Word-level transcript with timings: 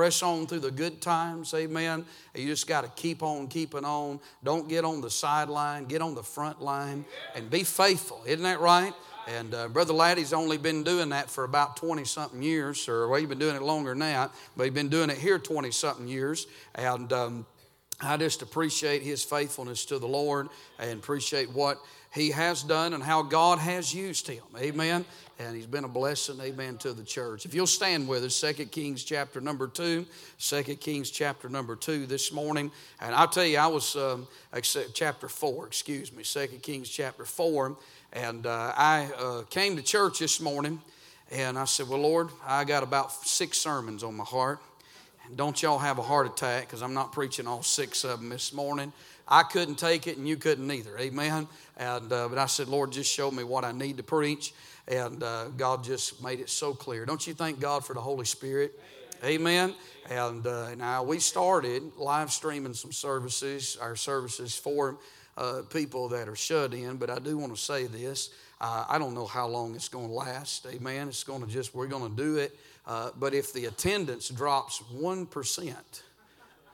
press 0.00 0.22
on 0.22 0.46
through 0.46 0.60
the 0.60 0.70
good 0.70 1.02
times, 1.02 1.52
amen. 1.52 2.06
You 2.34 2.46
just 2.46 2.66
got 2.66 2.84
to 2.84 3.02
keep 3.02 3.22
on 3.22 3.48
keeping 3.48 3.84
on. 3.84 4.18
Don't 4.42 4.66
get 4.66 4.82
on 4.82 5.02
the 5.02 5.10
sideline, 5.10 5.84
get 5.84 6.00
on 6.00 6.14
the 6.14 6.22
front 6.22 6.62
line 6.62 7.04
and 7.34 7.50
be 7.50 7.64
faithful. 7.64 8.22
Isn't 8.24 8.44
that 8.44 8.60
right? 8.60 8.94
And 9.28 9.52
uh, 9.52 9.68
Brother 9.68 9.92
Laddie's 9.92 10.32
only 10.32 10.56
been 10.56 10.84
doing 10.84 11.10
that 11.10 11.28
for 11.28 11.44
about 11.44 11.76
20 11.76 12.06
something 12.06 12.42
years, 12.42 12.88
or 12.88 13.08
well, 13.08 13.20
he's 13.20 13.28
been 13.28 13.38
doing 13.38 13.56
it 13.56 13.60
longer 13.60 13.94
that, 13.94 14.30
but 14.56 14.64
he's 14.64 14.72
been 14.72 14.88
doing 14.88 15.10
it 15.10 15.18
here 15.18 15.38
20 15.38 15.70
something 15.70 16.08
years. 16.08 16.46
And 16.76 17.12
um, 17.12 17.46
I 18.02 18.16
just 18.16 18.42
appreciate 18.42 19.02
his 19.02 19.22
faithfulness 19.22 19.84
to 19.86 19.98
the 19.98 20.08
Lord 20.08 20.48
and 20.78 20.98
appreciate 20.98 21.50
what 21.50 21.78
he 22.12 22.30
has 22.30 22.62
done 22.62 22.94
and 22.94 23.02
how 23.02 23.22
God 23.22 23.58
has 23.58 23.94
used 23.94 24.26
him. 24.26 24.42
Amen. 24.58 25.04
And 25.38 25.54
he's 25.54 25.66
been 25.66 25.84
a 25.84 25.88
blessing, 25.88 26.38
amen, 26.40 26.78
to 26.78 26.92
the 26.92 27.04
church. 27.04 27.46
If 27.46 27.54
you'll 27.54 27.66
stand 27.66 28.08
with 28.08 28.24
us, 28.24 28.40
2 28.40 28.66
Kings 28.66 29.04
chapter 29.04 29.40
number 29.40 29.68
2, 29.68 30.04
2 30.38 30.62
Kings 30.76 31.10
chapter 31.10 31.48
number 31.48 31.76
2 31.76 32.06
this 32.06 32.32
morning. 32.32 32.70
And 33.00 33.14
I'll 33.14 33.28
tell 33.28 33.46
you, 33.46 33.58
I 33.58 33.66
was, 33.66 33.96
um, 33.96 34.26
chapter 34.92 35.28
4, 35.28 35.66
excuse 35.66 36.12
me, 36.12 36.24
2 36.24 36.46
Kings 36.62 36.88
chapter 36.88 37.24
4. 37.24 37.76
And 38.12 38.46
uh, 38.46 38.72
I 38.76 39.10
uh, 39.18 39.42
came 39.42 39.76
to 39.76 39.82
church 39.82 40.18
this 40.18 40.40
morning 40.40 40.80
and 41.30 41.58
I 41.58 41.64
said, 41.64 41.88
Well, 41.88 42.00
Lord, 42.00 42.30
I 42.44 42.64
got 42.64 42.82
about 42.82 43.12
six 43.12 43.58
sermons 43.58 44.02
on 44.02 44.16
my 44.16 44.24
heart. 44.24 44.58
Don't 45.36 45.62
y'all 45.62 45.78
have 45.78 45.98
a 45.98 46.02
heart 46.02 46.26
attack 46.26 46.66
because 46.66 46.82
I'm 46.82 46.94
not 46.94 47.12
preaching 47.12 47.46
all 47.46 47.62
six 47.62 48.04
of 48.04 48.20
them 48.20 48.30
this 48.30 48.52
morning. 48.52 48.92
I 49.28 49.42
couldn't 49.44 49.76
take 49.76 50.06
it 50.06 50.16
and 50.16 50.26
you 50.28 50.36
couldn't 50.36 50.70
either. 50.70 50.98
Amen. 50.98 51.46
And, 51.76 52.12
uh, 52.12 52.28
but 52.28 52.38
I 52.38 52.46
said, 52.46 52.68
Lord, 52.68 52.90
just 52.90 53.12
show 53.12 53.30
me 53.30 53.44
what 53.44 53.64
I 53.64 53.72
need 53.72 53.98
to 53.98 54.02
preach. 54.02 54.52
And 54.88 55.22
uh, 55.22 55.48
God 55.48 55.84
just 55.84 56.22
made 56.22 56.40
it 56.40 56.50
so 56.50 56.74
clear. 56.74 57.06
Don't 57.06 57.24
you 57.26 57.34
thank 57.34 57.60
God 57.60 57.84
for 57.84 57.94
the 57.94 58.00
Holy 58.00 58.24
Spirit? 58.24 58.78
Amen. 59.22 59.74
And 60.08 60.46
uh, 60.46 60.74
now 60.74 61.04
we 61.04 61.20
started 61.20 61.82
live 61.96 62.32
streaming 62.32 62.74
some 62.74 62.92
services, 62.92 63.78
our 63.80 63.94
services 63.94 64.56
for 64.56 64.98
uh, 65.36 65.62
people 65.70 66.08
that 66.08 66.28
are 66.28 66.36
shut 66.36 66.74
in. 66.74 66.96
But 66.96 67.10
I 67.10 67.18
do 67.18 67.38
want 67.38 67.54
to 67.54 67.60
say 67.60 67.86
this. 67.86 68.30
I 68.62 68.98
don't 68.98 69.14
know 69.14 69.24
how 69.24 69.46
long 69.46 69.74
it's 69.74 69.88
going 69.88 70.08
to 70.08 70.12
last. 70.12 70.66
Amen. 70.66 71.08
It's 71.08 71.24
going 71.24 71.40
to 71.40 71.46
just, 71.48 71.74
we're 71.74 71.86
going 71.86 72.10
to 72.10 72.22
do 72.22 72.36
it. 72.36 72.58
Uh, 72.90 73.12
but 73.16 73.34
if 73.34 73.52
the 73.52 73.66
attendance 73.66 74.30
drops 74.30 74.82
1%, 74.92 75.74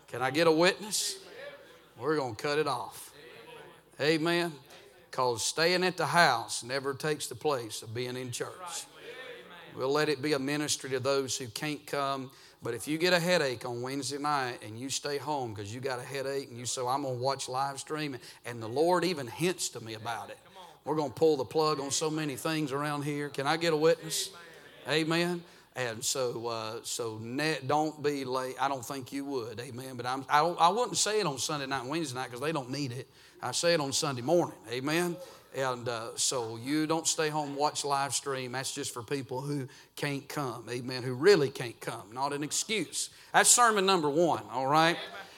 can 0.08 0.22
I 0.22 0.30
get 0.30 0.46
a 0.46 0.50
witness? 0.50 1.18
We're 2.00 2.16
going 2.16 2.34
to 2.34 2.42
cut 2.42 2.58
it 2.58 2.66
off. 2.66 3.12
Amen. 4.00 4.50
Because 5.10 5.44
staying 5.44 5.84
at 5.84 5.98
the 5.98 6.06
house 6.06 6.64
never 6.64 6.94
takes 6.94 7.26
the 7.26 7.34
place 7.34 7.82
of 7.82 7.92
being 7.92 8.16
in 8.16 8.30
church. 8.30 8.86
We'll 9.76 9.92
let 9.92 10.08
it 10.08 10.22
be 10.22 10.32
a 10.32 10.38
ministry 10.38 10.88
to 10.88 11.00
those 11.00 11.36
who 11.36 11.48
can't 11.48 11.84
come. 11.86 12.30
But 12.62 12.72
if 12.72 12.88
you 12.88 12.96
get 12.96 13.12
a 13.12 13.20
headache 13.20 13.66
on 13.66 13.82
Wednesday 13.82 14.16
night 14.16 14.60
and 14.64 14.78
you 14.78 14.88
stay 14.88 15.18
home 15.18 15.52
because 15.52 15.74
you 15.74 15.80
got 15.82 15.98
a 15.98 16.02
headache 16.02 16.48
and 16.48 16.58
you 16.58 16.64
say, 16.64 16.80
I'm 16.80 17.02
going 17.02 17.18
to 17.18 17.22
watch 17.22 17.46
live 17.46 17.78
streaming, 17.78 18.20
and 18.46 18.62
the 18.62 18.68
Lord 18.68 19.04
even 19.04 19.26
hints 19.26 19.68
to 19.68 19.80
me 19.80 19.92
about 19.92 20.30
it, 20.30 20.38
we're 20.86 20.96
going 20.96 21.10
to 21.10 21.14
pull 21.14 21.36
the 21.36 21.44
plug 21.44 21.78
on 21.78 21.90
so 21.90 22.08
many 22.08 22.36
things 22.36 22.72
around 22.72 23.02
here. 23.02 23.28
Can 23.28 23.46
I 23.46 23.58
get 23.58 23.74
a 23.74 23.76
witness? 23.76 24.30
Amen. 24.88 25.42
And 25.76 26.02
so, 26.02 26.46
uh, 26.46 26.78
so 26.84 27.18
net, 27.20 27.68
don't 27.68 28.02
be 28.02 28.24
late. 28.24 28.54
I 28.58 28.66
don't 28.66 28.84
think 28.84 29.12
you 29.12 29.26
would, 29.26 29.60
amen. 29.60 29.96
But 29.96 30.06
I'm, 30.06 30.24
I, 30.28 30.40
I 30.40 30.70
wouldn't 30.70 30.96
say 30.96 31.20
it 31.20 31.26
on 31.26 31.36
Sunday 31.36 31.66
night 31.66 31.82
and 31.82 31.90
Wednesday 31.90 32.18
night 32.18 32.28
because 32.28 32.40
they 32.40 32.50
don't 32.52 32.70
need 32.70 32.92
it. 32.92 33.06
I 33.42 33.52
say 33.52 33.74
it 33.74 33.80
on 33.80 33.92
Sunday 33.92 34.22
morning, 34.22 34.56
amen. 34.72 35.16
And 35.54 35.86
uh, 35.86 36.08
so 36.16 36.58
you 36.62 36.86
don't 36.86 37.06
stay 37.06 37.28
home, 37.28 37.56
watch 37.56 37.84
live 37.84 38.14
stream. 38.14 38.52
That's 38.52 38.74
just 38.74 38.92
for 38.94 39.02
people 39.02 39.42
who 39.42 39.68
can't 39.96 40.26
come, 40.26 40.64
amen, 40.70 41.02
who 41.02 41.12
really 41.12 41.50
can't 41.50 41.78
come, 41.78 42.10
not 42.12 42.32
an 42.32 42.42
excuse. 42.42 43.10
That's 43.34 43.50
sermon 43.50 43.84
number 43.84 44.08
one, 44.08 44.42
all 44.50 44.66
right? 44.66 44.96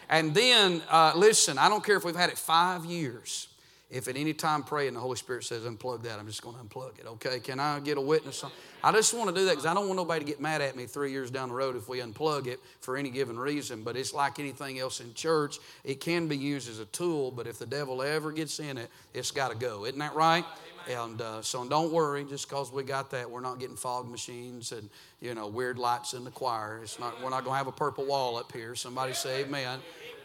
And 0.09 0.35
then, 0.35 0.83
uh, 0.89 1.13
listen, 1.17 1.59
I 1.59 1.69
don't 1.69 1.85
care 1.85 1.97
if 1.97 2.05
we've 2.05 2.17
had 2.17 2.31
it 2.31 2.39
five 2.39 2.85
years. 2.85 3.49
If 3.91 4.07
at 4.07 4.19
any 4.19 4.35
time 4.35 4.65
pray 4.65 4.87
and 4.87 4.95
the 4.95 5.01
Holy 5.01 5.17
Spirit 5.17 5.45
says 5.45 5.63
unplug 5.63 6.03
that, 6.03 6.19
I'm 6.19 6.27
just 6.27 6.43
going 6.43 6.55
to 6.55 6.63
unplug 6.63 6.99
it, 6.99 7.07
okay? 7.07 7.41
Can 7.41 7.59
I 7.59 7.81
get 7.81 7.97
a 7.97 8.01
witness? 8.01 8.45
I 8.85 8.93
just 8.93 9.15
want 9.15 9.31
to 9.31 9.35
do 9.35 9.47
that 9.47 9.53
because 9.53 9.65
I 9.65 9.73
don't 9.73 9.87
want 9.87 9.97
nobody 9.97 10.27
to 10.27 10.31
get 10.31 10.43
mad 10.43 10.61
at 10.61 10.77
me 10.77 10.85
three 10.85 11.11
years 11.11 11.31
down 11.31 11.49
the 11.49 11.55
road 11.55 11.75
if 11.75 11.89
we 11.89 12.01
unplug 12.01 12.49
it 12.49 12.61
for 12.81 12.99
any 12.99 13.09
given 13.09 13.39
reason. 13.39 13.83
But 13.83 13.97
it's 13.97 14.13
like 14.13 14.39
anything 14.39 14.79
else 14.79 15.01
in 15.01 15.15
church, 15.15 15.59
it 15.85 16.01
can 16.01 16.29
be 16.29 16.37
used 16.37 16.69
as 16.69 16.81
a 16.81 16.85
tool, 16.87 17.31
but 17.31 17.47
if 17.47 17.59
the 17.59 17.65
devil 17.65 18.03
ever 18.03 18.31
gets 18.31 18.61
in 18.61 18.77
it, 18.77 18.91
it's 19.15 19.31
got 19.31 19.53
to 19.53 19.57
go. 19.57 19.87
Isn't 19.87 20.01
that 20.01 20.15
right? 20.15 20.45
And 20.89 21.21
uh, 21.21 21.41
so 21.41 21.67
don't 21.67 21.93
worry, 21.93 22.25
just 22.25 22.49
because 22.49 22.71
we 22.71 22.83
got 22.83 23.11
that, 23.13 23.31
we're 23.31 23.41
not 23.41 23.59
getting 23.59 23.77
fog 23.77 24.09
machines 24.09 24.73
and 24.73 24.89
you 25.21 25.35
know 25.35 25.47
weird 25.47 25.79
lights 25.79 26.15
in 26.15 26.25
the 26.25 26.31
choir. 26.31 26.81
It's 26.83 26.99
not. 26.99 27.23
We're 27.23 27.31
not 27.31 27.45
going 27.45 27.55
to 27.55 27.59
have 27.59 27.67
a 27.67 27.73
purple 27.73 28.07
wall 28.07 28.39
up 28.39 28.53
here. 28.53 28.75
Somebody 28.75 29.13
say 29.13 29.43
Amen. 29.43 29.81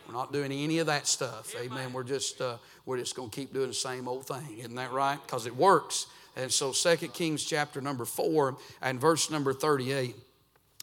We're 0.08 0.14
not 0.14 0.34
doing 0.34 0.52
any 0.52 0.80
of 0.80 0.88
that 0.88 1.08
stuff. 1.08 1.54
Amen. 1.58 1.94
We're 1.94 2.04
just 2.04 2.42
uh, 2.42 2.58
we're 2.86 2.98
just 2.98 3.16
going 3.16 3.30
to 3.30 3.36
keep 3.36 3.54
doing 3.54 3.68
the 3.68 3.74
same 3.74 4.08
old 4.08 4.28
thing. 4.28 4.58
Isn't 4.60 4.76
that 4.76 4.92
right? 4.92 5.20
Because 5.26 5.46
it 5.46 5.56
works. 5.56 6.08
And 6.36 6.52
so 6.52 6.72
2 6.72 7.08
Kings 7.10 7.44
chapter 7.44 7.80
number 7.80 8.06
4 8.06 8.58
and 8.82 9.00
verse 9.00 9.30
number 9.30 9.54
38. 9.54 10.16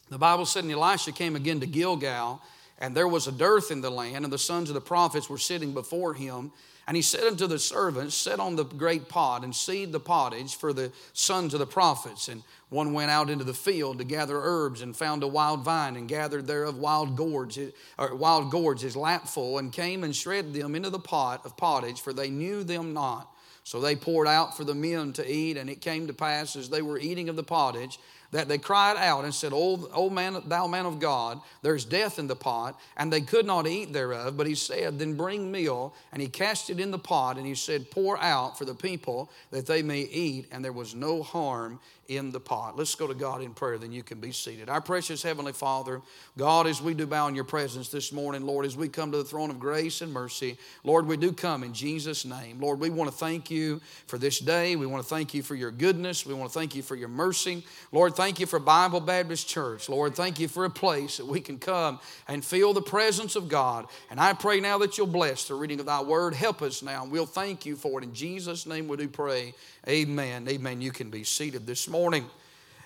The 0.09 0.17
Bible 0.17 0.45
said, 0.45 0.63
And 0.63 0.73
Elisha 0.73 1.11
came 1.11 1.35
again 1.35 1.59
to 1.59 1.67
Gilgal, 1.67 2.41
and 2.81 2.95
there 2.95 3.07
was 3.07 3.27
a 3.27 3.31
dearth 3.31 3.69
in 3.69 3.79
the 3.79 3.91
land, 3.91 4.25
and 4.25 4.33
the 4.33 4.39
sons 4.39 4.69
of 4.69 4.73
the 4.73 4.81
prophets 4.81 5.29
were 5.29 5.37
sitting 5.37 5.71
before 5.71 6.15
him. 6.15 6.51
And 6.87 6.97
he 6.97 7.03
said 7.03 7.25
unto 7.25 7.45
the 7.45 7.59
servants, 7.59 8.15
Set 8.15 8.39
on 8.39 8.55
the 8.55 8.65
great 8.65 9.07
pot 9.07 9.43
and 9.43 9.55
seed 9.55 9.91
the 9.91 9.99
pottage 9.99 10.55
for 10.55 10.73
the 10.73 10.91
sons 11.13 11.53
of 11.53 11.59
the 11.59 11.67
prophets. 11.67 12.27
And 12.27 12.41
one 12.69 12.91
went 12.91 13.11
out 13.11 13.29
into 13.29 13.43
the 13.43 13.53
field 13.53 13.99
to 13.99 14.03
gather 14.03 14.35
herbs 14.41 14.81
and 14.81 14.97
found 14.97 15.21
a 15.21 15.27
wild 15.27 15.63
vine 15.63 15.95
and 15.95 16.09
gathered 16.09 16.47
thereof 16.47 16.79
wild 16.79 17.15
gourds, 17.15 17.59
or 17.99 18.15
wild 18.15 18.49
gourds 18.49 18.81
his 18.81 18.95
lapful, 18.95 19.59
and 19.59 19.71
came 19.71 20.03
and 20.03 20.15
shred 20.15 20.51
them 20.51 20.73
into 20.73 20.89
the 20.89 20.99
pot 20.99 21.45
of 21.45 21.55
pottage, 21.55 22.01
for 22.01 22.13
they 22.13 22.31
knew 22.31 22.63
them 22.63 22.93
not. 22.93 23.31
So 23.63 23.79
they 23.79 23.95
poured 23.95 24.27
out 24.27 24.57
for 24.57 24.63
the 24.63 24.73
men 24.73 25.13
to 25.13 25.31
eat, 25.31 25.55
and 25.55 25.69
it 25.69 25.81
came 25.81 26.07
to 26.07 26.13
pass 26.13 26.55
as 26.55 26.69
they 26.69 26.81
were 26.81 26.97
eating 26.97 27.29
of 27.29 27.35
the 27.35 27.43
pottage 27.43 27.99
that 28.31 28.47
they 28.47 28.57
cried 28.57 28.97
out 28.97 29.23
and 29.23 29.33
said, 29.33 29.51
O, 29.53 30.09
man, 30.09 30.41
thou 30.45 30.67
man 30.67 30.85
of 30.85 30.99
God, 30.99 31.39
there's 31.61 31.85
death 31.85 32.17
in 32.17 32.27
the 32.27 32.35
pot. 32.35 32.79
And 32.97 33.11
they 33.11 33.21
could 33.21 33.45
not 33.45 33.67
eat 33.67 33.93
thereof. 33.93 34.37
But 34.37 34.47
he 34.47 34.55
said, 34.55 34.99
Then 34.99 35.15
bring 35.15 35.51
meal. 35.51 35.93
And 36.11 36.21
he 36.21 36.27
cast 36.27 36.69
it 36.69 36.79
in 36.79 36.91
the 36.91 36.99
pot, 36.99 37.37
and 37.37 37.45
he 37.45 37.55
said, 37.55 37.91
Pour 37.91 38.17
out 38.19 38.57
for 38.57 38.65
the 38.65 38.75
people 38.75 39.29
that 39.51 39.65
they 39.65 39.81
may 39.81 40.01
eat. 40.01 40.47
And 40.51 40.63
there 40.63 40.71
was 40.71 40.95
no 40.95 41.21
harm 41.21 41.79
in 42.17 42.31
the 42.31 42.39
pot. 42.39 42.77
Let's 42.77 42.93
go 42.95 43.07
to 43.07 43.13
God 43.13 43.41
in 43.41 43.53
prayer, 43.53 43.77
then 43.77 43.91
you 43.91 44.03
can 44.03 44.19
be 44.19 44.31
seated. 44.31 44.69
Our 44.69 44.81
precious 44.81 45.23
Heavenly 45.23 45.53
Father, 45.53 46.01
God, 46.37 46.67
as 46.67 46.81
we 46.81 46.93
do 46.93 47.07
bow 47.07 47.27
in 47.27 47.35
your 47.35 47.45
presence 47.45 47.87
this 47.89 48.11
morning, 48.11 48.45
Lord, 48.45 48.65
as 48.65 48.75
we 48.75 48.89
come 48.89 49.11
to 49.11 49.17
the 49.17 49.23
throne 49.23 49.49
of 49.49 49.59
grace 49.59 50.01
and 50.01 50.11
mercy, 50.11 50.57
Lord, 50.83 51.07
we 51.07 51.15
do 51.15 51.31
come 51.31 51.63
in 51.63 51.73
Jesus' 51.73 52.25
name. 52.25 52.59
Lord, 52.59 52.79
we 52.79 52.89
want 52.89 53.09
to 53.09 53.15
thank 53.15 53.49
you 53.49 53.79
for 54.07 54.17
this 54.17 54.39
day. 54.39 54.75
We 54.75 54.87
want 54.87 55.03
to 55.03 55.09
thank 55.09 55.33
you 55.33 55.41
for 55.41 55.55
your 55.55 55.71
goodness. 55.71 56.25
We 56.25 56.33
want 56.33 56.51
to 56.51 56.59
thank 56.59 56.75
you 56.75 56.81
for 56.81 56.95
your 56.95 57.07
mercy. 57.07 57.63
Lord, 57.93 58.13
thank 58.21 58.39
you 58.39 58.45
for 58.45 58.59
Bible 58.59 58.99
Baptist 58.99 59.47
Church. 59.47 59.89
Lord, 59.89 60.13
thank 60.13 60.39
you 60.39 60.47
for 60.47 60.63
a 60.63 60.69
place 60.69 61.17
that 61.17 61.25
we 61.25 61.41
can 61.41 61.57
come 61.57 61.99
and 62.27 62.45
feel 62.45 62.71
the 62.71 62.79
presence 62.79 63.35
of 63.35 63.49
God. 63.49 63.87
And 64.11 64.19
I 64.19 64.33
pray 64.33 64.59
now 64.59 64.77
that 64.77 64.95
you'll 64.95 65.07
bless 65.07 65.47
the 65.47 65.55
reading 65.55 65.79
of 65.79 65.87
thy 65.87 66.03
word. 66.03 66.35
Help 66.35 66.61
us 66.61 66.83
now. 66.83 67.01
And 67.01 67.11
we'll 67.11 67.25
thank 67.25 67.65
you 67.65 67.75
for 67.75 67.99
it. 67.99 68.03
In 68.03 68.13
Jesus' 68.13 68.67
name 68.67 68.87
we 68.87 68.97
do 68.97 69.07
pray. 69.07 69.55
Amen. 69.89 70.47
Amen. 70.47 70.81
You 70.81 70.91
can 70.91 71.09
be 71.09 71.23
seated 71.23 71.65
this 71.65 71.87
morning. 71.87 72.25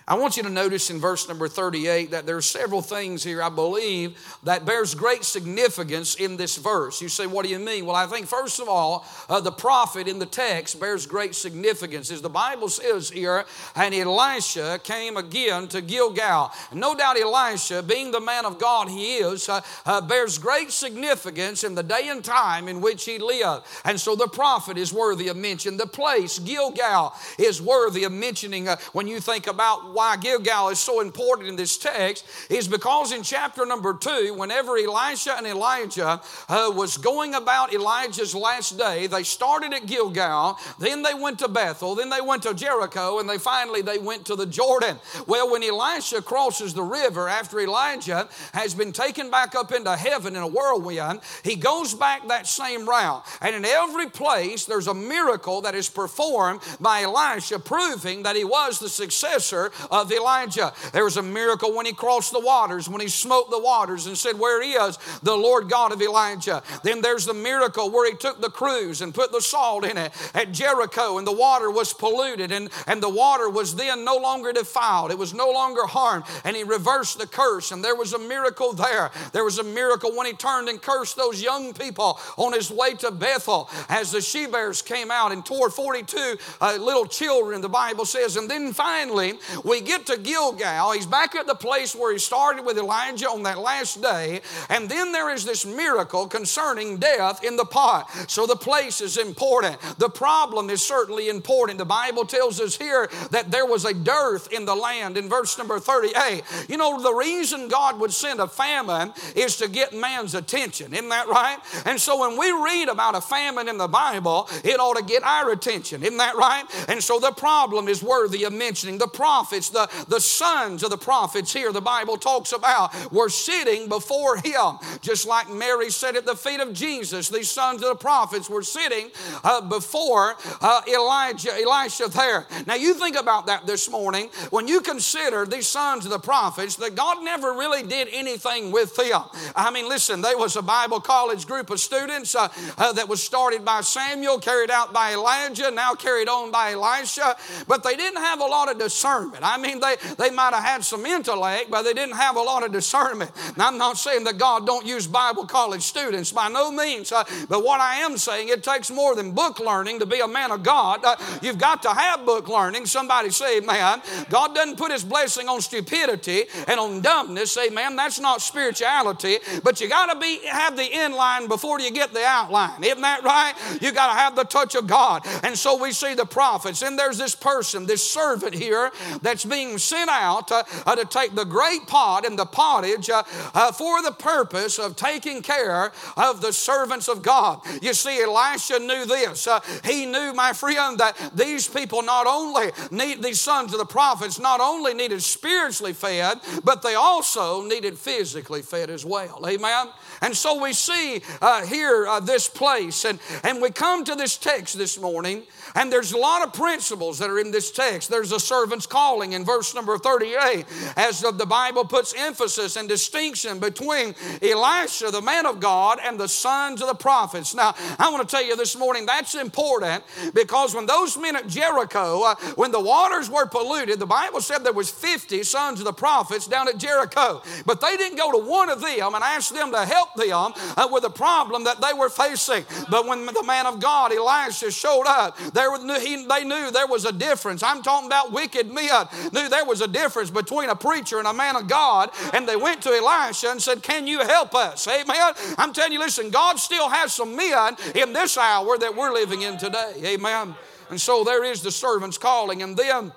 I 0.08 0.14
want 0.14 0.38
you 0.38 0.44
to 0.44 0.52
notice 0.52 0.92
in 0.92 1.00
verse 1.00 1.28
number 1.28 1.48
38 1.48 2.12
that 2.12 2.28
there 2.28 2.38
are 2.38 2.42
several 2.42 2.84
things 2.84 3.24
here, 3.24 3.42
I 3.42 3.50
believe, 3.50 4.16
that 4.44 4.64
bears 4.64 4.94
great 4.94 5.24
significance 5.24 6.14
in 6.14 6.38
this 6.38 6.58
verse. 6.58 7.02
You 7.02 7.10
say, 7.10 7.26
what 7.26 7.44
do 7.44 7.52
you 7.52 7.58
mean? 7.58 7.88
Well, 7.88 7.96
I 7.96 8.06
think, 8.06 8.28
first 8.28 8.60
of 8.60 8.70
all, 8.70 9.04
uh, 9.28 9.40
the 9.40 9.52
prophet 9.52 10.08
in 10.08 10.20
the 10.20 10.28
text 10.28 10.80
bears 10.80 11.08
great 11.08 11.34
significance. 11.34 12.12
As 12.12 12.22
the 12.22 12.30
Bible 12.30 12.70
says 12.70 13.10
here, 13.10 13.46
and 13.76 13.96
Elisha 13.96 14.80
came 14.84 15.18
again 15.18 15.68
to 15.70 15.82
Gilgal. 15.82 16.52
no 16.72 16.94
doubt 16.94 17.20
Elisha, 17.20 17.82
being 17.82 18.12
the 18.12 18.22
man 18.22 18.46
of 18.46 18.60
God 18.60 18.90
he 18.90 19.16
is, 19.16 19.50
uh, 19.50 19.62
uh, 19.88 20.02
bears 20.02 20.38
great 20.38 20.72
significance 20.72 21.64
in 21.64 21.74
the 21.74 21.82
day 21.82 22.10
and 22.10 22.24
time 22.24 22.68
in 22.68 22.80
which 22.80 23.06
he 23.06 23.18
lived. 23.18 23.66
And 23.84 24.00
so 24.00 24.16
the 24.16 24.28
prophet 24.28 24.78
is 24.78 24.94
worthy 24.94 25.30
of 25.30 25.38
mention. 25.38 25.78
The 25.78 25.88
place, 25.88 26.38
Gilgal, 26.38 27.16
is 27.40 27.60
worthy 27.60 28.04
of 28.04 28.12
mentioning 28.12 28.68
uh, 28.68 28.76
when 28.94 29.08
you 29.08 29.20
think 29.20 29.48
about 29.48 29.95
why 29.96 30.18
Gilgal 30.18 30.70
is 30.70 30.80
so 30.80 31.02
important 31.02 31.50
in 31.50 31.56
this 31.56 31.78
text 31.78 32.26
is 32.50 32.68
because 32.68 33.12
in 33.12 33.24
chapter 33.24 33.66
number 33.66 33.94
two, 33.94 34.36
whenever 34.36 34.78
Elisha 34.78 35.36
and 35.38 35.48
Elijah 35.48 36.22
uh, 36.50 36.72
was 36.76 36.98
going 36.98 37.34
about 37.34 37.74
Elijah's 37.74 38.36
last 38.36 38.78
day, 38.78 39.08
they 39.08 39.24
started 39.24 39.74
at 39.74 39.86
Gilgal, 39.86 40.60
then 40.80 41.02
they 41.02 41.14
went 41.14 41.40
to 41.40 41.48
Bethel, 41.48 41.96
then 41.96 42.10
they 42.10 42.22
went 42.22 42.44
to 42.44 42.54
Jericho, 42.54 43.20
and 43.20 43.30
they 43.30 43.38
finally 43.38 43.82
they 43.82 43.98
went 43.98 44.26
to 44.26 44.36
the 44.36 44.46
Jordan. 44.46 44.98
Well, 45.28 45.50
when 45.52 45.64
Elisha 45.64 46.22
crosses 46.22 46.74
the 46.74 46.84
river 46.84 47.28
after 47.30 47.60
Elijah 47.60 48.28
has 48.54 48.74
been 48.74 48.92
taken 48.92 49.32
back 49.32 49.56
up 49.56 49.72
into 49.72 49.96
heaven 49.96 50.36
in 50.36 50.42
a 50.42 50.48
whirlwind, 50.48 51.22
he 51.44 51.56
goes 51.56 51.94
back 51.94 52.28
that 52.28 52.48
same 52.48 52.88
route. 52.88 53.26
And 53.42 53.56
in 53.56 53.66
every 53.66 54.10
place, 54.10 54.66
there's 54.66 54.88
a 54.88 54.94
miracle 54.94 55.62
that 55.62 55.76
is 55.76 55.90
performed 55.90 56.62
by 56.82 57.04
Elisha, 57.04 57.60
proving 57.60 58.24
that 58.24 58.36
he 58.36 58.44
was 58.44 58.80
the 58.80 58.90
successor 58.90 59.72
of 59.90 60.12
Elijah. 60.12 60.74
There 60.92 61.04
was 61.04 61.18
a 61.18 61.24
miracle 61.24 61.76
when 61.76 61.86
he 61.86 61.94
crossed 61.94 62.32
the 62.32 62.40
waters, 62.40 62.90
when 62.90 63.02
he 63.02 63.08
smote 63.08 63.50
the 63.50 63.60
waters 63.60 64.08
and 64.08 64.18
said, 64.18 64.38
Where 64.38 64.62
is 64.62 64.98
the 65.24 65.36
Lord 65.36 65.70
God 65.70 65.92
of 65.92 66.02
Elijah? 66.02 66.62
Then 66.84 67.02
there's 67.02 67.26
the 67.26 67.34
miracle 67.34 67.90
where 67.90 68.10
he 68.10 68.18
took 68.18 68.42
the 68.42 68.50
cruse 68.50 69.02
and 69.02 69.14
put 69.14 69.32
the 69.32 69.42
salt 69.42 69.86
in 69.86 69.98
it 69.98 70.12
at 70.34 70.52
Jericho, 70.52 71.18
and 71.18 71.26
the 71.26 71.32
water 71.32 71.72
was 71.72 71.94
polluted, 71.94 72.52
and, 72.52 72.70
and 72.88 73.02
the 73.02 73.10
water 73.10 73.50
was 73.50 73.76
then 73.76 74.04
no 74.04 74.18
longer 74.18 74.54
defiled. 74.54 75.12
It 75.12 75.18
was 75.18 75.34
no 75.34 75.50
longer 75.50 75.86
harmed, 75.86 76.26
and 76.44 76.56
he 76.56 76.64
reversed 76.64 77.18
the 77.18 77.28
curse, 77.28 77.72
and 77.72 77.84
there 77.84 77.96
was 77.96 78.14
a 78.14 78.20
miracle 78.20 78.74
there. 78.74 79.12
There 79.32 79.44
was 79.44 79.60
a 79.60 79.64
miracle 79.64 80.16
when 80.16 80.28
he 80.28 80.34
turned 80.34 80.70
and 80.70 80.82
cursed 80.82 81.16
those 81.16 81.42
young 81.42 81.74
people 81.74 82.20
on 82.38 82.54
his 82.54 82.70
way 82.70 82.94
to 82.96 83.12
Bethel 83.12 83.70
as 83.90 84.12
the 84.12 84.22
she 84.26 84.48
bears 84.48 84.82
came 84.82 85.12
out 85.12 85.32
and 85.32 85.46
tore 85.46 85.70
42 85.70 86.38
uh, 86.60 86.78
little 86.80 87.06
children, 87.06 87.62
the 87.62 87.70
Bible 87.70 88.06
says. 88.06 88.36
And 88.36 88.50
then 88.50 88.74
finally, 88.74 89.34
we 89.64 89.75
get 89.82 90.06
to 90.08 90.18
Gilgal. 90.18 90.92
He's 90.92 91.06
back 91.06 91.36
at 91.36 91.48
the 91.48 91.56
place 91.56 91.96
where 91.96 92.12
he 92.12 92.20
started 92.20 92.66
with 92.66 92.78
Elijah 92.78 93.30
on 93.30 93.44
that 93.44 93.60
last 93.60 94.02
day. 94.02 94.42
And 94.70 94.90
then 94.90 95.12
there 95.12 95.34
is 95.34 95.46
this 95.46 95.66
miracle 95.66 96.28
concerning 96.28 96.98
death 96.98 97.44
in 97.44 97.56
the 97.56 97.66
pot. 97.66 98.10
So 98.28 98.46
the 98.46 98.56
place 98.56 99.02
is 99.02 99.18
important. 99.18 99.80
The 99.98 100.10
problem 100.10 100.70
is 100.70 100.82
certainly 100.82 101.30
important. 101.30 101.78
The 101.78 101.86
Bible 101.86 102.26
tells 102.26 102.60
us 102.60 102.78
here 102.78 103.10
that 103.32 103.52
there 103.52 103.66
was 103.66 103.86
a 103.86 103.94
dearth 103.94 104.52
in 104.52 104.66
the 104.66 104.76
land 104.76 105.18
in 105.18 105.30
verse 105.30 105.58
number 105.58 105.80
38. 105.80 106.44
You 106.70 106.78
know, 106.78 107.02
the 107.02 107.14
reason 107.14 107.68
God 107.68 108.00
would 108.00 108.14
send 108.14 108.40
a 108.40 108.48
famine 108.48 109.14
is 109.36 109.58
to 109.58 109.68
get 109.68 109.94
man's 109.94 110.36
attention. 110.36 110.94
Isn't 110.94 111.10
that 111.10 111.28
right? 111.28 111.58
And 111.86 112.00
so 112.00 112.20
when 112.20 112.38
we 112.38 112.52
read 112.52 112.90
about 112.90 113.16
a 113.16 113.22
famine 113.22 113.68
in 113.68 113.78
the 113.78 113.88
Bible, 113.88 114.50
it 114.64 114.80
ought 114.80 114.98
to 114.98 115.04
get 115.04 115.24
our 115.24 115.52
attention. 115.52 116.04
Isn't 116.04 116.18
that 116.18 116.36
right? 116.36 116.64
And 116.88 117.04
so 117.04 117.20
the 117.20 117.32
problem 117.32 117.88
is 117.88 118.02
worthy 118.04 118.44
of 118.44 118.54
mentioning. 118.54 118.98
The 118.98 119.08
prophets, 119.08 119.65
the, 119.70 119.90
the 120.08 120.20
sons 120.20 120.84
of 120.84 120.90
the 120.90 120.98
prophets 120.98 121.54
here, 121.54 121.72
the 121.72 121.82
Bible 121.82 122.18
talks 122.18 122.52
about, 122.52 123.12
were 123.12 123.30
sitting 123.30 123.90
before 123.90 124.38
him. 124.38 124.78
Just 125.02 125.28
like 125.28 125.50
Mary 125.50 125.90
sat 125.90 126.16
at 126.16 126.26
the 126.26 126.36
feet 126.36 126.60
of 126.60 126.74
Jesus, 126.74 127.30
these 127.30 127.50
sons 127.50 127.82
of 127.84 127.90
the 127.90 127.96
prophets 127.96 128.50
were 128.50 128.64
sitting 128.64 129.10
uh, 129.44 129.62
before 129.62 130.36
uh, 130.62 130.82
Elijah, 130.88 131.54
Elisha 131.54 132.10
there. 132.10 132.46
Now 132.68 132.76
you 132.76 132.94
think 132.94 133.16
about 133.16 133.48
that 133.48 133.66
this 133.66 133.90
morning. 133.90 134.30
When 134.50 134.68
you 134.68 134.82
consider 134.82 135.46
these 135.46 135.68
sons 135.68 136.06
of 136.06 136.12
the 136.12 136.20
prophets, 136.20 136.76
that 136.78 136.96
God 136.96 137.24
never 137.24 137.54
really 137.54 137.84
did 137.84 138.08
anything 138.12 138.72
with 138.72 138.96
them. 138.96 139.22
I 139.56 139.72
mean, 139.72 139.88
listen, 139.88 140.22
there 140.22 140.38
was 140.38 140.56
a 140.56 140.62
Bible 140.62 141.00
college 141.00 141.46
group 141.48 141.70
of 141.70 141.80
students 141.80 142.36
uh, 142.36 142.48
uh, 142.78 142.94
that 142.94 143.08
was 143.08 143.22
started 143.22 143.64
by 143.64 143.82
Samuel, 143.82 144.40
carried 144.40 144.72
out 144.72 144.94
by 144.94 145.14
Elijah, 145.14 145.72
now 145.72 145.94
carried 145.94 146.28
on 146.28 146.52
by 146.52 146.74
Elisha, 146.74 147.36
but 147.68 147.84
they 147.84 147.96
didn't 147.96 148.22
have 148.22 148.40
a 148.40 148.46
lot 148.46 148.70
of 148.70 148.78
discernment. 148.80 149.44
I 149.44 149.55
mean, 149.58 149.80
they, 149.80 149.96
they 150.18 150.30
might 150.30 150.54
have 150.54 150.64
had 150.64 150.84
some 150.84 151.06
intellect, 151.06 151.70
but 151.70 151.84
they 151.84 151.94
didn't 151.94 152.16
have 152.16 152.36
a 152.36 152.42
lot 152.42 152.66
of 152.66 152.72
discernment. 152.72 153.32
I'm 153.58 153.78
not 153.78 153.98
saying 153.98 154.24
that 154.26 154.38
God 154.38 154.66
don't 154.66 154.86
use 154.86 155.08
Bible 155.08 155.46
college 155.46 155.82
students 155.82 156.32
by 156.32 156.50
no 156.50 156.72
means, 156.72 157.12
uh, 157.12 157.24
but 157.50 157.64
what 157.64 157.80
I 157.80 157.96
am 157.98 158.18
saying, 158.18 158.50
it 158.50 158.64
takes 158.64 158.92
more 158.92 159.16
than 159.16 159.32
book 159.32 159.60
learning 159.60 160.00
to 160.00 160.06
be 160.06 160.20
a 160.20 160.28
man 160.28 160.52
of 160.52 160.64
God. 160.64 161.04
Uh, 161.04 161.16
you've 161.42 161.58
got 161.58 161.82
to 161.84 161.90
have 161.90 162.26
book 162.26 162.48
learning. 162.48 162.86
Somebody 162.86 163.30
say, 163.30 163.60
man, 163.60 164.02
God 164.30 164.54
doesn't 164.56 164.78
put 164.78 164.92
his 164.92 165.04
blessing 165.04 165.48
on 165.48 165.62
stupidity 165.62 166.46
and 166.68 166.80
on 166.80 167.02
dumbness. 167.02 167.52
Say, 167.52 167.70
man, 167.70 167.96
that's 167.96 168.20
not 168.20 168.42
spirituality, 168.42 169.38
but 169.64 169.80
you 169.82 169.90
got 169.90 170.14
to 170.14 170.20
be 170.20 170.40
have 170.48 170.76
the 170.76 170.84
inline 170.84 171.48
before 171.48 171.80
you 171.80 171.92
get 171.92 172.14
the 172.14 172.26
outline. 172.26 172.84
Isn't 172.84 173.02
that 173.02 173.24
right? 173.24 173.54
You 173.82 173.92
got 173.92 174.14
to 174.14 174.20
have 174.20 174.36
the 174.36 174.44
touch 174.44 174.76
of 174.76 174.88
God. 174.88 175.26
And 175.44 175.58
so 175.58 175.82
we 175.82 175.92
see 175.92 176.14
the 176.16 176.26
prophets, 176.26 176.82
and 176.82 176.98
there's 176.98 177.18
this 177.18 177.36
person, 177.36 177.86
this 177.86 178.10
servant 178.10 178.54
here, 178.54 178.92
that's 179.22 179.45
being 179.46 179.78
sent 179.78 180.10
out 180.10 180.52
uh, 180.52 180.64
to 180.96 181.06
take 181.06 181.36
the 181.36 181.46
great 181.46 181.88
pot 181.88 182.26
and 182.26 182.38
the 182.38 182.46
pottage 182.46 183.10
uh, 183.10 183.24
uh, 183.54 183.72
for 183.72 184.02
the 184.02 184.12
purpose 184.12 184.80
of 184.80 184.96
taking 184.96 185.42
care 185.42 185.92
of 186.18 186.42
the 186.42 186.52
servants 186.52 187.08
of 187.08 187.22
God. 187.22 187.62
You 187.82 187.94
see, 187.94 188.22
Elisha 188.22 188.80
knew 188.80 189.06
this. 189.06 189.48
Uh, 189.48 189.60
he 189.84 190.06
knew, 190.06 190.34
my 190.34 190.54
friend, 190.54 190.98
that 191.00 191.32
these 191.34 191.68
people 191.68 192.02
not 192.02 192.28
only 192.28 192.72
need 192.92 193.22
these 193.22 193.40
sons 193.40 193.74
of 193.74 193.80
the 193.80 193.86
prophets 193.86 194.40
not 194.40 194.60
only 194.60 194.94
needed 194.94 195.22
spiritually 195.22 195.94
fed, 195.94 196.40
but 196.64 196.82
they 196.82 196.96
also 196.96 197.64
needed 197.66 197.98
physically 197.98 198.62
fed 198.62 198.90
as 198.90 199.06
well. 199.06 199.46
Amen. 199.48 199.88
And 200.22 200.36
so 200.36 200.62
we 200.62 200.74
see 200.74 201.22
uh, 201.42 201.66
here 201.66 202.08
uh, 202.08 202.20
this 202.20 202.48
place, 202.48 203.06
and, 203.06 203.20
and 203.44 203.62
we 203.62 203.70
come 203.72 204.04
to 204.06 204.16
this 204.16 204.38
text 204.38 204.78
this 204.78 205.00
morning, 205.00 205.44
and 205.76 205.92
there's 205.92 206.14
a 206.14 206.18
lot 206.18 206.42
of 206.42 206.54
principles 206.54 207.20
that 207.20 207.30
are 207.30 207.40
in 207.40 207.52
this 207.52 207.72
text. 207.72 208.10
There's 208.10 208.32
a 208.32 208.40
servant's 208.40 208.88
calling 208.88 209.34
in 209.34 209.44
verse 209.44 209.76
number 209.76 209.98
38, 209.98 210.66
as 210.96 211.22
the 211.22 211.46
Bible 211.46 211.86
puts 211.86 212.14
emphasis 212.18 212.76
and 212.78 212.88
distinction 212.88 213.60
between 213.60 214.16
Elisha, 214.42 215.12
the 215.12 215.22
man 215.22 215.46
of 215.46 215.60
God, 215.60 216.00
and 216.02 216.20
the 216.20 216.28
sons 216.28 216.82
of 216.82 216.88
the 216.88 216.96
prophets. 216.96 217.54
Now, 217.54 217.76
I 218.00 218.10
want 218.10 218.28
to 218.28 218.36
tell 218.36 218.46
you 218.46 218.56
this 218.56 218.78
morning 218.78 219.06
that's 219.06 219.36
important 219.36 220.04
because 220.34 220.74
when 220.74 220.86
those 220.86 221.18
men 221.18 221.36
at 221.36 221.48
Jericho, 221.48 222.24
uh, 222.24 222.36
when 222.56 222.72
the 222.72 222.80
waters 222.80 223.30
were 223.30 223.46
polluted, 223.46 224.00
the 224.00 224.06
Bible 224.06 224.42
said 224.42 224.60
there 224.64 224.74
was 224.74 224.90
50 224.90 225.44
sons 225.44 225.80
of 225.80 225.86
the 225.86 225.94
prophets 225.94 226.48
down 226.48 226.68
at 226.68 226.78
Jericho, 226.78 227.42
but 227.66 227.82
they 227.82 227.98
didn't 227.98 228.18
go 228.18 228.32
to 228.32 228.38
one 228.38 228.70
of 228.70 228.82
them 228.82 229.14
and 229.14 229.24
ask 229.24 229.54
them 229.54 229.72
to 229.72 229.86
help 229.86 230.14
them 230.16 230.54
uh, 230.78 230.88
with 230.92 231.04
the 231.04 231.10
problem 231.10 231.66
that 231.66 231.82
they 231.82 231.94
were 231.94 232.10
facing. 232.10 232.66
But 232.90 233.06
when 233.06 233.26
the 233.26 233.44
man 233.44 233.66
of 233.66 233.80
God, 233.80 234.14
Elisha, 234.14 234.72
showed 234.72 235.06
up, 235.06 235.38
there 235.54 235.65
there, 235.88 236.00
he, 236.00 236.26
they 236.26 236.44
knew 236.44 236.72
there 236.72 236.88
was 236.88 237.06
a 237.06 237.12
difference. 237.12 237.64
I'm 237.64 237.82
talking 237.82 238.08
about 238.08 238.32
wicked 238.32 238.72
men. 238.72 239.08
Knew 239.34 239.50
there 239.50 239.66
was 239.66 239.82
a 239.82 239.88
difference 239.88 240.30
between 240.30 240.70
a 240.70 240.76
preacher 240.76 241.20
and 241.20 241.28
a 241.28 241.34
man 241.34 241.56
of 241.56 241.68
God. 241.68 242.12
And 242.34 242.48
they 242.48 242.56
went 242.56 242.82
to 242.84 242.90
Elisha 242.90 243.50
and 243.50 243.62
said, 243.62 243.84
Can 243.84 244.08
you 244.08 244.20
help 244.20 244.56
us? 244.56 244.88
Amen. 244.88 245.34
I'm 245.58 245.74
telling 245.74 245.94
you, 245.94 246.00
listen, 246.00 246.30
God 246.30 246.60
still 246.60 246.90
has 246.90 247.14
some 247.14 247.36
men 247.36 247.76
in 247.96 248.14
this 248.14 248.38
hour 248.38 248.78
that 248.78 248.96
we're 248.96 249.14
living 249.14 249.42
in 249.42 249.58
today. 249.58 249.94
Amen. 250.04 250.56
And 250.90 251.02
so 251.02 251.24
there 251.24 251.44
is 251.44 251.62
the 251.62 251.72
servant's 251.72 252.18
calling, 252.18 252.62
and 252.62 252.78
then 252.78 253.12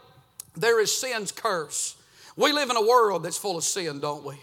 there 0.57 0.81
is 0.81 0.97
sin's 0.97 1.33
curse. 1.33 1.97
We 2.37 2.53
live 2.53 2.71
in 2.71 2.77
a 2.77 2.87
world 2.87 3.25
that's 3.25 3.37
full 3.37 3.59
of 3.59 3.65
sin, 3.65 4.01
don't 4.01 4.25
we? 4.25 4.37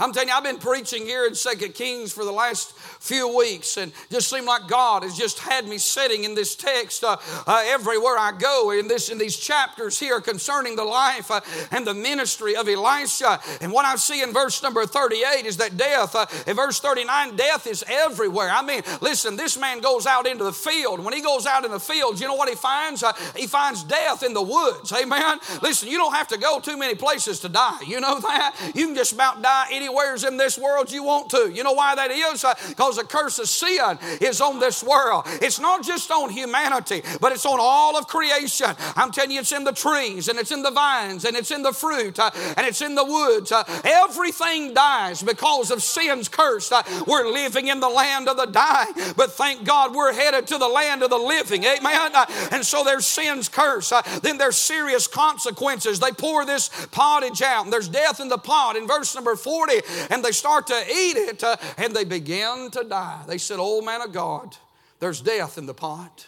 I'm 0.00 0.12
telling 0.12 0.28
you, 0.28 0.34
I've 0.34 0.44
been 0.44 0.58
preaching 0.58 1.02
here 1.02 1.26
in 1.26 1.34
Second 1.34 1.74
Kings 1.74 2.12
for 2.12 2.24
the 2.24 2.30
last 2.30 2.72
few 3.00 3.36
weeks, 3.36 3.76
and 3.76 3.90
just 4.10 4.30
seemed 4.30 4.46
like 4.46 4.68
God 4.68 5.02
has 5.02 5.16
just 5.16 5.40
had 5.40 5.66
me 5.66 5.76
sitting 5.78 6.22
in 6.22 6.36
this 6.36 6.54
text 6.54 7.02
uh, 7.02 7.16
uh, 7.46 7.62
everywhere 7.66 8.16
I 8.16 8.30
go 8.38 8.70
in 8.70 8.86
this 8.86 9.08
in 9.08 9.18
these 9.18 9.36
chapters 9.36 9.98
here 9.98 10.20
concerning 10.20 10.76
the 10.76 10.84
life 10.84 11.32
uh, 11.32 11.40
and 11.72 11.84
the 11.84 11.94
ministry 11.94 12.54
of 12.54 12.68
Elisha. 12.68 13.40
And 13.60 13.72
what 13.72 13.86
I 13.86 13.96
see 13.96 14.22
in 14.22 14.32
verse 14.32 14.62
number 14.62 14.86
38 14.86 15.44
is 15.44 15.56
that 15.56 15.76
death. 15.76 16.14
Uh, 16.14 16.26
in 16.46 16.54
verse 16.54 16.78
39, 16.78 17.34
death 17.34 17.66
is 17.66 17.84
everywhere. 17.88 18.50
I 18.50 18.62
mean, 18.62 18.82
listen, 19.00 19.34
this 19.34 19.58
man 19.58 19.80
goes 19.80 20.06
out 20.06 20.28
into 20.28 20.44
the 20.44 20.52
field. 20.52 21.04
When 21.04 21.12
he 21.12 21.20
goes 21.20 21.44
out 21.44 21.64
in 21.64 21.72
the 21.72 21.80
field, 21.80 22.20
you 22.20 22.28
know 22.28 22.36
what 22.36 22.48
he 22.48 22.54
finds? 22.54 23.02
Uh, 23.02 23.14
he 23.34 23.48
finds 23.48 23.82
death 23.82 24.22
in 24.22 24.32
the 24.32 24.42
woods. 24.42 24.92
Amen. 24.92 25.40
Listen, 25.60 25.88
you 25.88 25.98
don't 25.98 26.14
have 26.14 26.28
to 26.28 26.38
go 26.38 26.60
too 26.60 26.76
many 26.76 26.94
places 26.94 27.40
to 27.40 27.48
die. 27.48 27.80
You 27.84 28.00
know 28.00 28.20
that 28.20 28.54
you 28.76 28.86
can 28.86 28.94
just 28.94 29.12
about 29.12 29.42
die 29.42 29.66
any 29.72 29.87
anywheres 29.88 30.24
in 30.24 30.36
this 30.36 30.58
world 30.58 30.92
you 30.92 31.02
want 31.02 31.30
to. 31.30 31.50
You 31.52 31.64
know 31.64 31.72
why 31.72 31.94
that 31.94 32.10
is? 32.10 32.44
Because 32.68 32.98
uh, 32.98 33.02
the 33.02 33.08
curse 33.08 33.38
of 33.38 33.48
sin 33.48 33.98
is 34.20 34.40
on 34.40 34.60
this 34.60 34.82
world. 34.82 35.24
It's 35.26 35.58
not 35.58 35.84
just 35.84 36.10
on 36.10 36.30
humanity, 36.30 37.02
but 37.20 37.32
it's 37.32 37.46
on 37.46 37.58
all 37.60 37.96
of 37.96 38.06
creation. 38.06 38.68
I'm 38.96 39.10
telling 39.10 39.30
you, 39.30 39.40
it's 39.40 39.52
in 39.52 39.64
the 39.64 39.72
trees, 39.72 40.28
and 40.28 40.38
it's 40.38 40.50
in 40.50 40.62
the 40.62 40.70
vines, 40.70 41.24
and 41.24 41.36
it's 41.36 41.50
in 41.50 41.62
the 41.62 41.72
fruit, 41.72 42.18
uh, 42.18 42.30
and 42.56 42.66
it's 42.66 42.82
in 42.82 42.94
the 42.94 43.04
woods. 43.04 43.52
Uh, 43.52 43.64
everything 43.84 44.74
dies 44.74 45.22
because 45.22 45.70
of 45.70 45.82
sin's 45.82 46.28
curse. 46.28 46.70
We're 47.06 47.30
living 47.30 47.68
in 47.68 47.80
the 47.80 47.88
land 47.88 48.28
of 48.28 48.36
the 48.36 48.46
dying, 48.46 48.92
but 49.16 49.32
thank 49.32 49.64
God 49.64 49.94
we're 49.94 50.12
headed 50.12 50.46
to 50.48 50.58
the 50.58 50.68
land 50.68 51.02
of 51.02 51.10
the 51.10 51.18
living. 51.18 51.64
Amen. 51.64 52.12
And 52.52 52.64
so 52.64 52.84
there's 52.84 53.06
sin's 53.06 53.48
curse. 53.48 53.92
Then 54.22 54.38
there's 54.38 54.56
serious 54.56 55.06
consequences. 55.06 56.00
They 56.00 56.12
pour 56.12 56.44
this 56.44 56.68
pottage 56.90 57.42
out, 57.42 57.64
and 57.64 57.72
there's 57.72 57.88
death 57.88 58.20
in 58.20 58.28
the 58.28 58.38
pot. 58.38 58.76
In 58.76 58.86
verse 58.86 59.14
number 59.14 59.36
40, 59.36 59.77
and 60.10 60.24
they 60.24 60.32
start 60.32 60.66
to 60.68 60.74
eat 60.74 61.16
it 61.16 61.44
uh, 61.44 61.56
and 61.76 61.94
they 61.94 62.04
begin 62.04 62.70
to 62.72 62.84
die. 62.84 63.22
They 63.26 63.38
said, 63.38 63.58
Old 63.58 63.84
man 63.84 64.02
of 64.02 64.12
God, 64.12 64.56
there's 65.00 65.20
death 65.20 65.58
in 65.58 65.66
the 65.66 65.74
pot. 65.74 66.26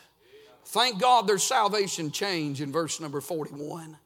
Thank 0.66 1.00
God 1.00 1.26
there's 1.26 1.42
salvation 1.42 2.12
change 2.12 2.60
in 2.60 2.70
verse 2.70 3.00
number 3.00 3.20
41. 3.20 3.96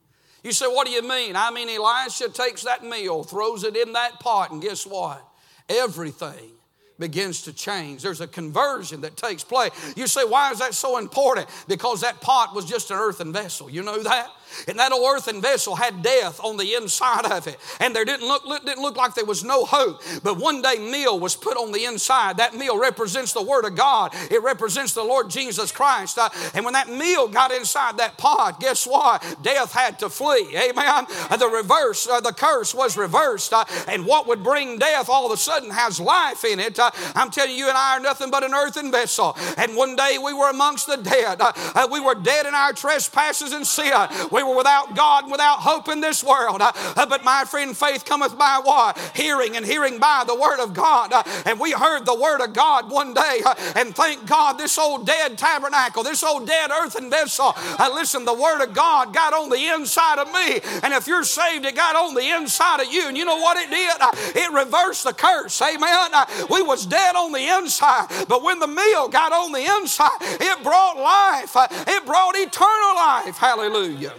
You 0.43 0.53
say, 0.53 0.67
What 0.67 0.87
do 0.87 0.93
you 0.93 1.03
mean? 1.03 1.37
I 1.37 1.51
mean, 1.51 1.69
Elisha 1.69 2.29
takes 2.29 2.63
that 2.65 2.85
meal, 2.85 3.25
throws 3.25 3.65
it 3.65 3.77
in 3.77 3.93
that 3.93 4.21
pot, 4.21 4.51
and 4.51 4.63
guess 4.63 4.87
what? 4.87 5.23
Everything 5.69 6.53
begins 6.99 7.43
to 7.43 7.53
change. 7.53 8.03
There's 8.03 8.21
a 8.21 8.27
conversion 8.27 9.01
that 9.01 9.17
takes 9.17 9.43
place. 9.43 9.73
You 9.97 10.07
say, 10.07 10.25
Why 10.25 10.53
is 10.53 10.59
that 10.59 10.75
so 10.75 10.99
important? 10.99 11.49
Because 11.67 12.03
that 12.03 12.21
pot 12.21 12.55
was 12.55 12.65
just 12.65 12.91
an 12.91 12.99
earthen 12.99 13.33
vessel. 13.33 13.69
You 13.69 13.83
know 13.83 14.03
that? 14.03 14.29
And 14.69 14.79
that 14.79 14.93
old 14.93 15.05
earthen 15.05 15.41
vessel 15.41 15.77
had 15.77 16.03
death 16.03 16.41
on 16.43 16.57
the 16.57 16.75
inside 16.75 17.27
of 17.27 17.47
it. 17.47 17.59
And 17.81 17.95
there 17.95 18.05
didn't 18.05 18.27
look, 18.27 18.45
didn't 18.65 18.83
look 18.83 18.97
like 18.97 19.15
there 19.15 19.25
was 19.25 19.45
no 19.45 19.65
hope. 19.65 20.03
But 20.23 20.39
one 20.39 20.63
day 20.63 20.79
meal 20.79 21.19
was 21.19 21.37
put 21.37 21.57
on 21.57 21.73
the 21.73 21.85
inside. 21.85 22.39
That 22.39 22.55
meal 22.55 22.79
represents 22.79 23.33
the 23.33 23.43
Word 23.43 23.65
of 23.65 23.77
God. 23.77 24.13
It 24.31 24.43
represents 24.43 24.93
the 24.95 25.03
Lord 25.05 25.31
Jesus 25.31 25.73
Christ. 25.73 26.19
Uh, 26.19 26.29
and 26.55 26.65
when 26.65 26.75
that 26.75 26.89
meal 26.89 27.29
got 27.29 27.53
inside 27.53 27.99
that 27.99 28.17
pot, 28.17 28.61
guess 28.61 28.87
what? 28.87 29.23
Death 29.43 29.73
had 29.73 29.99
to 30.01 30.09
flee. 30.09 30.57
Amen. 30.57 31.07
Uh, 31.09 31.37
the 31.37 31.49
reverse, 31.49 32.07
uh, 32.09 32.21
the 32.21 32.33
curse 32.33 32.75
was 32.75 32.97
reversed. 32.97 33.53
Uh, 33.53 33.65
and 33.89 34.07
what 34.07 34.27
would 34.27 34.43
bring 34.43 34.79
death 34.79 35.09
all 35.09 35.27
of 35.27 35.33
a 35.33 35.37
sudden 35.37 35.71
has 35.71 36.01
life 36.01 36.45
in 36.45 36.61
it. 36.61 36.79
Uh, 36.79 36.91
I'm 37.15 37.31
telling 37.31 37.57
you 37.57 37.69
and 37.69 37.77
I 37.77 37.97
are 37.97 38.01
nothing 38.01 38.31
but 38.31 38.45
an 38.45 38.55
earthen 38.55 38.91
vessel. 38.91 39.37
And 39.57 39.77
one 39.77 39.97
day 39.97 40.19
we 40.23 40.33
were 40.33 40.51
amongst 40.51 40.87
the 40.87 40.97
dead. 40.97 41.39
Uh, 41.41 41.89
we 41.91 42.01
were 42.01 42.15
dead 42.15 42.47
in 42.47 42.55
our 42.55 42.73
trespasses 42.73 43.53
and 43.53 43.67
sin. 43.67 43.93
We 44.31 44.43
were 44.45 44.57
without 44.57 44.95
God 44.95 45.25
and 45.25 45.33
without 45.33 45.59
hope 45.59 45.89
in 45.89 46.01
this 46.01 46.23
world. 46.23 46.61
Uh, 46.61 46.73
uh, 46.97 47.07
but 47.07 47.25
my 47.25 47.45
friend, 47.45 47.77
faith 47.77 48.05
cometh 48.05 48.37
by 48.39 48.61
what? 48.63 48.99
Hearing 49.15 49.57
and 49.57 49.65
hearing 49.65 49.99
by 49.99 50.25
the 50.27 50.35
word 50.35 50.63
of 50.63 50.75
God. 50.75 51.13
Uh, 51.13 51.23
and 51.47 51.59
we 51.59 51.73
heard 51.73 52.07
the 52.07 52.15
word 52.15 52.41
of 52.41 52.53
God 52.53 52.91
one 52.91 53.15
day. 53.15 53.41
and 53.77 53.95
thank 53.95 54.27
God 54.27 54.59
this 54.59 54.79
old 54.79 55.07
dead 55.07 55.39
tabernacle, 55.39 56.03
this 56.03 56.23
old 56.23 56.47
dead 56.47 56.71
earthen 56.71 57.11
vessel, 57.11 57.55
listen, 57.93 58.25
the 58.25 58.35
word 58.35 58.63
of 58.63 58.75
God 58.75 59.15
got 59.15 59.33
on 59.33 59.49
the 59.51 59.67
inside 59.75 60.19
of 60.19 60.33
me. 60.33 60.61
And 60.83 60.93
if 60.93 61.07
you're 61.07 61.25
saved, 61.25 61.65
it 61.65 61.75
got 61.75 61.97
on 61.97 62.15
the 62.15 62.29
inside 62.37 62.81
of 62.81 62.93
you. 62.93 63.09
And 63.09 63.17
you 63.17 63.25
know 63.25 63.37
what 63.37 63.57
it 63.57 63.71
did? 63.71 63.97
It 64.37 64.53
reversed 64.53 65.05
the 65.05 65.13
curse. 65.13 65.61
Amen. 65.63 66.11
We 66.51 66.63
was 66.63 66.87
dead 66.87 67.17
on 67.17 67.33
the 67.33 67.57
inside, 67.59 68.09
but 68.29 68.43
when 68.43 68.59
the 68.59 68.67
meal 68.67 69.09
got 69.09 69.33
on 69.33 69.53
the 69.53 69.65
inside, 69.79 70.19
it 70.21 70.63
brought 70.63 70.97
life. 70.97 71.57
It 71.89 72.07
brought 72.07 72.37
eternal 72.37 72.95
life. 72.95 73.37
Hallelujah. 73.37 74.13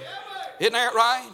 Isn't 0.60 0.74
that 0.74 0.94
right? 0.94 1.34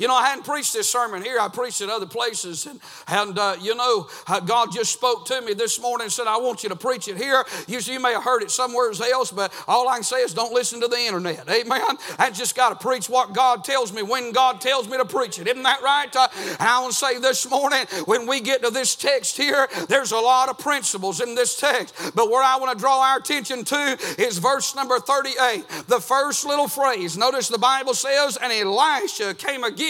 You 0.00 0.08
know, 0.08 0.14
I 0.14 0.28
hadn't 0.28 0.46
preached 0.46 0.72
this 0.72 0.88
sermon 0.88 1.22
here. 1.22 1.38
I 1.38 1.48
preached 1.48 1.82
at 1.82 1.90
other 1.90 2.06
places. 2.06 2.64
And, 2.64 2.80
and 3.06 3.38
uh, 3.38 3.56
you 3.60 3.74
know, 3.74 4.08
uh, 4.26 4.40
God 4.40 4.72
just 4.72 4.94
spoke 4.94 5.26
to 5.26 5.42
me 5.42 5.52
this 5.52 5.78
morning 5.78 6.04
and 6.04 6.12
said, 6.12 6.26
I 6.26 6.38
want 6.38 6.62
you 6.62 6.70
to 6.70 6.76
preach 6.76 7.06
it 7.06 7.18
here. 7.18 7.44
You, 7.68 7.80
you 7.80 8.00
may 8.00 8.14
have 8.14 8.22
heard 8.22 8.42
it 8.42 8.50
somewhere 8.50 8.90
else, 9.12 9.30
but 9.30 9.52
all 9.68 9.90
I 9.90 9.96
can 9.96 10.02
say 10.02 10.22
is 10.22 10.32
don't 10.32 10.54
listen 10.54 10.80
to 10.80 10.88
the 10.88 10.96
internet. 10.96 11.46
Amen. 11.50 11.98
I 12.18 12.30
just 12.30 12.56
got 12.56 12.70
to 12.70 12.76
preach 12.76 13.10
what 13.10 13.34
God 13.34 13.62
tells 13.62 13.92
me 13.92 14.02
when 14.02 14.32
God 14.32 14.62
tells 14.62 14.88
me 14.88 14.96
to 14.96 15.04
preach 15.04 15.38
it. 15.38 15.46
Isn't 15.46 15.64
that 15.64 15.82
right? 15.82 16.16
Uh, 16.16 16.28
and 16.34 16.62
I 16.62 16.80
want 16.80 16.94
to 16.94 16.98
say 16.98 17.18
this 17.18 17.48
morning, 17.50 17.84
when 18.06 18.26
we 18.26 18.40
get 18.40 18.62
to 18.62 18.70
this 18.70 18.96
text 18.96 19.36
here, 19.36 19.68
there's 19.90 20.12
a 20.12 20.18
lot 20.18 20.48
of 20.48 20.58
principles 20.58 21.20
in 21.20 21.34
this 21.34 21.56
text. 21.56 21.94
But 22.14 22.30
where 22.30 22.42
I 22.42 22.56
want 22.56 22.72
to 22.72 22.78
draw 22.78 23.02
our 23.02 23.18
attention 23.18 23.66
to 23.66 23.98
is 24.16 24.38
verse 24.38 24.74
number 24.74 24.98
38, 24.98 25.66
the 25.88 26.00
first 26.00 26.46
little 26.46 26.68
phrase. 26.68 27.18
Notice 27.18 27.48
the 27.48 27.58
Bible 27.58 27.92
says, 27.92 28.38
And 28.40 28.50
Elisha 28.50 29.34
came 29.34 29.62
again 29.62 29.89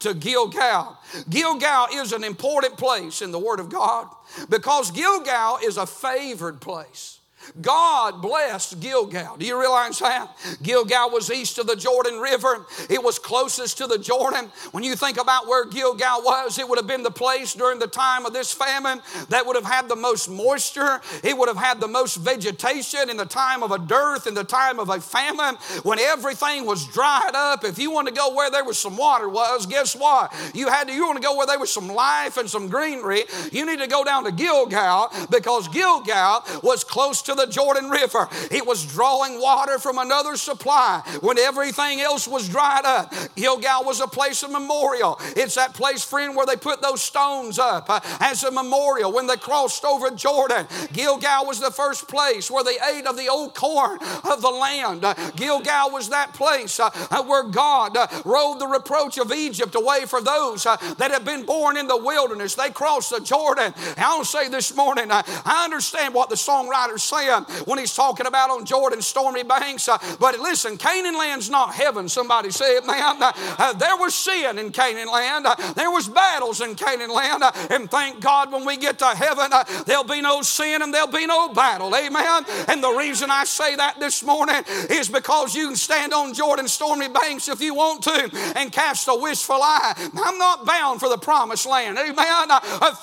to 0.00 0.14
Gilgal. 0.14 0.96
Gilgal 1.28 1.86
is 1.94 2.12
an 2.12 2.24
important 2.24 2.76
place 2.76 3.22
in 3.22 3.30
the 3.30 3.38
Word 3.38 3.60
of 3.60 3.70
God 3.70 4.08
because 4.48 4.90
Gilgal 4.90 5.58
is 5.62 5.76
a 5.76 5.86
favored 5.86 6.60
place. 6.60 7.20
God 7.60 8.22
blessed 8.22 8.80
Gilgal. 8.80 9.36
Do 9.36 9.46
you 9.46 9.58
realize 9.60 9.98
that? 9.98 10.36
Gilgal 10.62 11.10
was 11.10 11.30
east 11.30 11.58
of 11.58 11.66
the 11.66 11.76
Jordan 11.76 12.18
River. 12.18 12.66
It 12.90 13.02
was 13.02 13.18
closest 13.18 13.78
to 13.78 13.86
the 13.86 13.98
Jordan. 13.98 14.50
When 14.72 14.82
you 14.82 14.96
think 14.96 15.20
about 15.20 15.46
where 15.46 15.64
Gilgal 15.64 16.22
was, 16.22 16.58
it 16.58 16.68
would 16.68 16.78
have 16.78 16.86
been 16.86 17.02
the 17.02 17.10
place 17.10 17.54
during 17.54 17.78
the 17.78 17.86
time 17.86 18.26
of 18.26 18.32
this 18.32 18.52
famine 18.52 19.00
that 19.28 19.46
would 19.46 19.56
have 19.56 19.64
had 19.64 19.88
the 19.88 19.96
most 19.96 20.28
moisture. 20.28 21.00
It 21.22 21.36
would 21.36 21.48
have 21.48 21.56
had 21.56 21.80
the 21.80 21.88
most 21.88 22.16
vegetation 22.16 23.10
in 23.10 23.16
the 23.16 23.24
time 23.24 23.62
of 23.62 23.70
a 23.70 23.78
dearth, 23.78 24.26
in 24.26 24.34
the 24.34 24.44
time 24.44 24.78
of 24.78 24.88
a 24.88 25.00
famine, 25.00 25.56
when 25.82 25.98
everything 25.98 26.66
was 26.66 26.86
dried 26.88 27.34
up. 27.34 27.64
If 27.64 27.78
you 27.78 27.90
want 27.90 28.08
to 28.08 28.14
go 28.14 28.34
where 28.34 28.50
there 28.50 28.64
was 28.64 28.78
some 28.78 28.96
water 28.96 29.28
was, 29.28 29.66
guess 29.66 29.94
what? 29.94 30.32
You 30.54 30.68
had 30.68 30.88
to, 30.88 30.94
you 30.94 31.06
want 31.06 31.16
to 31.16 31.22
go 31.22 31.36
where 31.36 31.46
there 31.46 31.58
was 31.58 31.72
some 31.72 31.88
life 31.88 32.36
and 32.36 32.48
some 32.48 32.68
greenery. 32.68 33.24
You 33.52 33.66
need 33.66 33.78
to 33.78 33.86
go 33.86 34.04
down 34.04 34.24
to 34.24 34.32
Gilgal 34.32 35.10
because 35.30 35.68
Gilgal 35.68 36.44
was 36.62 36.84
close 36.84 37.22
to 37.22 37.33
the 37.34 37.46
Jordan 37.46 37.90
River. 37.90 38.28
It 38.50 38.66
was 38.66 38.84
drawing 38.84 39.40
water 39.40 39.78
from 39.78 39.98
another 39.98 40.36
supply 40.36 41.02
when 41.20 41.38
everything 41.38 42.00
else 42.00 42.26
was 42.28 42.48
dried 42.48 42.84
up. 42.84 43.12
Gilgal 43.36 43.84
was 43.84 44.00
a 44.00 44.06
place 44.06 44.42
of 44.42 44.50
memorial. 44.50 45.18
It's 45.36 45.54
that 45.56 45.74
place, 45.74 46.04
friend, 46.04 46.36
where 46.36 46.46
they 46.46 46.56
put 46.56 46.82
those 46.82 47.02
stones 47.02 47.58
up 47.58 47.88
uh, 47.88 48.00
as 48.20 48.44
a 48.44 48.50
memorial 48.50 49.12
when 49.12 49.26
they 49.26 49.36
crossed 49.36 49.84
over 49.84 50.10
Jordan. 50.10 50.66
Gilgal 50.92 51.46
was 51.46 51.60
the 51.60 51.70
first 51.70 52.08
place 52.08 52.50
where 52.50 52.64
they 52.64 52.76
ate 52.92 53.06
of 53.06 53.16
the 53.16 53.28
old 53.28 53.54
corn 53.54 53.98
of 54.24 54.42
the 54.42 54.50
land. 54.50 55.04
Uh, 55.04 55.14
Gilgal 55.36 55.90
was 55.90 56.08
that 56.10 56.34
place 56.34 56.78
uh, 56.80 56.90
where 57.24 57.44
God 57.44 57.96
uh, 57.96 58.06
rolled 58.24 58.60
the 58.60 58.66
reproach 58.66 59.18
of 59.18 59.32
Egypt 59.32 59.74
away 59.74 60.04
for 60.06 60.20
those 60.20 60.66
uh, 60.66 60.76
that 60.98 61.10
had 61.10 61.24
been 61.24 61.44
born 61.44 61.76
in 61.76 61.86
the 61.86 61.96
wilderness. 61.96 62.54
They 62.54 62.70
crossed 62.70 63.10
the 63.10 63.20
Jordan. 63.20 63.72
And 63.76 63.98
I'll 64.04 64.24
say 64.24 64.48
this 64.48 64.74
morning, 64.74 65.10
uh, 65.10 65.22
I 65.44 65.64
understand 65.64 66.14
what 66.14 66.28
the 66.28 66.36
songwriter's 66.36 67.02
saying 67.02 67.23
when 67.64 67.78
he's 67.78 67.94
talking 67.94 68.26
about 68.26 68.50
on 68.50 68.64
Jordan's 68.64 69.06
stormy 69.06 69.42
banks. 69.42 69.88
Uh, 69.88 69.98
but 70.20 70.38
listen, 70.38 70.76
Canaan 70.76 71.16
land's 71.16 71.50
not 71.50 71.74
heaven. 71.74 72.08
Somebody 72.08 72.50
say 72.50 72.76
it, 72.76 72.86
man. 72.86 73.16
Uh, 73.20 73.72
there 73.74 73.96
was 73.96 74.14
sin 74.14 74.58
in 74.58 74.70
Canaan 74.70 75.08
land. 75.08 75.46
Uh, 75.46 75.54
there 75.74 75.90
was 75.90 76.08
battles 76.08 76.60
in 76.60 76.74
Canaan 76.74 77.10
land. 77.10 77.42
and 77.70 77.90
thank 77.90 78.20
God 78.20 78.52
when 78.52 78.64
we 78.64 78.76
get 78.76 78.98
to 78.98 79.06
heaven, 79.06 79.50
there'll 79.86 80.04
be 80.04 80.20
no 80.20 80.42
sin 80.42 80.82
and 80.82 80.92
there'll 80.92 81.08
be 81.08 81.26
no 81.26 81.48
battle. 81.48 81.94
Amen. 81.94 82.44
And 82.68 82.82
the 82.82 82.90
reason 82.90 83.30
I 83.30 83.44
say 83.44 83.76
that 83.76 84.00
this 84.00 84.22
morning 84.22 84.62
is 84.90 85.08
because 85.08 85.54
you 85.54 85.68
can 85.68 85.76
stand 85.76 86.12
on 86.12 86.34
Jordan's 86.34 86.72
stormy 86.72 87.08
banks 87.08 87.48
if 87.48 87.60
you 87.60 87.74
want 87.74 88.02
to 88.04 88.30
and 88.56 88.72
cast 88.72 89.08
a 89.08 89.14
wishful 89.14 89.60
eye. 89.60 89.94
I'm 90.16 90.38
not 90.38 90.64
bound 90.64 91.00
for 91.00 91.08
the 91.08 91.18
promised 91.18 91.66
land. 91.66 91.98
Amen. 91.98 92.48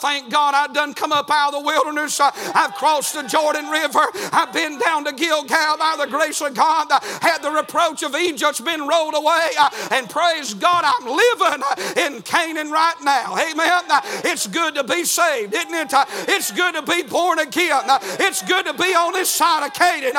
thank 0.02 0.30
God 0.30 0.54
I 0.56 0.68
done 0.72 0.94
come 0.94 1.12
up 1.12 1.30
out 1.30 1.54
of 1.54 1.62
the 1.62 1.66
wilderness. 1.66 2.20
I've 2.20 2.74
crossed 2.76 3.14
the 3.14 3.24
Jordan 3.24 3.70
River. 3.70 4.06
I've 4.32 4.54
been 4.54 4.78
down 4.80 5.06
to 5.06 5.14
Gilgal 5.14 5.78
by 5.78 5.96
the 5.98 6.08
grace 6.08 6.42
of 6.42 6.54
God. 6.54 6.88
Had 7.22 7.40
the 7.40 7.52
reproach 7.52 8.04
of 8.04 8.16
Egypt's 8.16 8.62
been 8.62 8.88
rolled 8.88 9.16
away. 9.16 9.50
And 9.92 10.10
praise 10.10 10.54
God, 10.54 10.84
I'm 10.86 11.06
living 11.06 11.64
in 12.06 12.22
Canaan 12.22 12.72
right 12.72 12.96
now. 13.02 13.38
Amen. 13.38 13.84
It's 14.26 14.48
good 14.48 14.76
to 14.76 14.84
be 14.84 15.04
saved, 15.04 15.54
isn't 15.54 15.74
it? 15.74 15.94
It's 16.28 16.52
good 16.52 16.76
to 16.76 16.82
be 16.82 17.04
born 17.04 17.40
again. 17.40 17.84
It's 18.20 18.42
good 18.44 18.66
to 18.66 18.74
be 18.74 18.94
on 18.96 19.14
this 19.14 19.30
side 19.30 19.66
of 19.66 19.74
Canaan. 19.74 20.14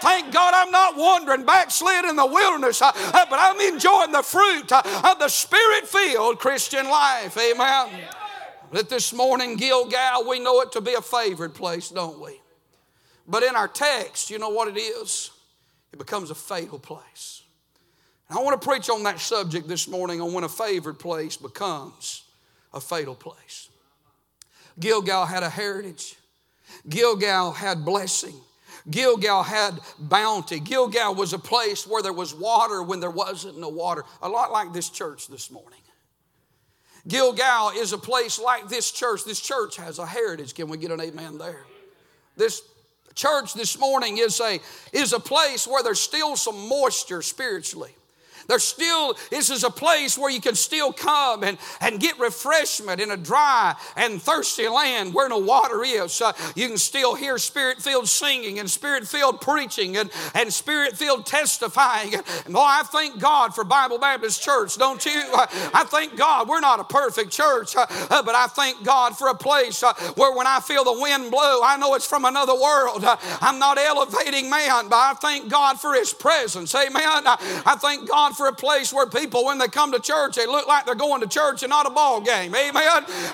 Thank 0.00 0.32
God 0.32 0.54
I'm 0.54 0.70
not 0.70 0.96
wandering 0.96 1.44
backslid 1.44 2.04
in 2.04 2.16
the 2.16 2.26
wilderness, 2.26 2.80
but 2.80 3.28
I'm 3.32 3.60
enjoying 3.60 4.12
the 4.12 4.22
fruit 4.22 4.72
of 4.72 5.18
the 5.18 5.28
spirit 5.28 5.86
filled 5.86 6.38
Christian 6.38 6.88
life. 6.88 7.36
Amen. 7.38 7.88
That 8.72 8.88
this 8.88 9.12
morning, 9.12 9.56
Gilgal, 9.56 10.28
we 10.28 10.40
know 10.40 10.60
it 10.60 10.72
to 10.72 10.80
be 10.80 10.94
a 10.94 11.00
favored 11.00 11.54
place, 11.54 11.90
don't 11.90 12.20
we? 12.20 12.40
But 13.26 13.42
in 13.42 13.56
our 13.56 13.68
text, 13.68 14.30
you 14.30 14.38
know 14.38 14.50
what 14.50 14.68
it 14.68 14.78
is? 14.78 15.30
It 15.92 15.98
becomes 15.98 16.30
a 16.30 16.34
fatal 16.34 16.78
place. 16.78 17.42
And 18.28 18.38
I 18.38 18.42
want 18.42 18.60
to 18.60 18.66
preach 18.66 18.90
on 18.90 19.02
that 19.04 19.20
subject 19.20 19.68
this 19.68 19.88
morning 19.88 20.20
on 20.20 20.32
when 20.32 20.44
a 20.44 20.48
favored 20.48 20.98
place 20.98 21.36
becomes 21.36 22.24
a 22.72 22.80
fatal 22.80 23.14
place. 23.14 23.68
Gilgal 24.78 25.26
had 25.26 25.42
a 25.42 25.48
heritage, 25.48 26.16
Gilgal 26.88 27.52
had 27.52 27.84
blessing. 27.84 28.34
Gilgal 28.90 29.42
had 29.42 29.78
bounty. 29.98 30.60
Gilgal 30.60 31.14
was 31.14 31.32
a 31.32 31.38
place 31.38 31.86
where 31.86 32.02
there 32.02 32.12
was 32.12 32.34
water 32.34 32.82
when 32.82 33.00
there 33.00 33.10
wasn't 33.10 33.58
no 33.58 33.70
water. 33.70 34.04
A 34.20 34.28
lot 34.28 34.52
like 34.52 34.74
this 34.74 34.90
church 34.90 35.28
this 35.28 35.50
morning. 35.50 35.78
Gilgal 37.08 37.70
is 37.70 37.92
a 37.92 37.98
place 37.98 38.38
like 38.38 38.68
this 38.68 38.90
church. 38.90 39.24
This 39.24 39.40
church 39.40 39.76
has 39.76 39.98
a 39.98 40.06
heritage. 40.06 40.54
Can 40.54 40.68
we 40.68 40.76
get 40.76 40.90
an 40.90 41.00
amen 41.00 41.38
there? 41.38 41.64
This 42.36 42.62
church 43.14 43.54
this 43.54 43.78
morning 43.78 44.18
is 44.18 44.40
a, 44.40 44.60
is 44.92 45.12
a 45.12 45.20
place 45.20 45.66
where 45.66 45.82
there's 45.82 46.00
still 46.00 46.36
some 46.36 46.68
moisture 46.68 47.22
spiritually. 47.22 47.94
There's 48.46 48.64
still, 48.64 49.16
this 49.30 49.50
is 49.50 49.64
a 49.64 49.70
place 49.70 50.18
where 50.18 50.30
you 50.30 50.40
can 50.40 50.54
still 50.54 50.92
come 50.92 51.42
and, 51.42 51.58
and 51.80 52.00
get 52.00 52.18
refreshment 52.18 53.00
in 53.00 53.10
a 53.10 53.16
dry 53.16 53.74
and 53.96 54.20
thirsty 54.20 54.68
land 54.68 55.14
where 55.14 55.28
no 55.28 55.38
water 55.38 55.82
is. 55.84 56.20
Uh, 56.20 56.32
you 56.54 56.68
can 56.68 56.78
still 56.78 57.14
hear 57.14 57.38
spirit 57.38 57.80
filled 57.80 58.08
singing 58.08 58.58
and 58.58 58.70
spirit 58.70 59.06
filled 59.06 59.40
preaching 59.40 59.96
and, 59.96 60.10
and 60.34 60.52
spirit 60.52 60.96
filled 60.96 61.26
testifying. 61.26 62.14
And 62.14 62.54
boy, 62.54 62.60
I 62.60 62.82
thank 62.84 63.18
God 63.20 63.54
for 63.54 63.64
Bible 63.64 63.98
Baptist 63.98 64.42
Church, 64.42 64.76
don't 64.76 65.04
you? 65.04 65.22
Uh, 65.32 65.46
I 65.72 65.84
thank 65.84 66.16
God 66.16 66.48
we're 66.48 66.60
not 66.60 66.80
a 66.80 66.84
perfect 66.84 67.30
church, 67.30 67.76
uh, 67.76 67.86
uh 68.10 68.22
but 68.22 68.34
I 68.34 68.46
thank 68.46 68.84
God 68.84 69.16
for 69.16 69.28
a 69.28 69.34
place 69.34 69.82
uh, 69.82 69.94
where 70.14 70.36
when 70.36 70.46
I 70.46 70.60
feel 70.60 70.84
the 70.84 70.98
wind 71.00 71.30
blow, 71.30 71.60
I 71.62 71.76
know 71.78 71.94
it's 71.94 72.06
from 72.06 72.24
another 72.24 72.54
world. 72.54 73.04
I'm 73.40 73.58
not 73.58 73.78
elevating 73.78 74.50
man, 74.50 74.88
but 74.88 74.96
I 74.96 75.14
thank 75.20 75.50
God 75.50 75.80
for 75.80 75.94
His 75.94 76.12
presence. 76.12 76.74
Amen. 76.74 77.22
I 77.26 77.76
thank 77.80 78.08
God 78.08 78.33
For 78.34 78.48
a 78.48 78.52
place 78.52 78.92
where 78.92 79.06
people, 79.06 79.44
when 79.44 79.58
they 79.58 79.68
come 79.68 79.92
to 79.92 80.00
church, 80.00 80.36
they 80.36 80.46
look 80.46 80.66
like 80.66 80.86
they're 80.86 80.94
going 80.94 81.20
to 81.20 81.28
church 81.28 81.62
and 81.62 81.70
not 81.70 81.86
a 81.86 81.90
ball 81.90 82.20
game. 82.20 82.54
Amen. 82.54 82.72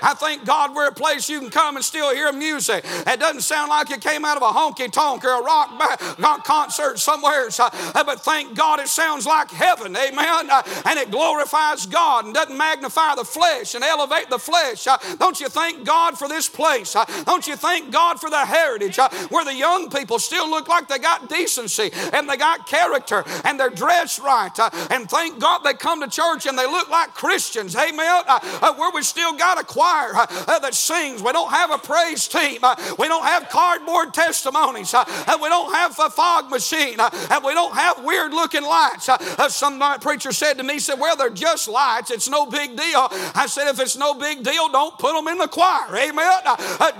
I 0.03 0.15
thank 0.17 0.45
God 0.45 0.75
we're 0.75 0.89
a 0.89 0.93
place 0.93 1.29
you 1.29 1.41
can 1.41 1.51
come 1.51 1.77
and 1.77 1.85
still 1.85 2.15
hear 2.15 2.31
music. 2.33 2.85
It 2.85 3.19
doesn't 3.19 3.43
sound 3.43 3.71
like 3.71 3.91
it 3.91 4.01
came 4.01 4.25
out 4.25 4.37
of 4.37 4.43
a 4.43 4.47
honky 4.47 4.91
tonk 4.91 5.25
or 5.25 5.41
a 5.41 5.43
rock, 5.43 6.19
rock 6.19 6.45
concert 6.45 6.99
somewhere. 6.99 7.49
Uh, 7.59 8.05
but 8.05 8.21
thank 8.21 8.55
God 8.55 8.81
it 8.81 8.89
sounds 8.89 9.27
like 9.27 9.51
heaven. 9.51 9.97
Amen. 9.97 10.51
Uh, 10.51 10.63
and 10.85 10.99
it 10.99 11.11
glorifies 11.11 11.87
God 11.87 12.27
and 12.27 12.35
doesn't 12.35 12.57
magnify 12.57 13.15
the 13.15 13.25
flesh 13.25 13.75
and 13.75 13.83
elevate 13.83 14.29
the 14.29 14.39
flesh. 14.39 14.87
Uh, 14.87 14.99
don't 15.19 15.41
you 15.41 15.49
thank 15.49 15.85
God 15.85 16.19
for 16.19 16.29
this 16.29 16.49
place? 16.49 16.95
Don't 17.25 17.47
you 17.47 17.57
thank 17.57 17.91
God 17.91 18.21
for 18.21 18.31
the 18.31 18.45
heritage 18.45 18.99
where 19.31 19.45
the 19.45 19.55
young 19.55 19.91
people 19.91 20.19
still 20.19 20.49
look 20.51 20.69
like 20.69 20.89
they 20.89 20.99
got 20.99 21.29
decency 21.29 21.91
and 22.13 22.29
they 22.29 22.37
got 22.37 22.67
character 22.67 23.25
and 23.45 23.59
they're 23.59 23.71
dressed 23.71 24.19
right. 24.19 24.57
And 24.91 25.09
thank 25.09 25.39
God 25.39 25.61
they 25.61 25.75
come 25.75 26.01
to 26.01 26.09
church 26.09 26.47
and 26.47 26.59
they 26.59 26.67
look 26.67 26.91
like 26.91 27.15
Christians. 27.15 27.77
Amen. 27.77 28.23
Uh, 28.27 28.41
uh, 28.61 28.75
where 28.75 28.91
we 28.93 29.03
still 29.03 29.33
got 29.37 29.61
a 29.61 29.65
choir 29.65 30.11
uh, 30.15 30.59
that 30.59 30.75
sings. 30.75 31.23
We 31.23 31.33
don't 31.33 31.51
have 31.51 31.71
a 31.71 31.79
praise 31.79 32.27
team. 32.27 32.61
We 32.99 33.09
don't 33.09 33.25
have 33.25 33.49
cardboard 33.49 34.13
testimonies. 34.13 34.93
We 34.93 35.49
don't 35.49 35.73
have 35.73 35.99
a 35.99 36.11
fog 36.11 36.51
machine. 36.51 36.99
And 36.99 37.45
we 37.45 37.55
don't 37.55 37.75
have 37.75 38.05
weird 38.05 38.33
looking 38.33 38.65
lights. 38.65 39.09
Some 39.49 39.81
preacher 40.01 40.33
said 40.33 40.55
to 40.55 40.65
me, 40.65 40.79
said, 40.81 40.99
well, 40.99 41.17
they're 41.17 41.31
just 41.31 41.69
lights. 41.69 42.11
It's 42.11 42.29
no 42.29 42.47
big 42.47 42.77
deal. 42.77 43.09
I 43.35 43.47
said, 43.49 43.69
if 43.69 43.79
it's 43.79 43.97
no 43.97 44.15
big 44.15 44.43
deal, 44.43 44.69
don't 44.69 44.99
put 44.99 45.15
them 45.15 45.29
in 45.29 45.39
the 45.39 45.49
choir. 45.49 45.97
Amen. 45.97 46.43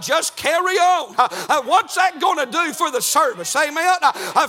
Just 0.01 0.37
carry 0.37 0.77
on. 0.77 1.15
What's 1.67 1.97
that 1.97 2.21
going 2.21 2.39
to 2.39 2.47
do 2.47 2.73
for 2.73 2.91
the 2.91 3.03
service? 3.03 3.55
Amen. 3.57 3.99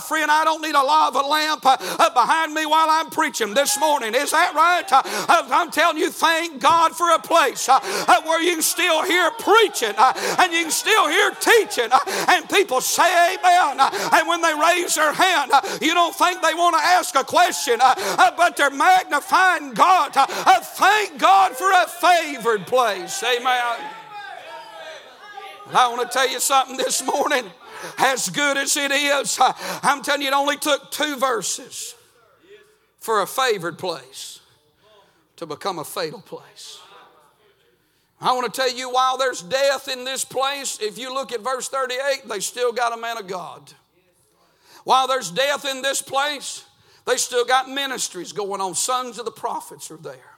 Friend, 0.00 0.30
I 0.30 0.42
don't 0.44 0.62
need 0.62 0.74
a 0.74 0.82
lava 0.82 1.20
lamp 1.20 1.62
behind 1.62 2.54
me 2.54 2.66
while 2.66 2.86
I'm 2.88 3.10
preaching 3.10 3.31
this 3.32 3.80
morning. 3.80 4.14
Is 4.14 4.30
that 4.32 4.54
right? 4.54 4.84
Uh, 4.92 5.02
uh, 5.04 5.48
I'm 5.50 5.70
telling 5.70 5.96
you, 5.96 6.10
thank 6.10 6.60
God 6.60 6.94
for 6.94 7.14
a 7.14 7.18
place 7.18 7.66
uh, 7.66 7.80
where 8.24 8.42
you 8.42 8.52
can 8.52 8.62
still 8.62 9.02
hear 9.04 9.30
preaching 9.38 9.94
and 9.96 10.52
you 10.52 10.62
can 10.62 10.70
still 10.70 11.08
hear 11.08 11.30
teaching 11.40 11.88
and 12.28 12.48
people 12.50 12.82
say 12.82 13.34
amen. 13.34 13.80
And 14.12 14.28
when 14.28 14.42
they 14.42 14.52
raise 14.52 14.94
their 14.94 15.14
hand, 15.14 15.50
you 15.80 15.94
don't 15.94 16.14
think 16.14 16.42
they 16.42 16.52
want 16.52 16.76
to 16.76 16.82
ask 16.82 17.14
a 17.14 17.24
question, 17.24 17.78
but 17.78 18.56
they're 18.56 18.70
magnifying 18.70 19.72
God. 19.72 20.12
Thank 20.12 21.18
God 21.18 21.56
for 21.56 21.70
a 21.72 21.86
favored 21.86 22.66
place. 22.66 23.22
Amen. 23.22 23.80
I 25.72 25.88
want 25.88 26.02
to 26.02 26.12
tell 26.12 26.28
you 26.28 26.38
something 26.38 26.76
this 26.76 27.04
morning. 27.04 27.50
As 27.98 28.28
good 28.28 28.58
as 28.58 28.76
it 28.76 28.92
is, 28.92 29.38
I'm 29.40 30.02
telling 30.02 30.22
you, 30.22 30.28
it 30.28 30.34
only 30.34 30.56
took 30.56 30.90
two 30.92 31.16
verses 31.16 31.96
for 33.02 33.20
a 33.20 33.26
favored 33.26 33.78
place 33.78 34.38
to 35.34 35.44
become 35.44 35.80
a 35.80 35.84
fatal 35.84 36.22
place. 36.22 36.80
I 38.20 38.32
want 38.32 38.54
to 38.54 38.60
tell 38.60 38.72
you, 38.72 38.90
while 38.90 39.18
there's 39.18 39.42
death 39.42 39.88
in 39.88 40.04
this 40.04 40.24
place, 40.24 40.78
if 40.80 40.96
you 40.96 41.12
look 41.12 41.32
at 41.32 41.40
verse 41.40 41.68
38, 41.68 42.28
they 42.28 42.38
still 42.38 42.72
got 42.72 42.96
a 42.96 43.00
man 43.00 43.18
of 43.18 43.26
God. 43.26 43.72
While 44.84 45.08
there's 45.08 45.32
death 45.32 45.64
in 45.64 45.82
this 45.82 46.00
place, 46.00 46.64
they 47.04 47.16
still 47.16 47.44
got 47.44 47.68
ministries 47.68 48.30
going 48.30 48.60
on. 48.60 48.76
Sons 48.76 49.18
of 49.18 49.24
the 49.24 49.32
prophets 49.32 49.90
are 49.90 49.96
there. 49.96 50.31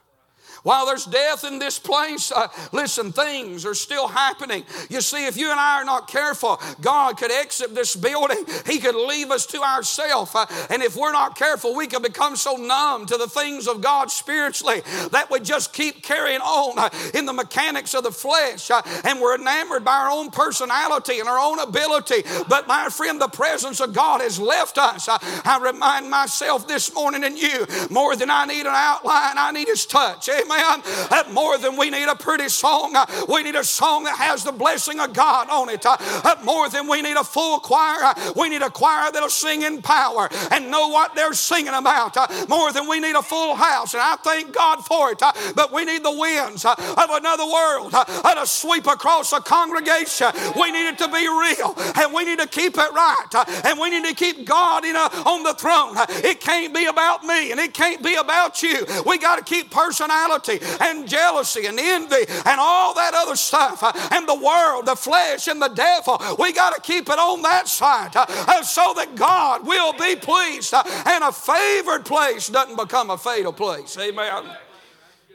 While 0.65 0.87
there's 0.87 1.05
death 1.05 1.43
in 1.43 1.59
this 1.59 1.77
place, 1.77 2.31
uh, 2.31 2.47
listen, 2.71 3.11
things 3.11 3.67
are 3.67 3.75
still 3.75 4.07
happening. 4.07 4.63
You 4.89 4.99
see, 4.99 5.27
if 5.27 5.37
you 5.37 5.51
and 5.51 5.59
I 5.59 5.79
are 5.79 5.85
not 5.85 6.07
careful, 6.07 6.59
God 6.81 7.19
could 7.19 7.31
exit 7.31 7.75
this 7.75 7.95
building. 7.95 8.43
He 8.65 8.79
could 8.79 8.95
leave 8.95 9.29
us 9.29 9.45
to 9.47 9.61
ourselves. 9.61 10.33
Uh, 10.33 10.47
and 10.71 10.81
if 10.81 10.95
we're 10.95 11.11
not 11.11 11.37
careful, 11.37 11.75
we 11.75 11.85
could 11.85 12.01
become 12.01 12.35
so 12.35 12.55
numb 12.55 13.05
to 13.05 13.15
the 13.15 13.27
things 13.27 13.67
of 13.67 13.81
God 13.81 14.09
spiritually 14.09 14.81
that 15.11 15.27
we 15.29 15.39
just 15.39 15.71
keep 15.71 16.01
carrying 16.01 16.41
on 16.41 16.79
uh, 16.79 16.89
in 17.13 17.27
the 17.27 17.33
mechanics 17.33 17.93
of 17.93 18.01
the 18.01 18.11
flesh. 18.11 18.71
Uh, 18.71 18.81
and 19.03 19.21
we're 19.21 19.35
enamored 19.39 19.85
by 19.85 19.95
our 19.95 20.09
own 20.09 20.31
personality 20.31 21.19
and 21.19 21.29
our 21.29 21.37
own 21.37 21.59
ability. 21.59 22.23
But 22.49 22.67
my 22.67 22.89
friend, 22.89 23.21
the 23.21 23.27
presence 23.27 23.81
of 23.81 23.93
God 23.93 24.21
has 24.21 24.39
left 24.39 24.79
us. 24.79 25.07
Uh, 25.07 25.19
I 25.21 25.59
remind 25.61 26.09
myself 26.09 26.67
this 26.67 26.91
morning 26.91 27.23
and 27.23 27.37
you 27.37 27.67
more 27.91 28.15
than 28.15 28.31
I 28.31 28.45
need 28.45 28.61
an 28.61 28.73
outline, 28.73 29.35
I 29.37 29.51
need 29.51 29.67
His 29.67 29.85
touch. 29.85 30.27
Amen. 30.27 30.54
Amen. 30.55 30.81
That 31.09 31.27
uh, 31.27 31.33
more 31.33 31.57
than 31.57 31.77
we 31.77 31.89
need 31.89 32.07
a 32.07 32.15
pretty 32.15 32.49
song, 32.49 32.95
uh, 32.95 33.05
we 33.29 33.43
need 33.43 33.55
a 33.55 33.63
song 33.63 34.03
that 34.05 34.17
has 34.17 34.43
the 34.43 34.51
blessing 34.51 34.99
of 34.99 35.13
God 35.13 35.49
on 35.49 35.69
it. 35.69 35.85
Uh, 35.85 35.97
uh, 35.99 36.35
more 36.43 36.69
than 36.69 36.87
we 36.87 37.01
need 37.01 37.17
a 37.17 37.23
full 37.23 37.59
choir, 37.59 38.03
uh, 38.03 38.33
we 38.35 38.49
need 38.49 38.61
a 38.61 38.69
choir 38.69 39.11
that'll 39.11 39.29
sing 39.29 39.63
in 39.63 39.81
power 39.81 40.29
and 40.51 40.71
know 40.71 40.87
what 40.89 41.15
they're 41.15 41.33
singing 41.33 41.73
about. 41.73 42.15
Uh, 42.17 42.27
more 42.49 42.71
than 42.71 42.87
we 42.87 42.99
need 42.99 43.15
a 43.15 43.21
full 43.21 43.55
house, 43.55 43.93
and 43.93 44.01
I 44.01 44.15
thank 44.17 44.53
God 44.53 44.85
for 44.85 45.11
it. 45.11 45.19
But 45.55 45.73
we 45.73 45.85
need 45.85 46.03
the 46.03 46.15
winds 46.15 46.65
of 46.65 46.77
another 46.79 47.45
world 47.45 47.91
to 47.91 48.45
sweep 48.45 48.87
across 48.87 49.33
a 49.33 49.41
congregation. 49.41 50.27
We 50.59 50.71
need 50.71 50.87
it 50.89 50.97
to 50.99 51.07
be 51.07 51.27
real, 51.27 51.73
and 51.95 52.13
we 52.13 52.25
need 52.25 52.39
to 52.39 52.47
keep 52.47 52.77
it 52.77 52.91
right, 52.93 53.65
and 53.65 53.79
we 53.79 53.89
need 53.89 54.05
to 54.05 54.15
keep 54.15 54.45
God 54.45 54.85
in 54.85 54.95
a, 54.95 55.09
on 55.25 55.43
the 55.43 55.53
throne. 55.53 55.95
It 56.23 56.39
can't 56.41 56.73
be 56.73 56.85
about 56.85 57.23
me, 57.23 57.51
and 57.51 57.59
it 57.59 57.73
can't 57.73 58.03
be 58.03 58.15
about 58.15 58.61
you. 58.61 58.85
We 59.05 59.17
got 59.17 59.37
to 59.37 59.43
keep 59.43 59.71
personality 59.71 60.44
and 60.79 61.07
jealousy 61.07 61.65
and 61.65 61.79
envy 61.79 62.25
and 62.45 62.59
all 62.59 62.93
that 62.93 63.13
other 63.13 63.35
stuff 63.35 63.83
uh, 63.83 63.91
and 64.11 64.27
the 64.27 64.35
world, 64.35 64.85
the 64.85 64.95
flesh, 64.95 65.47
and 65.47 65.61
the 65.61 65.69
devil. 65.69 66.21
We 66.39 66.53
got 66.53 66.75
to 66.75 66.81
keep 66.81 67.09
it 67.09 67.19
on 67.19 67.41
that 67.43 67.67
side 67.67 68.15
uh, 68.15 68.25
uh, 68.29 68.63
so 68.63 68.93
that 68.95 69.15
God 69.15 69.65
will 69.65 69.93
be 69.93 70.15
pleased 70.15 70.73
and 70.73 71.23
a 71.23 71.31
favored 71.31 72.05
place 72.05 72.47
doesn't 72.49 72.77
become 72.77 73.09
a 73.09 73.17
fatal 73.17 73.53
place. 73.53 73.97
Amen. 73.97 74.43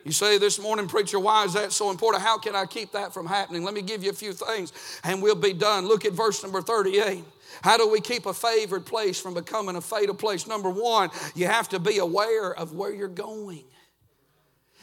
You 0.05 0.13
say 0.13 0.39
this 0.39 0.59
morning, 0.59 0.89
preacher, 0.89 1.19
why 1.19 1.45
is 1.45 1.53
that 1.53 1.73
so 1.73 1.91
important? 1.91 2.25
How 2.25 2.39
can 2.39 2.57
I 2.57 2.65
keep 2.65 2.93
that 2.93 3.13
from 3.13 3.27
happening? 3.27 3.65
Let 3.65 3.75
me 3.75 3.83
give 3.83 4.03
you 4.03 4.11
a 4.11 4.15
few 4.15 4.33
things 4.33 4.73
and 5.05 5.23
we'll 5.23 5.35
be 5.35 5.53
done. 5.53 5.87
Look 5.87 6.07
at 6.07 6.13
verse 6.13 6.43
number 6.43 6.63
38. 6.63 7.23
How 7.63 7.77
do 7.77 7.89
we 7.89 8.01
keep 8.01 8.25
a 8.27 8.33
favored 8.33 8.87
place 8.87 9.21
from 9.21 9.35
becoming 9.35 9.77
a 9.77 9.81
fatal 9.81 10.15
place? 10.15 10.47
Number 10.47 10.71
one, 10.71 11.11
you 11.35 11.47
have 11.47 11.69
to 11.71 11.79
be 11.79 11.99
aware 11.99 12.55
of 12.55 12.75
where 12.75 12.93
you're 12.93 13.09
going 13.09 13.65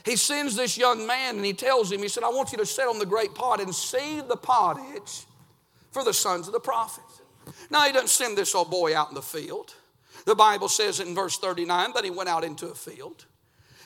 he 0.08 0.16
sends 0.16 0.56
this 0.56 0.78
young 0.78 1.06
man 1.06 1.38
and 1.38 1.46
he 1.46 1.54
tells 1.54 1.92
him, 1.92 2.02
he 2.02 2.08
said, 2.08 2.24
I 2.24 2.30
want 2.30 2.52
you 2.52 2.58
to 2.60 2.66
sit 2.66 2.88
on 2.88 3.00
the 3.00 3.06
great 3.06 3.34
pot 3.34 3.60
and 3.60 3.74
seed 3.74 4.28
the 4.28 4.38
pottage 4.38 5.26
for 5.92 6.04
the 6.04 6.14
sons 6.14 6.48
of 6.48 6.54
the 6.54 6.60
prophets. 6.60 7.22
Now, 7.70 7.84
he 7.84 7.92
doesn't 7.92 8.10
send 8.10 8.38
this 8.38 8.54
old 8.54 8.70
boy 8.70 8.96
out 8.96 9.10
in 9.10 9.16
the 9.16 9.22
field. 9.22 9.74
The 10.26 10.36
Bible 10.36 10.70
says 10.70 11.00
in 11.00 11.16
verse 11.16 11.38
39 11.38 11.94
that 11.94 12.04
he 12.04 12.10
went 12.10 12.30
out 12.30 12.44
into 12.44 12.68
a 12.68 12.76
field. 12.76 13.26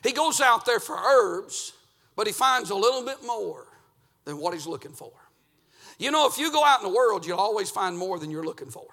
He 0.03 0.11
goes 0.11 0.41
out 0.41 0.65
there 0.65 0.79
for 0.79 0.97
herbs, 0.97 1.73
but 2.15 2.27
he 2.27 2.33
finds 2.33 2.71
a 2.71 2.75
little 2.75 3.05
bit 3.05 3.23
more 3.25 3.67
than 4.25 4.37
what 4.37 4.53
he's 4.53 4.67
looking 4.67 4.93
for. 4.93 5.11
You 5.99 6.09
know, 6.09 6.27
if 6.27 6.37
you 6.39 6.51
go 6.51 6.65
out 6.65 6.81
in 6.81 6.89
the 6.89 6.95
world, 6.95 7.25
you'll 7.25 7.37
always 7.37 7.69
find 7.69 7.97
more 7.97 8.17
than 8.17 8.31
you're 8.31 8.43
looking 8.43 8.69
for. 8.69 8.87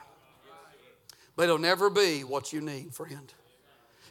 But 1.37 1.45
it'll 1.45 1.59
never 1.59 1.89
be 1.89 2.25
what 2.25 2.53
you 2.53 2.61
need, 2.61 2.95
friend. 2.95 3.33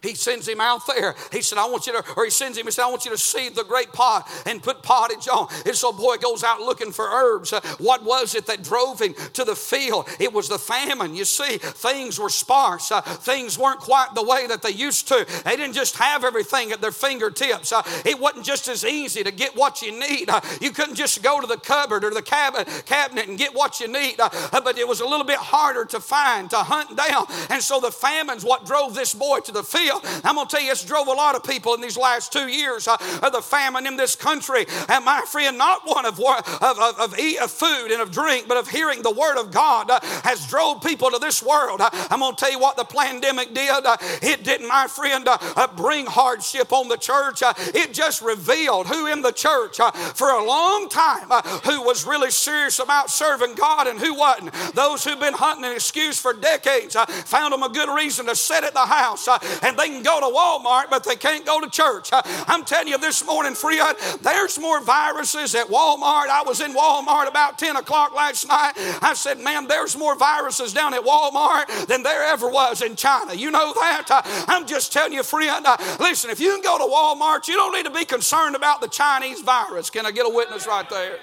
He 0.07 0.15
sends 0.15 0.47
him 0.47 0.61
out 0.61 0.87
there. 0.87 1.15
He 1.31 1.41
said, 1.41 1.57
I 1.57 1.65
want 1.69 1.85
you 1.85 1.93
to, 1.93 2.03
or 2.15 2.23
he 2.23 2.31
sends 2.31 2.57
him, 2.57 2.65
he 2.65 2.71
said, 2.71 2.83
I 2.83 2.89
want 2.89 3.03
you 3.03 3.11
to 3.11 3.17
seed 3.17 3.55
the 3.55 3.65
great 3.65 3.91
pot 3.91 4.29
and 4.45 4.63
put 4.63 4.81
pottage 4.81 5.27
on. 5.27 5.47
And 5.65 5.75
so, 5.75 5.91
boy 5.91 6.15
goes 6.17 6.43
out 6.43 6.61
looking 6.61 6.91
for 6.91 7.05
herbs. 7.05 7.51
Uh, 7.51 7.59
what 7.77 8.03
was 8.03 8.33
it 8.35 8.45
that 8.45 8.63
drove 8.63 9.01
him 9.01 9.13
to 9.33 9.43
the 9.43 9.55
field? 9.55 10.07
It 10.19 10.31
was 10.31 10.47
the 10.47 10.57
famine. 10.57 11.13
You 11.15 11.25
see, 11.25 11.57
things 11.57 12.19
were 12.19 12.29
sparse. 12.29 12.91
Uh, 12.91 13.01
things 13.01 13.59
weren't 13.59 13.81
quite 13.81 14.15
the 14.15 14.23
way 14.23 14.47
that 14.47 14.61
they 14.61 14.71
used 14.71 15.07
to. 15.09 15.25
They 15.43 15.55
didn't 15.57 15.73
just 15.73 15.97
have 15.97 16.23
everything 16.23 16.71
at 16.71 16.79
their 16.79 16.91
fingertips. 16.91 17.73
Uh, 17.73 17.83
it 18.05 18.19
wasn't 18.19 18.45
just 18.45 18.69
as 18.69 18.85
easy 18.85 19.23
to 19.23 19.31
get 19.31 19.55
what 19.55 19.81
you 19.81 19.91
need. 19.91 20.29
You 20.61 20.71
couldn't 20.71 20.95
just 20.95 21.21
go 21.21 21.41
to 21.41 21.47
the 21.47 21.57
cupboard 21.57 22.05
or 22.05 22.11
the 22.11 22.21
cabinet, 22.21 23.27
and 23.27 23.37
get 23.37 23.53
what 23.53 23.79
you 23.81 23.87
need. 23.87 24.17
But 24.17 24.77
it 24.77 24.87
was 24.87 25.01
a 25.01 25.05
little 25.05 25.25
bit 25.25 25.39
harder 25.39 25.83
to 25.85 25.99
find, 25.99 26.49
to 26.51 26.57
hunt 26.57 26.95
down. 26.95 27.25
And 27.49 27.61
so 27.61 27.79
the 27.79 27.91
famine's 27.91 28.45
what 28.45 28.65
drove 28.65 28.95
this 28.95 29.13
boy 29.13 29.39
to 29.41 29.51
the 29.51 29.63
field 29.63 29.96
I'm 30.23 30.35
going 30.35 30.47
to 30.47 30.55
tell 30.55 30.63
you, 30.63 30.71
it's 30.71 30.83
drove 30.83 31.07
a 31.07 31.11
lot 31.11 31.35
of 31.35 31.43
people 31.43 31.73
in 31.73 31.81
these 31.81 31.97
last 31.97 32.31
two 32.31 32.47
years 32.47 32.87
uh, 32.87 32.97
of 33.23 33.31
the 33.31 33.41
famine 33.41 33.85
in 33.85 33.97
this 33.97 34.15
country. 34.15 34.65
And 34.89 35.05
my 35.05 35.23
friend, 35.27 35.57
not 35.57 35.81
one 35.85 36.05
of, 36.05 36.19
of, 36.19 36.61
of, 36.61 36.99
of, 36.99 37.19
eat, 37.19 37.39
of 37.39 37.51
food 37.51 37.91
and 37.91 38.01
of 38.01 38.11
drink, 38.11 38.47
but 38.47 38.57
of 38.57 38.69
hearing 38.69 39.01
the 39.01 39.11
word 39.11 39.39
of 39.39 39.51
God 39.51 39.89
uh, 39.89 39.99
has 40.23 40.47
drove 40.47 40.81
people 40.81 41.11
to 41.11 41.19
this 41.19 41.41
world. 41.43 41.81
Uh, 41.81 41.89
I'm 42.09 42.19
going 42.19 42.35
to 42.35 42.39
tell 42.39 42.51
you 42.51 42.59
what 42.59 42.77
the 42.77 42.83
pandemic 42.83 43.53
did. 43.53 43.85
Uh, 43.85 43.97
it 44.21 44.43
didn't, 44.43 44.67
my 44.67 44.87
friend, 44.87 45.27
uh, 45.27 45.37
uh, 45.55 45.67
bring 45.75 46.05
hardship 46.05 46.71
on 46.71 46.87
the 46.87 46.97
church. 46.97 47.41
it 47.41 47.93
just 47.93 48.21
revealed 48.21 48.87
who 48.87 49.07
in 49.07 49.21
the 49.21 49.31
church 49.31 49.77
for 50.15 50.29
a 50.29 50.43
long 50.43 50.89
time 50.89 51.29
who 51.63 51.81
was 51.83 52.05
really 52.05 52.31
serious 52.31 52.79
about 52.79 53.09
serving 53.09 53.55
God 53.55 53.87
and 53.87 53.99
who 53.99 54.15
wasn't. 54.15 54.53
Those 54.73 55.03
who've 55.03 55.19
been 55.19 55.33
hunting 55.33 55.65
an 55.65 55.73
excuse 55.73 56.19
for 56.19 56.33
decades 56.33 56.95
found 56.95 57.53
them 57.53 57.63
a 57.63 57.69
good 57.69 57.93
reason 57.93 58.25
to 58.27 58.35
sit 58.35 58.63
at 58.63 58.73
the 58.73 58.85
house 58.85 59.27
and 59.63 59.76
they 59.77 59.87
can 59.87 60.03
go 60.03 60.19
to 60.19 60.35
Walmart, 60.35 60.89
but 60.89 61.03
they 61.03 61.15
can't 61.15 61.45
go 61.45 61.61
to 61.61 61.69
church. 61.69 62.11
Uh, 62.11 62.21
I'm 62.47 62.65
telling 62.65 62.87
you 62.87 62.97
this 62.97 63.25
morning, 63.25 63.53
friend, 63.53 63.97
there's 64.21 64.59
more 64.59 64.81
viruses 64.81 65.55
at 65.55 65.67
Walmart. 65.67 66.27
I 66.27 66.43
was 66.45 66.61
in 66.61 66.73
Walmart 66.73 67.27
about 67.27 67.57
10 67.57 67.75
o'clock 67.75 68.13
last 68.15 68.47
night. 68.47 68.73
I 69.01 69.13
said, 69.13 69.39
man, 69.39 69.67
there's 69.67 69.97
more 69.97 70.17
viruses 70.17 70.73
down 70.73 70.93
at 70.93 71.01
Walmart 71.01 71.87
than 71.87 72.03
there 72.03 72.23
ever 72.23 72.49
was 72.49 72.81
in 72.81 72.95
China. 72.95 73.33
You 73.33 73.51
know 73.51 73.73
that? 73.73 74.05
Uh, 74.09 74.21
I'm 74.47 74.65
just 74.65 74.91
telling 74.91 75.13
you, 75.13 75.23
friend, 75.23 75.65
uh, 75.65 75.77
listen, 75.99 76.29
if 76.29 76.39
you 76.39 76.51
can 76.51 76.61
go 76.61 76.77
to 76.77 76.83
Walmart, 76.83 77.47
you 77.47 77.55
don't 77.55 77.73
need 77.73 77.85
to 77.85 77.91
be 77.91 78.05
concerned 78.05 78.55
about 78.55 78.81
the 78.81 78.87
Chinese 78.87 79.41
virus. 79.41 79.89
Can 79.89 80.05
I 80.05 80.11
get 80.11 80.25
a 80.25 80.33
witness 80.33 80.67
right 80.67 80.89
there? 80.89 81.17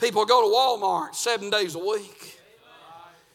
People 0.00 0.24
go 0.24 0.42
to 0.42 0.54
Walmart 0.54 1.14
seven 1.14 1.50
days 1.50 1.74
a 1.74 1.78
week, 1.78 2.38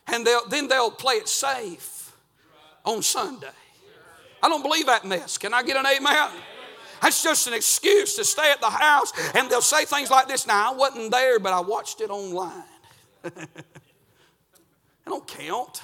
and 0.08 0.26
they'll, 0.26 0.48
then 0.48 0.67
they'll 0.67 0.91
play 0.91 1.15
it 1.15 1.30
safe 1.30 2.15
on 2.86 3.02
Sunday. 3.02 3.48
I 4.41 4.49
don't 4.49 4.63
believe 4.63 4.86
that 4.86 5.06
mess. 5.06 5.38
Can 5.38 5.54
I 5.54 5.63
get 5.63 5.78
an 5.78 5.86
amen? 5.86 6.30
That's 7.02 7.23
just 7.23 7.47
an 7.47 7.54
excuse 7.54 8.15
to 8.15 8.25
stay 8.25 8.52
at 8.52 8.60
the 8.60 8.69
house, 8.69 9.13
and 9.34 9.49
they'll 9.49 9.62
say 9.62 9.86
things 9.86 10.12
like 10.12 10.28
this. 10.28 10.45
Now, 10.45 10.73
I 10.73 10.75
wasn't 10.75 11.12
there, 11.12 11.39
but 11.39 11.54
I 11.54 11.62
watched 11.62 12.02
it 12.02 12.10
online. 12.10 12.63
I 13.23 13.30
don't 15.06 15.25
count. 15.25 15.82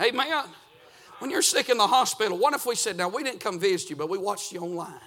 Amen. 0.00 0.44
When 1.18 1.30
you're 1.30 1.42
sick 1.42 1.68
in 1.68 1.78
the 1.78 1.86
hospital, 1.86 2.38
what 2.38 2.54
if 2.54 2.66
we 2.66 2.74
said, 2.74 2.96
Now, 2.96 3.08
we 3.08 3.22
didn't 3.22 3.40
come 3.40 3.60
visit 3.60 3.90
you, 3.90 3.96
but 3.96 4.08
we 4.08 4.18
watched 4.18 4.52
you 4.52 4.60
online? 4.60 5.00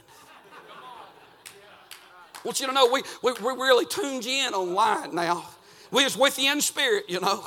I 2.36 2.48
want 2.48 2.60
you 2.60 2.68
to 2.68 2.74
know 2.74 2.90
we, 2.92 3.02
we, 3.24 3.34
we 3.34 3.54
really 3.54 3.86
tuned 3.86 4.24
you 4.24 4.48
in 4.48 4.54
online 4.54 5.16
now. 5.16 5.46
We 5.92 6.04
was 6.04 6.16
with 6.16 6.38
you 6.38 6.52
in 6.52 6.62
spirit, 6.62 7.06
you 7.10 7.20
know. 7.20 7.44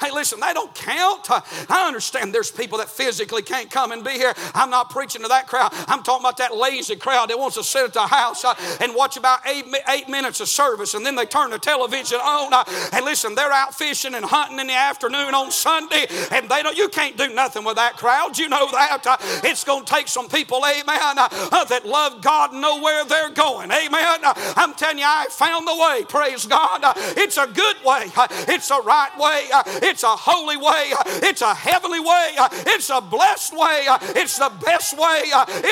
Hey, 0.00 0.10
listen, 0.12 0.40
they 0.40 0.52
don't 0.52 0.74
count. 0.74 1.26
I 1.30 1.86
understand 1.86 2.34
there's 2.34 2.50
people 2.50 2.78
that 2.78 2.88
physically 2.88 3.42
can't 3.42 3.70
come 3.70 3.92
and 3.92 4.04
be 4.04 4.12
here. 4.12 4.34
I'm 4.54 4.70
not 4.70 4.90
preaching 4.90 5.22
to 5.22 5.28
that 5.28 5.46
crowd. 5.46 5.70
I'm 5.88 6.02
talking 6.02 6.24
about 6.24 6.36
that 6.38 6.54
lazy 6.54 6.96
crowd 6.96 7.30
that 7.30 7.38
wants 7.38 7.56
to 7.56 7.64
sit 7.64 7.84
at 7.84 7.92
the 7.92 8.06
house 8.06 8.44
uh, 8.44 8.54
and 8.80 8.94
watch 8.94 9.16
about 9.16 9.40
eight, 9.46 9.64
eight 9.88 10.08
minutes 10.08 10.40
of 10.40 10.48
service 10.48 10.94
and 10.94 11.04
then 11.04 11.14
they 11.14 11.26
turn 11.26 11.50
the 11.50 11.58
television 11.58 12.18
on. 12.18 12.52
Uh, 12.52 12.64
and 12.92 13.04
listen, 13.04 13.34
they're 13.34 13.52
out 13.52 13.74
fishing 13.74 14.14
and 14.14 14.24
hunting 14.24 14.58
in 14.58 14.66
the 14.66 14.74
afternoon 14.74 15.34
on 15.34 15.50
Sunday 15.50 16.06
and 16.30 16.48
they 16.48 16.62
don't, 16.62 16.76
you 16.76 16.88
can't 16.88 17.16
do 17.16 17.32
nothing 17.32 17.64
with 17.64 17.76
that 17.76 17.96
crowd. 17.96 18.38
You 18.38 18.48
know 18.48 18.70
that. 18.72 19.06
Uh, 19.06 19.16
it's 19.44 19.64
going 19.64 19.84
to 19.84 19.92
take 19.92 20.08
some 20.08 20.28
people, 20.28 20.58
amen, 20.64 21.16
that 21.16 21.82
love 21.84 22.20
God 22.22 22.52
and 22.52 22.60
know 22.60 22.80
where 22.80 23.04
they're 23.04 23.30
going. 23.30 23.70
Amen. 23.70 24.20
I'm 24.56 24.74
telling 24.74 24.98
you, 24.98 25.04
I 25.06 25.26
found 25.30 25.66
the 25.66 25.74
way. 25.74 26.04
Praise 26.08 26.46
God. 26.46 26.80
It's 27.16 27.36
a 27.36 27.46
good 27.46 27.76
way. 27.84 28.10
It's 28.48 28.70
a 28.70 28.80
right 28.80 29.16
way. 29.18 29.48
It's 29.86 30.02
a 30.02 30.16
holy 30.16 30.56
way. 30.56 30.92
It's 31.22 31.42
a 31.42 31.54
heavenly 31.54 32.00
way. 32.00 32.34
It's 32.74 32.90
a 32.90 33.00
blessed 33.00 33.56
way. 33.56 33.86
It's 34.18 34.36
the 34.38 34.50
best 34.64 34.98
way. 34.98 35.22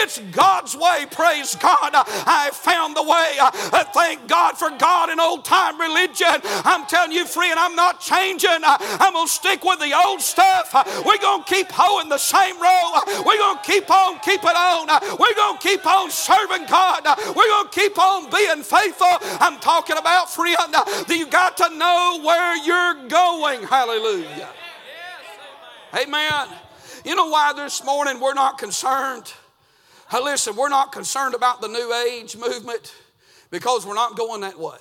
It's 0.00 0.20
God's 0.30 0.76
way. 0.76 1.06
Praise 1.10 1.56
God. 1.56 1.90
I 1.92 2.50
found 2.52 2.96
the 2.96 3.02
way. 3.02 3.36
Thank 3.92 4.28
God 4.28 4.56
for 4.56 4.70
God 4.78 5.10
and 5.10 5.20
old 5.20 5.44
time 5.44 5.80
religion. 5.80 6.40
I'm 6.64 6.86
telling 6.86 7.12
you, 7.12 7.26
friend, 7.26 7.58
I'm 7.58 7.74
not 7.74 8.00
changing. 8.00 8.62
I'm 8.62 9.12
going 9.12 9.26
to 9.26 9.32
stick 9.32 9.64
with 9.64 9.80
the 9.80 9.92
old 10.06 10.20
stuff. 10.20 10.72
We're 11.04 11.18
going 11.18 11.42
to 11.42 11.48
keep 11.52 11.66
hoeing 11.70 12.08
the 12.08 12.18
same 12.18 12.60
row. 12.62 13.00
We're 13.26 13.38
going 13.38 13.58
to 13.58 13.64
keep 13.66 13.90
on 13.90 14.20
keeping 14.20 14.54
on. 14.54 14.86
We're 15.18 15.34
going 15.34 15.58
to 15.58 15.62
keep 15.62 15.84
on 15.86 16.10
serving 16.10 16.66
God. 16.68 17.02
We're 17.34 17.50
going 17.50 17.68
to 17.68 17.74
keep 17.74 17.98
on 17.98 18.30
being 18.30 18.62
faithful. 18.62 19.18
I'm 19.40 19.58
talking 19.58 19.98
about, 19.98 20.30
friend, 20.30 20.74
you 21.08 21.26
got 21.26 21.56
to 21.58 21.68
know 21.76 22.20
where 22.22 22.56
you're 22.64 23.08
going. 23.08 23.62
Hallelujah. 23.66 24.03
Hallelujah. 24.04 24.50
Amen. 25.96 26.48
You 27.06 27.14
know 27.14 27.28
why 27.28 27.54
this 27.54 27.82
morning 27.82 28.20
we're 28.20 28.34
not 28.34 28.58
concerned? 28.58 29.32
listen, 30.12 30.54
we're 30.56 30.68
not 30.68 30.92
concerned 30.92 31.34
about 31.34 31.62
the 31.62 31.68
New 31.68 31.90
Age 32.06 32.36
movement 32.36 32.94
because 33.50 33.86
we're 33.86 33.94
not 33.94 34.14
going 34.14 34.42
that 34.42 34.58
way. 34.58 34.76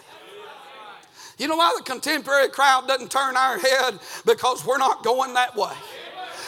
You 1.38 1.48
know 1.48 1.56
why 1.56 1.74
the 1.78 1.84
contemporary 1.84 2.50
crowd 2.50 2.86
doesn't 2.90 3.12
turn 3.12 3.38
our 3.38 3.58
head? 3.58 3.98
Because 4.26 4.66
we're 4.66 4.78
not 4.78 5.06
going 5.06 5.34
that 5.36 5.56
way. 5.56 5.72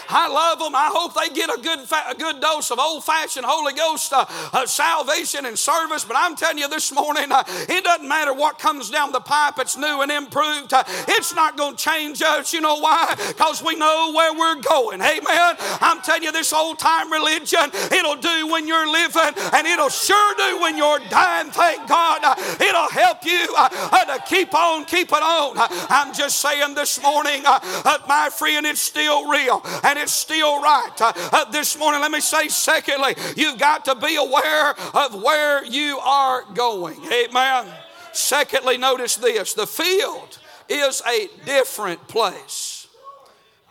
I 0.10 0.28
love 0.28 0.60
them. 0.60 0.76
I 0.76 0.90
hope 0.92 1.14
they 1.14 1.34
get 1.34 1.50
a 1.50 1.62
good, 1.62 1.80
a 1.80 2.16
good 2.16 2.42
dose 2.42 2.72
of 2.72 2.80
old 2.80 3.04
fashioned 3.04 3.46
Holy 3.46 3.74
Ghost 3.74 4.14
uh, 4.14 4.26
uh, 4.54 4.66
salvation 4.66 5.46
and 5.46 5.58
service. 5.58 6.04
But 6.04 6.18
I'm 6.18 6.36
telling 6.36 6.58
you 6.58 6.70
this 6.70 6.92
morning, 6.94 7.32
uh, 7.32 7.44
it 7.48 7.84
doesn't 7.84 8.08
matter 8.08 8.34
what 8.34 8.60
comes 8.60 8.90
down 8.90 9.12
the 9.12 9.20
pipe, 9.20 9.56
it's 9.60 9.78
new 9.78 10.02
and 10.02 10.12
improved. 10.12 10.74
Uh, 10.74 10.84
it's 11.08 11.34
not 11.36 11.58
going 11.58 11.76
to 11.76 11.84
change 11.84 12.22
us. 12.22 12.54
You 12.54 12.62
know 12.62 12.80
why? 12.80 13.16
Because 13.28 13.64
we 13.64 13.76
know 13.76 14.12
where 14.14 14.34
we're 14.34 14.62
going. 14.62 15.02
Amen. 15.02 15.56
I'm 15.82 16.02
telling 16.02 16.24
you, 16.24 16.32
this 16.32 16.54
old 16.54 16.80
time 16.80 17.12
religion, 17.12 17.72
it'll 17.92 18.16
do 18.16 18.48
when 18.48 18.68
you're 18.68 18.92
living, 18.92 19.34
and 19.54 19.68
it'll 19.68 19.90
sure 19.90 20.36
do 20.36 20.62
when 20.62 20.78
you're 20.78 21.00
dying. 21.10 21.52
Thank 21.52 21.88
God. 21.88 22.22
Uh, 22.24 22.36
it'll 22.62 22.90
help 22.90 23.26
you 23.26 23.48
uh, 23.58 24.06
to 24.06 24.24
keep 24.28 24.54
on 24.54 24.86
keeping 24.86 25.20
on. 25.20 25.56
I'm 25.90 26.14
just 26.14 26.40
saying 26.40 26.76
this 26.76 27.02
morning, 27.02 27.44
my 27.44 28.30
friend, 28.32 28.66
it's 28.66 28.82
still 28.82 29.30
real. 29.30 29.62
And 29.84 29.95
and 29.96 30.04
it's 30.04 30.12
still 30.12 30.62
right. 30.62 30.92
Uh, 31.00 31.14
uh, 31.32 31.46
this 31.52 31.78
morning, 31.78 32.02
let 32.02 32.12
me 32.12 32.20
say, 32.20 32.50
secondly, 32.50 33.16
you've 33.38 33.58
got 33.58 33.86
to 33.86 33.96
be 33.96 34.18
aware 34.18 34.76
of 34.94 35.22
where 35.22 35.64
you 35.66 35.98
are 36.00 36.44
going. 36.54 37.00
Amen. 37.06 37.66
Secondly, 38.12 38.78
notice 38.78 39.16
this 39.16 39.54
the 39.54 39.66
field 39.66 40.38
is 40.68 41.02
a 41.08 41.30
different 41.46 42.06
place. 42.08 42.88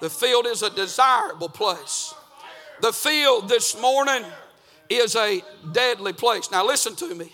The 0.01 0.09
field 0.09 0.47
is 0.47 0.63
a 0.63 0.71
desirable 0.71 1.49
place. 1.49 2.15
The 2.81 2.93
field 2.93 3.49
this 3.49 3.79
morning 3.81 4.25
is 4.89 5.17
a 5.17 5.43
deadly 5.73 6.13
place. 6.13 6.51
Now, 6.51 6.67
listen 6.67 6.97
to 6.97 7.15
me. 7.15 7.33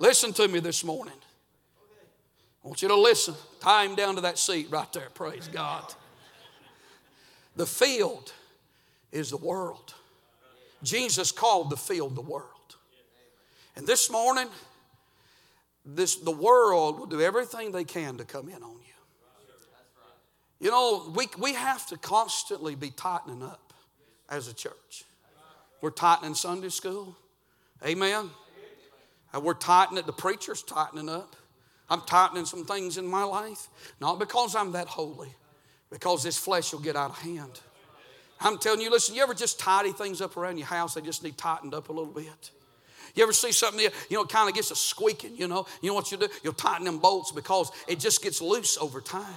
Listen 0.00 0.32
to 0.34 0.48
me 0.48 0.58
this 0.58 0.84
morning. 0.84 1.14
I 2.64 2.68
want 2.68 2.82
you 2.82 2.88
to 2.88 2.96
listen. 2.96 3.34
Tie 3.60 3.84
him 3.84 3.94
down 3.94 4.16
to 4.16 4.20
that 4.22 4.38
seat 4.38 4.68
right 4.70 4.92
there. 4.92 5.08
Praise 5.14 5.48
God. 5.48 5.94
The 7.56 7.66
field 7.66 8.32
is 9.10 9.30
the 9.30 9.36
world. 9.36 9.94
Jesus 10.82 11.30
called 11.32 11.70
the 11.70 11.76
field 11.76 12.16
the 12.16 12.22
world. 12.22 12.48
And 13.76 13.86
this 13.86 14.10
morning, 14.10 14.48
this, 15.84 16.16
the 16.16 16.30
world 16.30 16.98
will 16.98 17.06
do 17.06 17.20
everything 17.20 17.72
they 17.72 17.84
can 17.84 18.16
to 18.18 18.24
come 18.24 18.48
in 18.48 18.62
on 18.62 18.72
you. 18.72 18.92
You 20.60 20.70
know, 20.70 21.12
we, 21.14 21.26
we 21.38 21.54
have 21.54 21.86
to 21.88 21.96
constantly 21.96 22.76
be 22.76 22.90
tightening 22.90 23.42
up 23.42 23.72
as 24.28 24.48
a 24.48 24.54
church. 24.54 25.04
We're 25.80 25.90
tightening 25.90 26.34
Sunday 26.34 26.68
school. 26.68 27.16
Amen. 27.84 28.30
And 29.32 29.42
we're 29.42 29.54
tightening, 29.54 30.04
the 30.06 30.12
preacher's 30.12 30.62
tightening 30.62 31.08
up. 31.08 31.34
I'm 31.90 32.02
tightening 32.02 32.46
some 32.46 32.64
things 32.64 32.96
in 32.96 33.06
my 33.06 33.24
life, 33.24 33.68
not 34.00 34.18
because 34.18 34.54
I'm 34.54 34.72
that 34.72 34.86
holy, 34.86 35.34
because 35.92 36.22
this 36.22 36.38
flesh 36.38 36.72
will 36.72 36.80
get 36.80 36.96
out 36.96 37.10
of 37.10 37.18
hand. 37.18 37.60
I'm 38.40 38.58
telling 38.58 38.80
you, 38.80 38.90
listen, 38.90 39.14
you 39.14 39.22
ever 39.22 39.34
just 39.34 39.60
tidy 39.60 39.92
things 39.92 40.20
up 40.20 40.36
around 40.36 40.56
your 40.56 40.66
house? 40.66 40.94
They 40.94 41.02
just 41.02 41.22
need 41.22 41.36
tightened 41.36 41.74
up 41.74 41.90
a 41.90 41.92
little 41.92 42.12
bit. 42.12 42.50
You 43.14 43.22
ever 43.22 43.32
see 43.32 43.52
something, 43.52 43.88
you 44.08 44.16
know, 44.16 44.24
kind 44.24 44.48
of 44.48 44.54
gets 44.54 44.70
a 44.70 44.74
squeaking, 44.74 45.36
you 45.36 45.46
know? 45.46 45.66
You 45.82 45.90
know 45.90 45.94
what 45.94 46.10
you 46.10 46.16
do? 46.16 46.28
You'll 46.42 46.54
tighten 46.54 46.86
them 46.86 46.98
bolts 46.98 47.30
because 47.30 47.70
it 47.86 48.00
just 48.00 48.22
gets 48.22 48.40
loose 48.40 48.78
over 48.78 49.02
time. 49.02 49.34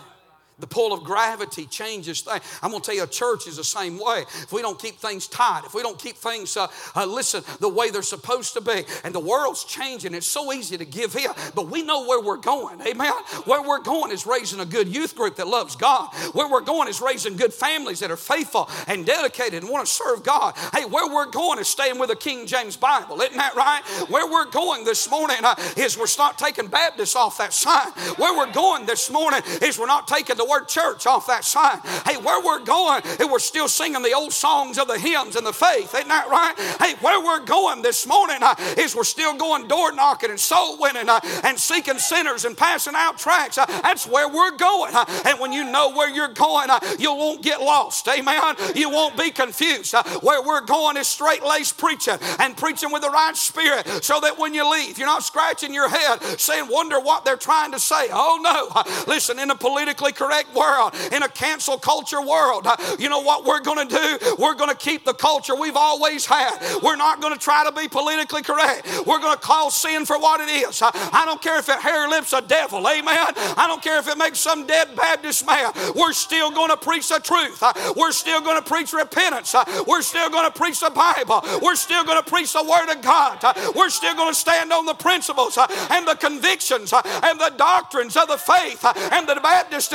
The 0.60 0.68
pull 0.68 0.94
of 0.94 1.04
gravity 1.04 1.66
changes 1.66 2.22
things. 2.22 2.42
I'm 2.62 2.72
going 2.72 2.82
to 2.82 2.86
tell 2.86 2.96
you, 2.96 3.04
a 3.04 3.08
church 3.08 3.46
is 3.48 3.58
the 3.58 3.64
same 3.64 4.00
way. 4.00 4.22
If 4.22 4.54
we 4.54 4.62
don't 4.62 4.80
keep 4.80 4.96
things 4.96 5.28
tight, 5.28 5.64
if 5.66 5.74
we 5.74 5.82
don't 5.82 6.00
keep 6.00 6.16
things, 6.16 6.56
uh, 6.56 6.68
uh, 6.96 7.06
listen, 7.06 7.44
the 7.60 7.68
way 7.68 7.90
they're 7.90 8.02
supposed 8.02 8.54
to 8.54 8.62
be, 8.62 8.84
and 9.04 9.14
the 9.14 9.20
world's 9.20 9.66
changing, 9.66 10.14
it's 10.14 10.28
so 10.28 10.54
easy 10.54 10.78
to 10.78 10.86
give 10.86 11.16
in, 11.18 11.28
but 11.56 11.68
we 11.68 11.84
know 11.84 12.08
where 12.08 12.22
we're 12.22 12.38
going. 12.38 12.80
Amen. 12.82 13.12
Where 13.44 13.62
we're 13.62 13.82
going 13.82 14.12
is 14.12 14.26
raising 14.26 14.62
a 14.62 14.66
good 14.66 14.88
youth 14.88 15.16
group 15.16 15.36
that 15.38 15.48
loves 15.48 15.76
God. 15.76 16.14
Where 16.32 16.50
we're 16.50 16.62
going 16.62 16.88
is 16.88 17.02
raising 17.02 17.36
good 17.36 17.54
families 17.54 18.00
that 18.00 18.10
are 18.10 18.18
faithful 18.18 18.70
and 18.88 19.06
dedicated 19.06 19.64
and 19.64 19.72
want 19.72 19.86
to 19.88 19.92
serve 19.92 20.24
God. 20.24 20.56
Hey, 20.74 20.86
where 20.86 21.14
we're 21.14 21.32
going 21.32 21.60
is 21.60 21.68
staying 21.68 22.00
with 22.00 22.10
the 22.10 22.16
King 22.16 22.48
James 22.48 22.78
Bible. 22.78 23.20
Isn't 23.20 23.38
that 23.38 23.56
right? 23.56 23.82
Where 24.10 24.32
we're 24.32 24.50
going 24.52 24.86
this 24.86 25.10
morning 25.10 25.38
uh, 25.44 25.56
is 25.76 25.98
we're 25.98 26.06
not 26.18 26.38
taking 26.38 26.68
Baptists 26.68 27.16
off 27.16 27.38
that 27.40 27.52
sign. 27.52 27.92
Where 28.18 28.38
we're 28.38 28.54
going 28.54 28.86
this 28.86 29.12
morning 29.12 29.42
is 29.62 29.78
we're 29.78 29.86
not 29.86 30.08
taking 30.08 30.38
the 30.38 30.45
the 30.46 30.52
word 30.52 30.68
church 30.68 31.08
off 31.08 31.28
that 31.28 31.44
sign. 31.44 31.80
Hey, 32.06 32.18
where 32.18 32.44
we're 32.44 32.64
going, 32.64 33.02
we're 33.20 33.40
still 33.40 33.68
singing 33.68 34.02
the 34.02 34.14
old 34.14 34.34
songs 34.34 34.78
of 34.78 34.88
the 34.88 34.98
hymns 34.98 35.36
and 35.36 35.46
the 35.46 35.54
faith. 35.54 35.94
Ain't 35.96 36.08
that 36.08 36.28
right? 36.30 36.54
Hey, 36.80 36.96
where 37.02 37.24
we're 37.24 37.46
going 37.46 37.82
this 37.82 38.06
morning 38.08 38.38
uh, 38.42 38.56
is 38.78 38.96
we're 38.96 39.04
still 39.04 39.36
going 39.36 39.68
door 39.68 39.92
knocking 39.92 40.30
and 40.30 40.40
soul 40.40 40.78
winning 40.80 41.10
uh, 41.10 41.20
and 41.44 41.58
seeking 41.58 41.98
sinners 41.98 42.46
and 42.46 42.58
passing 42.58 42.94
out 42.96 43.18
tracts. 43.18 43.58
Uh, 43.58 43.66
that's 43.66 44.08
where 44.08 44.28
we're 44.30 44.56
going. 44.58 44.94
Uh, 44.94 45.06
and 45.26 45.40
when 45.40 45.52
you 45.52 45.64
know 45.64 45.92
where 45.92 46.10
you're 46.10 46.34
going, 46.34 46.70
uh, 46.70 46.80
you 47.00 47.14
won't 47.14 47.42
get 47.42 47.60
lost. 47.62 48.08
Amen. 48.08 48.56
You 48.76 48.90
won't 48.90 49.18
be 49.18 49.32
confused. 49.32 49.96
Uh, 49.96 50.04
where 50.22 50.42
we're 50.42 50.62
going 50.62 50.98
is 50.98 51.08
straight 51.08 51.44
laced 51.44 51.78
preaching 51.78 52.18
and 52.40 52.56
preaching 52.56 52.92
with 52.92 53.02
the 53.02 53.10
right 53.10 53.36
spirit 53.36 53.88
so 54.04 54.20
that 54.20 54.38
when 54.38 54.54
you 54.54 54.70
leave, 54.70 54.98
you're 54.98 55.08
not 55.08 55.24
scratching 55.24 55.74
your 55.74 55.90
head 55.90 56.22
saying, 56.40 56.68
wonder 56.70 57.00
what 57.00 57.26
they're 57.26 57.38
trying 57.38 57.72
to 57.72 57.80
say. 57.80 58.08
Oh, 58.12 58.40
no. 58.42 58.84
Listen, 59.12 59.40
in 59.40 59.50
a 59.50 59.56
politically 59.56 60.12
correct 60.12 60.35
correct 60.36 60.56
world, 60.56 60.94
in 61.14 61.24
a 61.24 61.30
cancel 61.30 61.78
culture 61.78 62.22
world, 62.22 62.68
uh, 62.68 62.76
you 63.00 63.10
know 63.10 63.22
what 63.22 63.46
we're 63.46 63.62
going 63.62 63.88
to 63.88 63.96
do? 63.96 64.36
We're 64.38 64.56
going 64.56 64.70
to 64.70 64.76
keep 64.76 65.06
the 65.06 65.14
culture 65.14 65.56
we've 65.56 65.76
always 65.76 66.26
had. 66.26 66.58
We're 66.84 66.96
not 66.96 67.22
going 67.22 67.34
to 67.34 67.40
try 67.40 67.64
to 67.64 67.72
be 67.72 67.88
politically 67.88 68.42
correct. 68.42 68.88
We're 69.06 69.20
going 69.20 69.36
to 69.36 69.42
call 69.42 69.72
sin 69.72 70.06
for 70.06 70.18
what 70.20 70.42
it 70.42 70.50
is. 70.50 70.82
Uh, 70.82 70.92
I 70.94 71.24
don't 71.26 71.42
care 71.42 71.60
if 71.60 71.70
it 71.70 71.80
hair 71.80 72.08
lips 72.10 72.34
a 72.34 72.42
devil, 72.42 72.80
amen. 72.80 73.06
I 73.08 73.66
don't 73.68 73.82
care 73.82 74.00
if 74.00 74.08
it 74.08 74.18
makes 74.18 74.40
some 74.40 74.66
dead 74.68 74.96
Baptist 74.96 75.46
man. 75.46 75.72
We're 75.96 76.14
still 76.14 76.52
going 76.52 76.70
to 76.70 76.78
preach 76.78 77.10
the 77.10 77.20
truth. 77.20 77.62
Uh, 77.62 77.74
we're 77.96 78.12
still 78.12 78.42
going 78.42 78.62
to 78.62 78.68
preach 78.68 78.94
repentance. 78.94 79.56
We're 79.88 80.02
still 80.02 80.30
going 80.30 80.52
to 80.52 80.58
preach 80.58 80.80
the 80.80 80.92
Bible. 80.92 81.44
We're 81.62 81.76
still 81.76 82.04
going 82.04 82.22
to 82.22 82.30
preach 82.30 82.54
the 82.54 82.64
Word 82.64 82.94
of 82.94 83.02
God. 83.02 83.44
We're 83.76 83.90
still 83.90 84.16
going 84.16 84.32
to 84.32 84.40
stand 84.40 84.72
on 84.72 84.86
the 84.86 84.94
principles 84.94 85.58
and 85.58 86.08
the 86.08 86.16
convictions 86.16 86.94
and 86.94 87.40
the 87.40 87.54
doctrines 87.58 88.18
of 88.18 88.28
the 88.28 88.38
faith 88.38 88.84
and 88.86 89.28
the 89.28 89.40
Baptist 89.42 89.92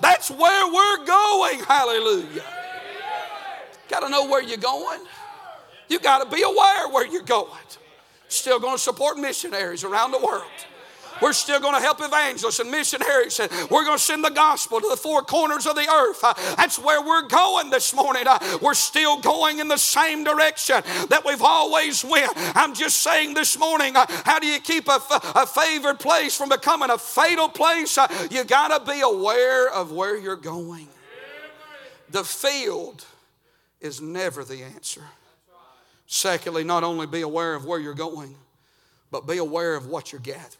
That's 0.00 0.30
where 0.30 0.72
we're 0.72 1.04
going. 1.04 1.60
Hallelujah. 1.64 2.44
Got 3.88 4.00
to 4.00 4.08
know 4.08 4.26
where 4.28 4.42
you're 4.42 4.58
going. 4.58 5.00
You 5.88 5.98
got 5.98 6.22
to 6.22 6.34
be 6.34 6.42
aware 6.42 6.88
where 6.88 7.06
you're 7.06 7.22
going. 7.22 7.50
Still 8.28 8.60
going 8.60 8.76
to 8.76 8.82
support 8.82 9.18
missionaries 9.18 9.82
around 9.82 10.12
the 10.12 10.18
world. 10.18 10.44
We're 11.22 11.32
still 11.32 11.60
going 11.60 11.74
to 11.74 11.80
help 11.80 12.00
evangelists 12.00 12.60
and 12.60 12.70
missionaries. 12.70 13.40
And 13.40 13.50
we're 13.70 13.84
going 13.84 13.98
to 13.98 14.02
send 14.02 14.24
the 14.24 14.30
gospel 14.30 14.80
to 14.80 14.88
the 14.88 14.96
four 14.96 15.22
corners 15.22 15.66
of 15.66 15.74
the 15.74 15.88
earth. 15.88 16.20
Uh, 16.22 16.34
that's 16.56 16.78
where 16.78 17.02
we're 17.02 17.28
going 17.28 17.70
this 17.70 17.94
morning. 17.94 18.24
Uh, 18.26 18.38
we're 18.62 18.74
still 18.74 19.20
going 19.20 19.58
in 19.58 19.68
the 19.68 19.76
same 19.76 20.24
direction 20.24 20.82
that 21.08 21.22
we've 21.24 21.42
always 21.42 22.04
went. 22.04 22.32
I'm 22.56 22.74
just 22.74 23.02
saying 23.02 23.34
this 23.34 23.58
morning, 23.58 23.96
uh, 23.96 24.06
how 24.24 24.38
do 24.38 24.46
you 24.46 24.60
keep 24.60 24.88
a, 24.88 25.00
a 25.34 25.46
favored 25.46 25.98
place 25.98 26.36
from 26.36 26.48
becoming 26.48 26.90
a 26.90 26.98
fatal 26.98 27.48
place? 27.48 27.98
You 28.30 28.44
got 28.44 28.84
to 28.84 28.92
be 28.92 29.00
aware 29.00 29.70
of 29.72 29.92
where 29.92 30.16
you're 30.16 30.36
going. 30.36 30.88
The 32.10 32.24
field 32.24 33.04
is 33.80 34.00
never 34.00 34.44
the 34.44 34.62
answer. 34.62 35.02
Secondly, 36.06 36.64
not 36.64 36.82
only 36.82 37.06
be 37.06 37.20
aware 37.20 37.54
of 37.54 37.64
where 37.64 37.78
you're 37.78 37.94
going, 37.94 38.34
but 39.10 39.26
be 39.26 39.38
aware 39.38 39.76
of 39.76 39.86
what 39.86 40.12
you're 40.12 40.20
gathering. 40.20 40.59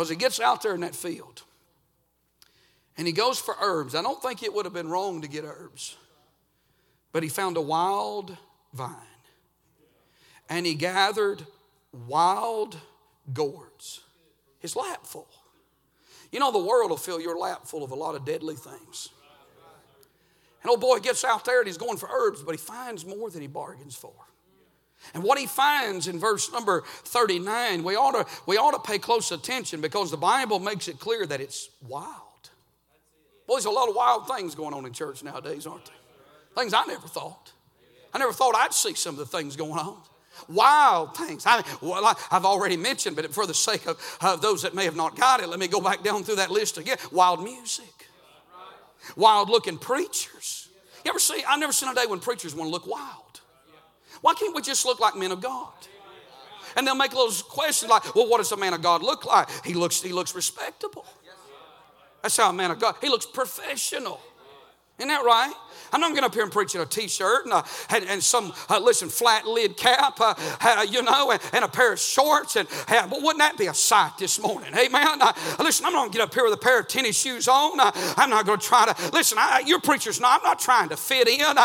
Because 0.00 0.08
he 0.08 0.16
gets 0.16 0.40
out 0.40 0.62
there 0.62 0.74
in 0.74 0.80
that 0.80 0.94
field 0.94 1.42
and 2.96 3.06
he 3.06 3.12
goes 3.12 3.38
for 3.38 3.54
herbs. 3.60 3.94
I 3.94 4.00
don't 4.00 4.22
think 4.22 4.42
it 4.42 4.54
would 4.54 4.64
have 4.64 4.72
been 4.72 4.88
wrong 4.88 5.20
to 5.20 5.28
get 5.28 5.44
herbs, 5.44 5.94
but 7.12 7.22
he 7.22 7.28
found 7.28 7.58
a 7.58 7.60
wild 7.60 8.34
vine 8.72 8.96
and 10.48 10.64
he 10.64 10.72
gathered 10.72 11.44
wild 11.92 12.78
gourds, 13.34 14.00
his 14.58 14.74
lap 14.74 15.04
full. 15.04 15.28
You 16.32 16.40
know, 16.40 16.50
the 16.50 16.64
world 16.64 16.88
will 16.88 16.96
fill 16.96 17.20
your 17.20 17.38
lap 17.38 17.66
full 17.66 17.84
of 17.84 17.90
a 17.90 17.94
lot 17.94 18.14
of 18.14 18.24
deadly 18.24 18.54
things. 18.54 19.10
And 20.62 20.70
old 20.70 20.80
boy 20.80 21.00
gets 21.00 21.24
out 21.26 21.44
there 21.44 21.58
and 21.58 21.66
he's 21.66 21.76
going 21.76 21.98
for 21.98 22.08
herbs, 22.10 22.42
but 22.42 22.52
he 22.52 22.58
finds 22.58 23.04
more 23.04 23.28
than 23.28 23.42
he 23.42 23.48
bargains 23.48 23.96
for. 23.96 24.14
And 25.14 25.22
what 25.22 25.38
he 25.38 25.46
finds 25.46 26.08
in 26.08 26.18
verse 26.18 26.52
number 26.52 26.82
39, 26.86 27.82
we 27.82 27.96
ought, 27.96 28.12
to, 28.12 28.26
we 28.46 28.56
ought 28.56 28.72
to 28.72 28.78
pay 28.78 28.98
close 28.98 29.32
attention 29.32 29.80
because 29.80 30.10
the 30.10 30.16
Bible 30.16 30.60
makes 30.60 30.88
it 30.88 31.00
clear 31.00 31.26
that 31.26 31.40
it's 31.40 31.70
wild. 31.88 32.50
Well, 33.46 33.56
there's 33.56 33.64
a 33.64 33.70
lot 33.70 33.88
of 33.88 33.96
wild 33.96 34.28
things 34.28 34.54
going 34.54 34.74
on 34.74 34.86
in 34.86 34.92
church 34.92 35.24
nowadays, 35.24 35.66
aren't 35.66 35.86
there? 35.86 35.94
Things 36.56 36.74
I 36.74 36.84
never 36.84 37.08
thought. 37.08 37.52
I 38.12 38.18
never 38.18 38.32
thought 38.32 38.54
I'd 38.54 38.74
see 38.74 38.94
some 38.94 39.14
of 39.14 39.18
the 39.18 39.26
things 39.26 39.56
going 39.56 39.78
on. 39.78 39.96
Wild 40.48 41.16
things. 41.16 41.44
I, 41.46 41.62
well, 41.80 42.16
I've 42.30 42.44
already 42.44 42.76
mentioned, 42.76 43.16
but 43.16 43.32
for 43.34 43.46
the 43.46 43.54
sake 43.54 43.86
of 43.86 44.18
uh, 44.20 44.36
those 44.36 44.62
that 44.62 44.74
may 44.74 44.84
have 44.84 44.96
not 44.96 45.16
got 45.16 45.40
it, 45.40 45.48
let 45.48 45.58
me 45.58 45.68
go 45.68 45.80
back 45.80 46.02
down 46.02 46.24
through 46.24 46.36
that 46.36 46.50
list 46.50 46.78
again. 46.78 46.96
Wild 47.12 47.42
music, 47.42 48.06
wild 49.16 49.48
looking 49.48 49.78
preachers. 49.78 50.68
You 51.04 51.10
ever 51.10 51.18
see? 51.18 51.42
I've 51.46 51.60
never 51.60 51.72
seen 51.72 51.88
a 51.88 51.94
day 51.94 52.06
when 52.06 52.20
preachers 52.20 52.54
want 52.54 52.68
to 52.68 52.72
look 52.72 52.86
wild. 52.86 53.29
Why 54.20 54.34
can't 54.34 54.54
we 54.54 54.62
just 54.62 54.84
look 54.84 55.00
like 55.00 55.16
men 55.16 55.32
of 55.32 55.40
God? 55.40 55.72
And 56.76 56.86
they'll 56.86 56.94
make 56.94 57.12
little 57.12 57.32
questions 57.48 57.90
like, 57.90 58.14
well, 58.14 58.28
what 58.28 58.38
does 58.38 58.52
a 58.52 58.56
man 58.56 58.74
of 58.74 58.82
God 58.82 59.02
look 59.02 59.24
like? 59.24 59.48
He 59.64 59.74
looks, 59.74 60.00
he 60.00 60.12
looks 60.12 60.34
respectable. 60.34 61.04
That's 62.22 62.36
how 62.36 62.50
a 62.50 62.52
man 62.52 62.70
of 62.70 62.78
God, 62.78 62.96
he 63.00 63.08
looks 63.08 63.26
professional. 63.26 64.20
Isn't 64.98 65.08
that 65.08 65.24
right? 65.24 65.52
I'm 65.92 66.00
not 66.00 66.10
going 66.10 66.24
up 66.24 66.34
here 66.34 66.42
and 66.42 66.52
preach 66.52 66.74
in 66.74 66.80
a 66.80 66.86
t-shirt 66.86 67.44
and, 67.44 67.54
uh, 67.54 67.62
and, 67.88 68.04
and, 68.04 68.22
some, 68.22 68.52
uh, 68.68 68.78
listen, 68.78 69.08
flat 69.08 69.46
lid 69.46 69.76
cap, 69.76 70.20
uh, 70.20 70.34
uh, 70.60 70.86
you 70.88 71.02
know, 71.02 71.30
and, 71.32 71.40
and, 71.52 71.64
a 71.64 71.68
pair 71.68 71.92
of 71.92 71.98
shorts. 71.98 72.56
And 72.56 72.68
uh, 72.88 73.06
but 73.06 73.22
wouldn't 73.22 73.38
that 73.38 73.56
be 73.56 73.66
a 73.66 73.74
sight 73.74 74.12
this 74.18 74.40
morning? 74.40 74.72
Amen. 74.74 75.20
Uh, 75.20 75.32
listen, 75.58 75.86
I'm 75.86 75.92
not 75.92 76.00
going 76.00 76.12
to 76.12 76.18
get 76.18 76.24
up 76.24 76.34
here 76.34 76.44
with 76.44 76.54
a 76.54 76.56
pair 76.56 76.80
of 76.80 76.88
tennis 76.88 77.18
shoes 77.18 77.48
on. 77.48 77.72
I'm 77.80 78.30
not 78.30 78.46
going 78.46 78.58
to 78.58 78.66
try 78.66 78.92
to, 78.92 79.10
listen, 79.12 79.38
I, 79.38 79.62
your 79.66 79.80
preacher's 79.80 80.20
not, 80.20 80.40
I'm 80.40 80.44
not 80.44 80.60
trying 80.60 80.88
to 80.90 80.96
fit 80.96 81.28
in. 81.28 81.56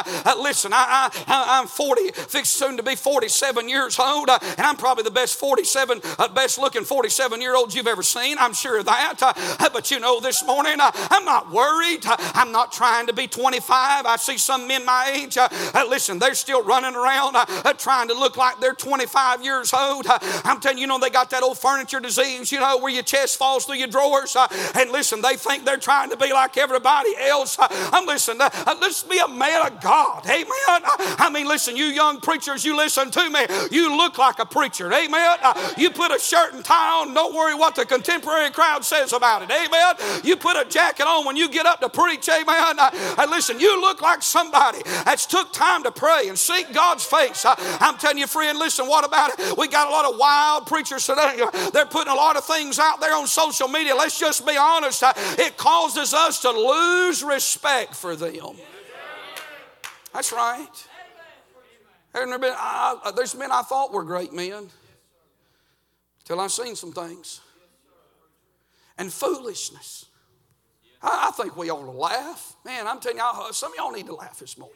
listen, 0.41 0.71
I, 0.73 1.09
I, 1.27 1.59
am 1.59 1.67
40, 1.67 2.11
fixed 2.11 2.53
soon 2.53 2.77
to 2.77 2.83
be 2.83 2.95
47 2.95 3.69
years 3.69 3.99
old, 3.99 4.29
and 4.29 4.61
I'm 4.61 4.75
probably 4.75 5.03
the 5.03 5.11
best 5.11 5.39
47, 5.39 6.01
best 6.33 6.59
looking 6.59 6.83
47 6.83 7.41
year 7.41 7.55
old 7.55 7.73
you've 7.73 7.87
ever 7.87 8.03
seen. 8.03 8.37
I'm 8.39 8.53
sure 8.53 8.79
of 8.79 8.85
that. 8.85 9.69
but 9.73 9.91
you 9.91 9.99
know, 9.99 10.19
this 10.19 10.43
morning, 10.45 10.77
I'm 10.79 11.25
not 11.25 11.51
worried. 11.51 12.01
I'm 12.05 12.51
not 12.51 12.71
trying 12.71 13.07
to 13.07 13.13
be 13.13 13.27
25. 13.27 14.05
I 14.05 14.14
see 14.17 14.37
some 14.37 14.67
men 14.67 14.85
my 14.85 15.11
age, 15.15 15.37
uh, 15.37 15.49
uh, 15.73 15.85
listen, 15.89 16.19
they're 16.19 16.35
still 16.35 16.63
running 16.63 16.95
around 16.95 17.35
uh, 17.35 17.45
uh 17.65 17.73
trying 17.73 18.07
to 18.07 18.13
look 18.13 18.37
like 18.37 18.59
they're 18.59 18.73
25 18.73 19.43
years 19.43 19.73
old. 19.73 20.05
Uh, 20.07 20.19
I'm 20.43 20.59
telling 20.59 20.77
you, 20.77 20.85
you 20.85 20.87
know, 20.87 20.99
they 20.99 21.09
got 21.09 21.31
that 21.31 21.41
old 21.41 21.57
furniture 21.57 21.99
disease, 21.99 22.51
you 22.51 22.59
know, 22.59 22.77
where 22.77 22.93
your 22.93 23.01
chest 23.01 23.37
falls 23.37 23.65
through 23.65 23.77
your 23.77 23.87
drawers. 23.87 24.35
Uh, 24.35 24.47
and 24.75 24.91
listen, 24.91 25.19
they 25.21 25.35
think 25.35 25.65
they're 25.65 25.77
trying 25.77 26.11
to 26.11 26.17
be 26.17 26.31
like 26.31 26.57
everybody 26.57 27.09
else. 27.17 27.57
I'm 27.59 28.05
listening, 28.05 28.47
let's 28.67 29.01
be 29.01 29.17
a 29.17 29.27
man 29.27 29.65
of 29.65 29.81
God. 29.81 30.25
Amen. 30.27 30.45
I 30.47 31.31
mean, 31.33 31.47
listen, 31.47 31.75
you 31.75 31.85
young 31.85 32.21
preachers, 32.21 32.63
you 32.63 32.77
listen 32.77 33.09
to 33.09 33.29
me. 33.31 33.39
You 33.71 33.97
look 33.97 34.19
like 34.19 34.37
a 34.37 34.45
preacher. 34.45 34.93
Amen. 34.93 35.37
You 35.77 35.89
put 35.89 36.11
a 36.11 36.19
shirt 36.19 36.53
and 36.53 36.63
tie 36.63 37.01
on, 37.01 37.13
don't 37.15 37.33
worry 37.33 37.55
what 37.55 37.73
the 37.73 37.85
contemporary 37.85 38.51
crowd 38.51 38.85
says 38.85 39.11
about 39.11 39.41
it. 39.41 39.49
Amen. 39.49 40.21
You 40.23 40.35
put 40.35 40.55
a 40.55 40.69
jacket 40.69 41.07
on 41.07 41.25
when 41.25 41.35
you 41.35 41.49
get 41.49 41.65
up 41.65 41.79
to 41.81 41.89
preach. 41.89 42.29
Amen. 42.29 42.75
And 43.17 43.31
listen, 43.31 43.59
you 43.59 43.81
look 43.81 44.03
like 44.05 44.21
somebody 44.21 44.81
that's 45.03 45.25
took 45.25 45.51
time 45.51 45.83
to 45.83 45.91
pray 45.91 46.27
and 46.27 46.37
seek 46.37 46.71
God's 46.73 47.03
face. 47.03 47.43
I'm 47.45 47.97
telling 47.97 48.19
you, 48.19 48.27
friend, 48.27 48.57
listen, 48.57 48.87
what 48.87 49.03
about 49.03 49.31
it? 49.37 49.57
We 49.57 49.67
got 49.67 49.87
a 49.87 49.91
lot 49.91 50.05
of 50.05 50.19
wild 50.19 50.67
preachers 50.67 51.05
today. 51.05 51.41
They're 51.73 51.85
putting 51.87 52.13
a 52.13 52.15
lot 52.15 52.37
of 52.37 52.45
things 52.45 52.77
out 52.79 53.01
there 53.01 53.15
on 53.15 53.27
social 53.27 53.67
media. 53.67 53.95
Let's 53.95 54.19
just 54.19 54.45
be 54.45 54.55
honest. 54.55 55.03
It 55.37 55.57
causes 55.57 56.13
us 56.13 56.41
to 56.41 56.51
lose 56.51 57.23
respect 57.23 57.95
for 57.95 58.15
them. 58.15 58.55
That's 60.13 60.31
right. 60.31 60.87
There's 62.13 63.35
men 63.35 63.51
I 63.51 63.63
thought 63.63 63.91
were 63.91 64.03
great 64.03 64.31
men 64.31 64.69
till 66.23 66.39
I 66.39 66.47
seen 66.47 66.75
some 66.75 66.93
things. 66.93 67.41
And 68.97 69.11
foolishness. 69.11 70.04
I, 71.05 71.27
I 71.27 71.31
think 71.31 71.55
we 71.55 71.69
ought 71.69 71.85
to 71.85 71.91
laugh. 71.91 72.55
Man, 72.65 72.87
I'm 72.87 72.99
telling 72.99 73.19
y'all, 73.19 73.53
some 73.53 73.71
of 73.71 73.77
y'all 73.77 73.91
need 73.91 74.07
to 74.07 74.15
laugh 74.15 74.39
this 74.39 74.57
morning. 74.57 74.75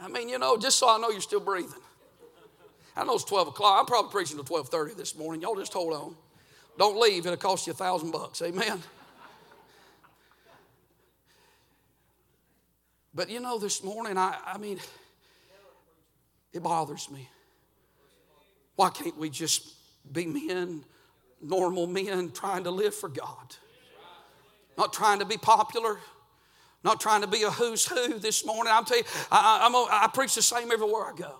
I 0.00 0.08
mean, 0.08 0.28
you 0.28 0.38
know, 0.38 0.56
just 0.56 0.78
so 0.78 0.88
I 0.88 0.98
know 0.98 1.10
you're 1.10 1.20
still 1.20 1.40
breathing. 1.40 1.80
I 2.96 3.04
know 3.04 3.14
it's 3.14 3.24
12 3.24 3.48
o'clock. 3.48 3.78
I'm 3.78 3.86
probably 3.86 4.10
preaching 4.10 4.36
till 4.36 4.62
12:30 4.62 4.96
this 4.96 5.16
morning. 5.16 5.40
Y'all 5.40 5.54
just 5.54 5.72
hold 5.72 5.94
on. 5.94 6.16
Don't 6.76 6.98
leave. 7.00 7.26
It'll 7.26 7.36
cost 7.36 7.66
you 7.66 7.72
a 7.72 7.76
thousand 7.76 8.10
bucks. 8.10 8.42
Amen. 8.42 8.82
But 13.14 13.30
you 13.30 13.40
know, 13.40 13.58
this 13.58 13.82
morning, 13.82 14.16
I, 14.16 14.36
I 14.44 14.58
mean, 14.58 14.78
it 16.52 16.62
bothers 16.62 17.10
me. 17.10 17.28
Why 18.76 18.90
can't 18.90 19.16
we 19.16 19.28
just 19.30 19.74
be 20.12 20.26
men, 20.26 20.84
normal 21.40 21.88
men, 21.88 22.30
trying 22.30 22.64
to 22.64 22.70
live 22.70 22.94
for 22.94 23.08
God? 23.08 23.56
Not 24.78 24.92
trying 24.92 25.18
to 25.18 25.24
be 25.24 25.36
popular, 25.36 25.98
not 26.84 27.00
trying 27.00 27.20
to 27.20 27.26
be 27.26 27.42
a 27.42 27.50
who's 27.50 27.84
who 27.84 28.18
this 28.18 28.46
morning. 28.46 28.72
I'm 28.74 28.84
telling 28.84 29.02
you, 29.02 29.10
I, 29.30 29.66
I'm 29.66 29.74
a, 29.74 29.88
i 29.90 30.08
preach 30.14 30.36
the 30.36 30.42
same 30.42 30.70
everywhere 30.70 31.12
I 31.12 31.16
go. 31.16 31.34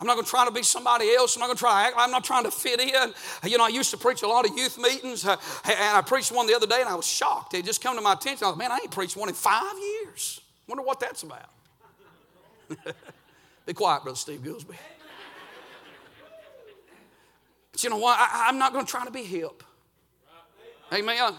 I'm 0.00 0.06
not 0.06 0.14
going 0.14 0.24
to 0.24 0.30
try 0.30 0.44
to 0.44 0.52
be 0.52 0.62
somebody 0.62 1.12
else. 1.12 1.34
I'm 1.34 1.40
not 1.40 1.46
going 1.46 1.56
to 1.56 1.60
try. 1.60 1.90
I'm 1.96 2.12
not 2.12 2.22
trying 2.22 2.44
to 2.44 2.52
fit 2.52 2.78
in. 2.78 3.12
You 3.50 3.58
know, 3.58 3.64
I 3.64 3.68
used 3.68 3.90
to 3.90 3.96
preach 3.96 4.22
a 4.22 4.28
lot 4.28 4.48
of 4.48 4.56
youth 4.56 4.78
meetings, 4.78 5.24
uh, 5.26 5.36
and 5.64 5.96
I 5.96 6.02
preached 6.02 6.30
one 6.30 6.46
the 6.46 6.54
other 6.54 6.68
day, 6.68 6.80
and 6.80 6.88
I 6.88 6.94
was 6.94 7.06
shocked. 7.06 7.54
It 7.54 7.64
just 7.64 7.82
come 7.82 7.96
to 7.96 8.02
my 8.02 8.12
attention. 8.12 8.44
I 8.44 8.50
was, 8.50 8.58
man, 8.58 8.70
I 8.70 8.76
ain't 8.76 8.92
preached 8.92 9.16
one 9.16 9.28
in 9.28 9.34
five 9.34 9.72
years. 9.76 10.40
Wonder 10.68 10.84
what 10.84 11.00
that's 11.00 11.24
about. 11.24 11.50
be 13.66 13.72
quiet, 13.72 14.04
brother 14.04 14.16
Steve 14.16 14.40
Goolsby. 14.40 14.76
But 17.72 17.82
you 17.82 17.90
know 17.90 17.96
what? 17.96 18.16
I, 18.20 18.46
I'm 18.48 18.58
not 18.58 18.72
going 18.72 18.84
to 18.84 18.90
try 18.90 19.04
to 19.04 19.10
be 19.10 19.24
hip. 19.24 19.64
Amen. 20.92 21.34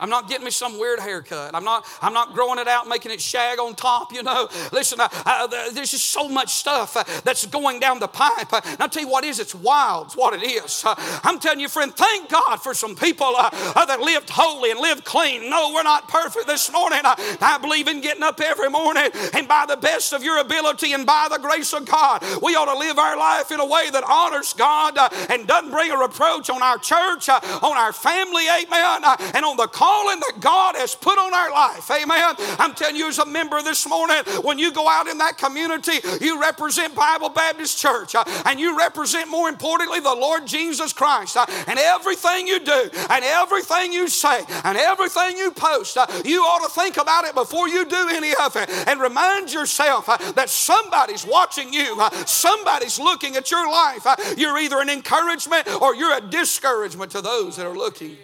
I'm 0.00 0.10
not 0.10 0.28
getting 0.28 0.44
me 0.44 0.50
some 0.50 0.78
weird 0.78 1.00
haircut. 1.00 1.54
I'm 1.54 1.64
not, 1.64 1.86
I'm 2.02 2.12
not 2.12 2.34
growing 2.34 2.58
it 2.58 2.68
out, 2.68 2.88
making 2.88 3.12
it 3.12 3.20
shag 3.20 3.58
on 3.58 3.74
top, 3.74 4.12
you 4.12 4.22
know. 4.22 4.48
Listen, 4.72 5.00
uh, 5.00 5.08
uh, 5.24 5.46
there's 5.72 5.90
just 5.90 6.06
so 6.06 6.28
much 6.28 6.52
stuff 6.52 6.96
uh, 6.96 7.04
that's 7.24 7.46
going 7.46 7.80
down 7.80 8.00
the 8.00 8.08
pipe. 8.08 8.52
Uh, 8.52 8.60
and 8.64 8.80
I'll 8.80 8.88
tell 8.88 9.02
you 9.02 9.08
what 9.08 9.24
is, 9.24 9.38
it's 9.40 9.54
wild, 9.54 10.06
it's 10.06 10.16
what 10.16 10.34
it 10.34 10.44
is. 10.44 10.84
Uh, 10.84 10.94
I'm 11.22 11.38
telling 11.38 11.60
you, 11.60 11.68
friend, 11.68 11.94
thank 11.94 12.28
God 12.28 12.56
for 12.56 12.74
some 12.74 12.94
people 12.96 13.32
that 13.34 14.00
lived 14.00 14.30
holy 14.30 14.70
and 14.70 14.80
lived 14.80 15.04
clean. 15.04 15.48
No, 15.48 15.72
we're 15.74 15.82
not 15.82 16.08
perfect 16.08 16.46
this 16.46 16.72
morning. 16.72 17.00
I 17.04 17.58
believe 17.60 17.88
in 17.88 18.00
getting 18.00 18.22
up 18.22 18.40
every 18.40 18.70
morning 18.70 19.10
and 19.34 19.46
by 19.46 19.66
the 19.66 19.76
best 19.76 20.12
of 20.12 20.22
your 20.22 20.38
ability 20.38 20.92
and 20.92 21.06
by 21.06 21.28
the 21.30 21.38
grace 21.38 21.72
of 21.72 21.86
God, 21.86 22.22
we 22.42 22.54
ought 22.54 22.72
to 22.72 22.78
live 22.78 22.98
our 22.98 23.16
life 23.16 23.50
in 23.50 23.60
a 23.60 23.66
way 23.66 23.90
that 23.90 24.04
honors 24.08 24.52
God 24.54 24.98
and 25.30 25.46
doesn't 25.46 25.70
bring 25.70 25.90
a 25.90 25.96
reproach 25.96 26.50
on 26.50 26.62
our 26.62 26.78
church, 26.78 27.28
on 27.28 27.76
our 27.76 27.92
family, 27.92 28.44
amen, 28.48 29.02
and 29.34 29.44
on 29.44 29.56
the 29.56 29.66
calling 29.84 30.20
that 30.20 30.40
God 30.40 30.76
has 30.76 30.94
put 30.94 31.18
on 31.18 31.34
our 31.34 31.50
life. 31.50 31.90
Amen. 31.90 32.34
I'm 32.58 32.74
telling 32.74 32.96
you, 32.96 33.08
as 33.08 33.18
a 33.18 33.26
member 33.26 33.60
this 33.60 33.86
morning, 33.86 34.16
when 34.40 34.58
you 34.58 34.72
go 34.72 34.88
out 34.88 35.08
in 35.08 35.18
that 35.18 35.36
community, 35.36 36.00
you 36.22 36.40
represent 36.40 36.94
Bible 36.94 37.28
Baptist 37.28 37.78
Church, 37.78 38.14
uh, 38.14 38.24
and 38.46 38.58
you 38.58 38.78
represent, 38.78 39.28
more 39.28 39.50
importantly, 39.50 40.00
the 40.00 40.14
Lord 40.14 40.46
Jesus 40.46 40.94
Christ. 40.94 41.36
Uh, 41.36 41.44
and 41.66 41.78
everything 41.78 42.48
you 42.48 42.60
do, 42.60 42.88
and 43.10 43.24
everything 43.24 43.92
you 43.92 44.08
say, 44.08 44.42
and 44.64 44.78
everything 44.78 45.36
you 45.36 45.50
post, 45.50 45.98
uh, 45.98 46.06
you 46.24 46.40
ought 46.40 46.66
to 46.66 46.80
think 46.80 46.96
about 46.96 47.24
it 47.24 47.34
before 47.34 47.68
you 47.68 47.84
do 47.84 48.08
any 48.10 48.32
of 48.42 48.56
it, 48.56 48.70
and 48.88 49.00
remind 49.00 49.52
yourself 49.52 50.06
that 50.34 50.48
somebody's 50.48 51.26
watching 51.26 51.72
you, 51.74 52.00
somebody's 52.24 52.98
looking 52.98 53.36
at 53.36 53.50
your 53.50 53.70
life. 53.70 54.06
You're 54.38 54.58
either 54.58 54.80
an 54.80 54.88
encouragement 54.88 55.68
or 55.82 55.94
you're 55.94 56.16
a 56.16 56.22
discouragement 56.22 57.10
to 57.12 57.20
those 57.20 57.56
that 57.56 57.66
are 57.66 57.76
looking. 57.76 58.16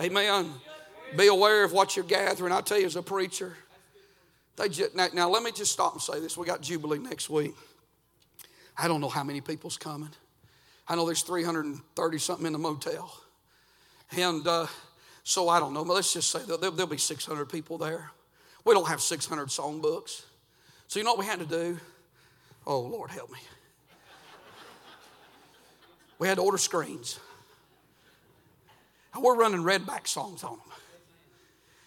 Amen. 0.00 0.52
Be 1.14 1.28
aware 1.28 1.64
of 1.64 1.72
what 1.72 1.96
you're 1.96 2.04
gathering. 2.04 2.52
I 2.52 2.60
tell 2.62 2.80
you, 2.80 2.86
as 2.86 2.96
a 2.96 3.02
preacher, 3.02 3.56
they 4.56 4.68
just, 4.68 4.94
now, 4.94 5.08
now 5.12 5.28
let 5.28 5.42
me 5.42 5.52
just 5.52 5.72
stop 5.72 5.92
and 5.92 6.02
say 6.02 6.18
this. 6.20 6.36
We 6.36 6.46
got 6.46 6.62
Jubilee 6.62 6.98
next 6.98 7.28
week. 7.28 7.54
I 8.76 8.88
don't 8.88 9.00
know 9.00 9.08
how 9.08 9.22
many 9.22 9.40
people's 9.40 9.76
coming. 9.76 10.10
I 10.88 10.96
know 10.96 11.06
there's 11.06 11.22
330 11.22 12.18
something 12.18 12.46
in 12.46 12.52
the 12.52 12.58
motel. 12.58 13.12
And 14.16 14.46
uh, 14.46 14.66
so 15.24 15.48
I 15.48 15.58
don't 15.58 15.74
know, 15.74 15.84
but 15.84 15.94
let's 15.94 16.12
just 16.12 16.30
say 16.30 16.40
there'll, 16.46 16.60
there'll 16.72 16.86
be 16.86 16.96
600 16.96 17.46
people 17.46 17.78
there. 17.78 18.10
We 18.64 18.74
don't 18.74 18.88
have 18.88 19.00
600 19.00 19.48
songbooks. 19.48 20.22
So 20.88 20.98
you 20.98 21.04
know 21.04 21.12
what 21.12 21.18
we 21.20 21.26
had 21.26 21.40
to 21.40 21.46
do? 21.46 21.78
Oh, 22.66 22.80
Lord, 22.80 23.10
help 23.10 23.30
me. 23.30 23.38
We 26.18 26.28
had 26.28 26.36
to 26.36 26.42
order 26.42 26.58
screens. 26.58 27.20
And 29.14 29.22
we're 29.22 29.36
running 29.36 29.60
redback 29.60 30.06
songs 30.06 30.44
on 30.44 30.52
them. 30.52 30.75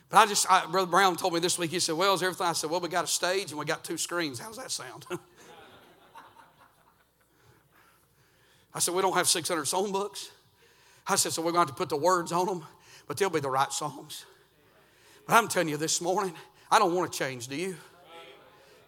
But 0.10 0.18
I 0.18 0.26
just, 0.26 0.50
I, 0.52 0.66
Brother 0.66 0.90
Brown 0.90 1.16
told 1.16 1.34
me 1.34 1.40
this 1.40 1.60
week, 1.60 1.72
he 1.72 1.80
said, 1.80 1.96
Well, 1.96 2.14
is 2.16 2.24
everything? 2.24 2.48
I 2.48 2.54
said, 2.54 2.70
Well, 2.70 2.80
we 2.80 2.90
got 2.90 3.04
a 3.04 3.08
stage 3.08 3.52
and 3.52 3.60
we 3.60 3.66
got 3.66 3.84
two 3.84 3.98
screens. 3.98 4.40
How's 4.40 4.58
that 4.58 4.72
sound? 4.72 5.06
I 8.74 8.80
said, 8.80 8.96
We 8.96 9.02
don't 9.02 9.16
have 9.16 9.28
600 9.28 9.66
song 9.66 9.92
books. 9.92 10.32
I 11.08 11.16
said, 11.16 11.32
So 11.32 11.42
we're 11.44 11.52
going 11.52 11.68
to, 11.68 11.74
to 11.74 11.78
put 11.78 11.90
the 11.90 11.98
words 11.98 12.32
on 12.32 12.48
them, 12.48 12.66
but 13.08 13.18
they'll 13.18 13.30
be 13.30 13.40
the 13.40 13.52
right 13.52 13.72
songs. 13.72 14.26
But 15.28 15.36
I'm 15.36 15.48
telling 15.48 15.70
you 15.70 15.78
this 15.78 16.02
morning, 16.02 16.34
I 16.72 16.80
don't 16.80 16.96
want 16.96 17.12
to 17.12 17.18
change, 17.18 17.48
do 17.48 17.56
you? 17.56 17.76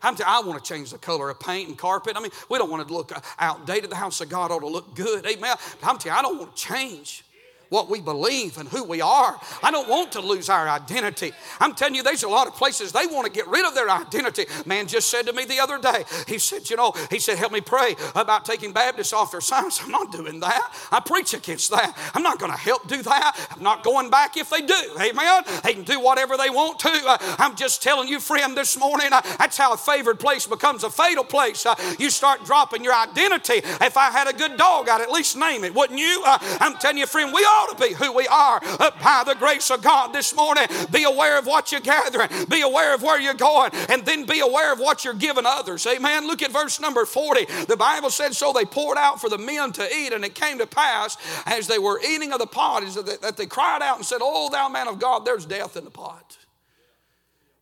I'm 0.03 0.15
t- 0.15 0.23
i 0.25 0.39
want 0.39 0.63
to 0.63 0.67
change 0.67 0.89
the 0.89 0.97
color 0.97 1.29
of 1.29 1.39
paint 1.39 1.69
and 1.69 1.77
carpet. 1.77 2.13
I 2.17 2.21
mean, 2.21 2.31
we 2.49 2.57
don't 2.57 2.71
want 2.71 2.87
to 2.87 2.91
look 2.91 3.15
uh, 3.15 3.21
outdated. 3.37 3.91
The 3.91 3.95
house 3.95 4.19
of 4.19 4.29
God 4.29 4.49
ought 4.51 4.61
to 4.61 4.67
look 4.67 4.95
good. 4.95 5.25
Amen. 5.27 5.55
But 5.79 5.87
I'm 5.87 5.99
telling 5.99 6.15
you, 6.15 6.19
I 6.19 6.21
don't 6.23 6.39
want 6.39 6.55
to 6.55 6.63
change 6.63 7.23
what 7.71 7.89
we 7.89 8.01
believe 8.01 8.57
and 8.57 8.67
who 8.67 8.83
we 8.83 8.99
are. 8.99 9.39
I 9.63 9.71
don't 9.71 9.87
want 9.87 10.11
to 10.11 10.19
lose 10.19 10.49
our 10.49 10.67
identity. 10.67 11.31
I'm 11.61 11.73
telling 11.73 11.95
you, 11.95 12.03
there's 12.03 12.23
a 12.23 12.29
lot 12.29 12.45
of 12.45 12.53
places 12.53 12.91
they 12.91 13.07
want 13.07 13.25
to 13.25 13.31
get 13.31 13.47
rid 13.47 13.65
of 13.65 13.73
their 13.73 13.89
identity. 13.89 14.45
Man 14.65 14.87
just 14.87 15.09
said 15.09 15.25
to 15.27 15.33
me 15.33 15.45
the 15.45 15.59
other 15.59 15.79
day, 15.79 16.03
he 16.27 16.37
said, 16.37 16.69
You 16.69 16.75
know, 16.75 16.93
he 17.09 17.17
said, 17.17 17.37
Help 17.37 17.53
me 17.53 17.61
pray 17.61 17.95
about 18.13 18.43
taking 18.43 18.73
Baptists 18.73 19.13
off 19.13 19.31
their 19.31 19.39
signs. 19.39 19.79
I'm 19.81 19.89
not 19.89 20.11
doing 20.11 20.41
that. 20.41 20.75
I 20.91 20.99
preach 20.99 21.33
against 21.33 21.71
that. 21.71 21.97
I'm 22.13 22.23
not 22.23 22.39
going 22.39 22.51
to 22.51 22.57
help 22.57 22.89
do 22.89 23.01
that. 23.03 23.37
I'm 23.51 23.63
not 23.63 23.85
going 23.85 24.09
back 24.09 24.35
if 24.35 24.49
they 24.49 24.61
do. 24.61 24.97
Amen. 24.99 25.43
They 25.63 25.73
can 25.73 25.83
do 25.83 26.01
whatever 26.01 26.35
they 26.35 26.49
want 26.49 26.77
to. 26.79 26.89
Uh, 26.89 27.17
I'm 27.39 27.55
just 27.55 27.81
telling 27.81 28.09
you, 28.09 28.19
friend, 28.19 28.55
this 28.55 28.77
morning, 28.77 29.13
uh, 29.13 29.21
that's 29.37 29.55
how 29.55 29.73
a 29.73 29.77
favored 29.77 30.19
place 30.19 30.45
becomes 30.45 30.83
a 30.83 30.89
fatal 30.89 31.23
place. 31.23 31.65
Uh, 31.65 31.75
you 31.97 32.09
start 32.09 32.43
dropping 32.43 32.83
your 32.83 32.93
identity. 32.93 33.61
If 33.79 33.95
I 33.95 34.11
had 34.11 34.27
a 34.27 34.33
good 34.33 34.57
dog, 34.57 34.89
I'd 34.89 34.99
at 34.99 35.09
least 35.09 35.37
name 35.37 35.63
it, 35.63 35.73
wouldn't 35.73 35.99
you? 35.99 36.21
I'm 36.25 36.75
telling 36.75 36.97
you, 36.97 37.05
friend, 37.05 37.31
we 37.33 37.45
all 37.45 37.60
ought 37.61 37.77
to 37.77 37.87
be 37.87 37.93
who 37.93 38.11
we 38.13 38.27
are 38.27 38.59
uh, 38.63 38.91
by 39.03 39.23
the 39.25 39.35
grace 39.35 39.69
of 39.69 39.81
God 39.81 40.13
this 40.13 40.35
morning. 40.35 40.65
Be 40.91 41.03
aware 41.03 41.37
of 41.37 41.45
what 41.45 41.71
you're 41.71 41.81
gathering, 41.81 42.29
be 42.49 42.61
aware 42.61 42.93
of 42.93 43.03
where 43.03 43.19
you're 43.19 43.33
going, 43.33 43.71
and 43.89 44.05
then 44.05 44.25
be 44.25 44.39
aware 44.39 44.73
of 44.73 44.79
what 44.79 45.05
you're 45.05 45.13
giving 45.13 45.45
others. 45.45 45.85
Amen. 45.85 46.27
Look 46.27 46.41
at 46.41 46.51
verse 46.51 46.79
number 46.79 47.05
40. 47.05 47.45
The 47.65 47.77
Bible 47.77 48.09
said, 48.09 48.33
So 48.33 48.53
they 48.53 48.65
poured 48.65 48.97
out 48.97 49.21
for 49.21 49.29
the 49.29 49.37
men 49.37 49.71
to 49.73 49.95
eat, 49.95 50.13
and 50.13 50.25
it 50.25 50.35
came 50.35 50.57
to 50.57 50.67
pass 50.67 51.17
as 51.45 51.67
they 51.67 51.79
were 51.79 52.01
eating 52.01 52.33
of 52.33 52.39
the 52.39 52.47
pot 52.47 52.83
that 53.21 53.37
they 53.37 53.45
cried 53.45 53.81
out 53.81 53.97
and 53.97 54.05
said, 54.05 54.19
Oh, 54.21 54.49
thou 54.49 54.69
man 54.69 54.87
of 54.87 54.99
God, 54.99 55.25
there's 55.25 55.45
death 55.45 55.77
in 55.77 55.83
the 55.83 55.91
pot. 55.91 56.37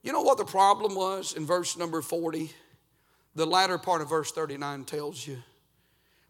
You 0.02 0.14
know 0.14 0.22
what 0.22 0.38
the 0.38 0.46
problem 0.46 0.96
was 0.96 1.34
in 1.34 1.46
verse 1.46 1.78
number 1.78 2.02
40? 2.02 2.52
The 3.36 3.46
latter 3.46 3.78
part 3.78 4.02
of 4.02 4.10
verse 4.10 4.32
39 4.32 4.86
tells 4.86 5.28
you 5.28 5.38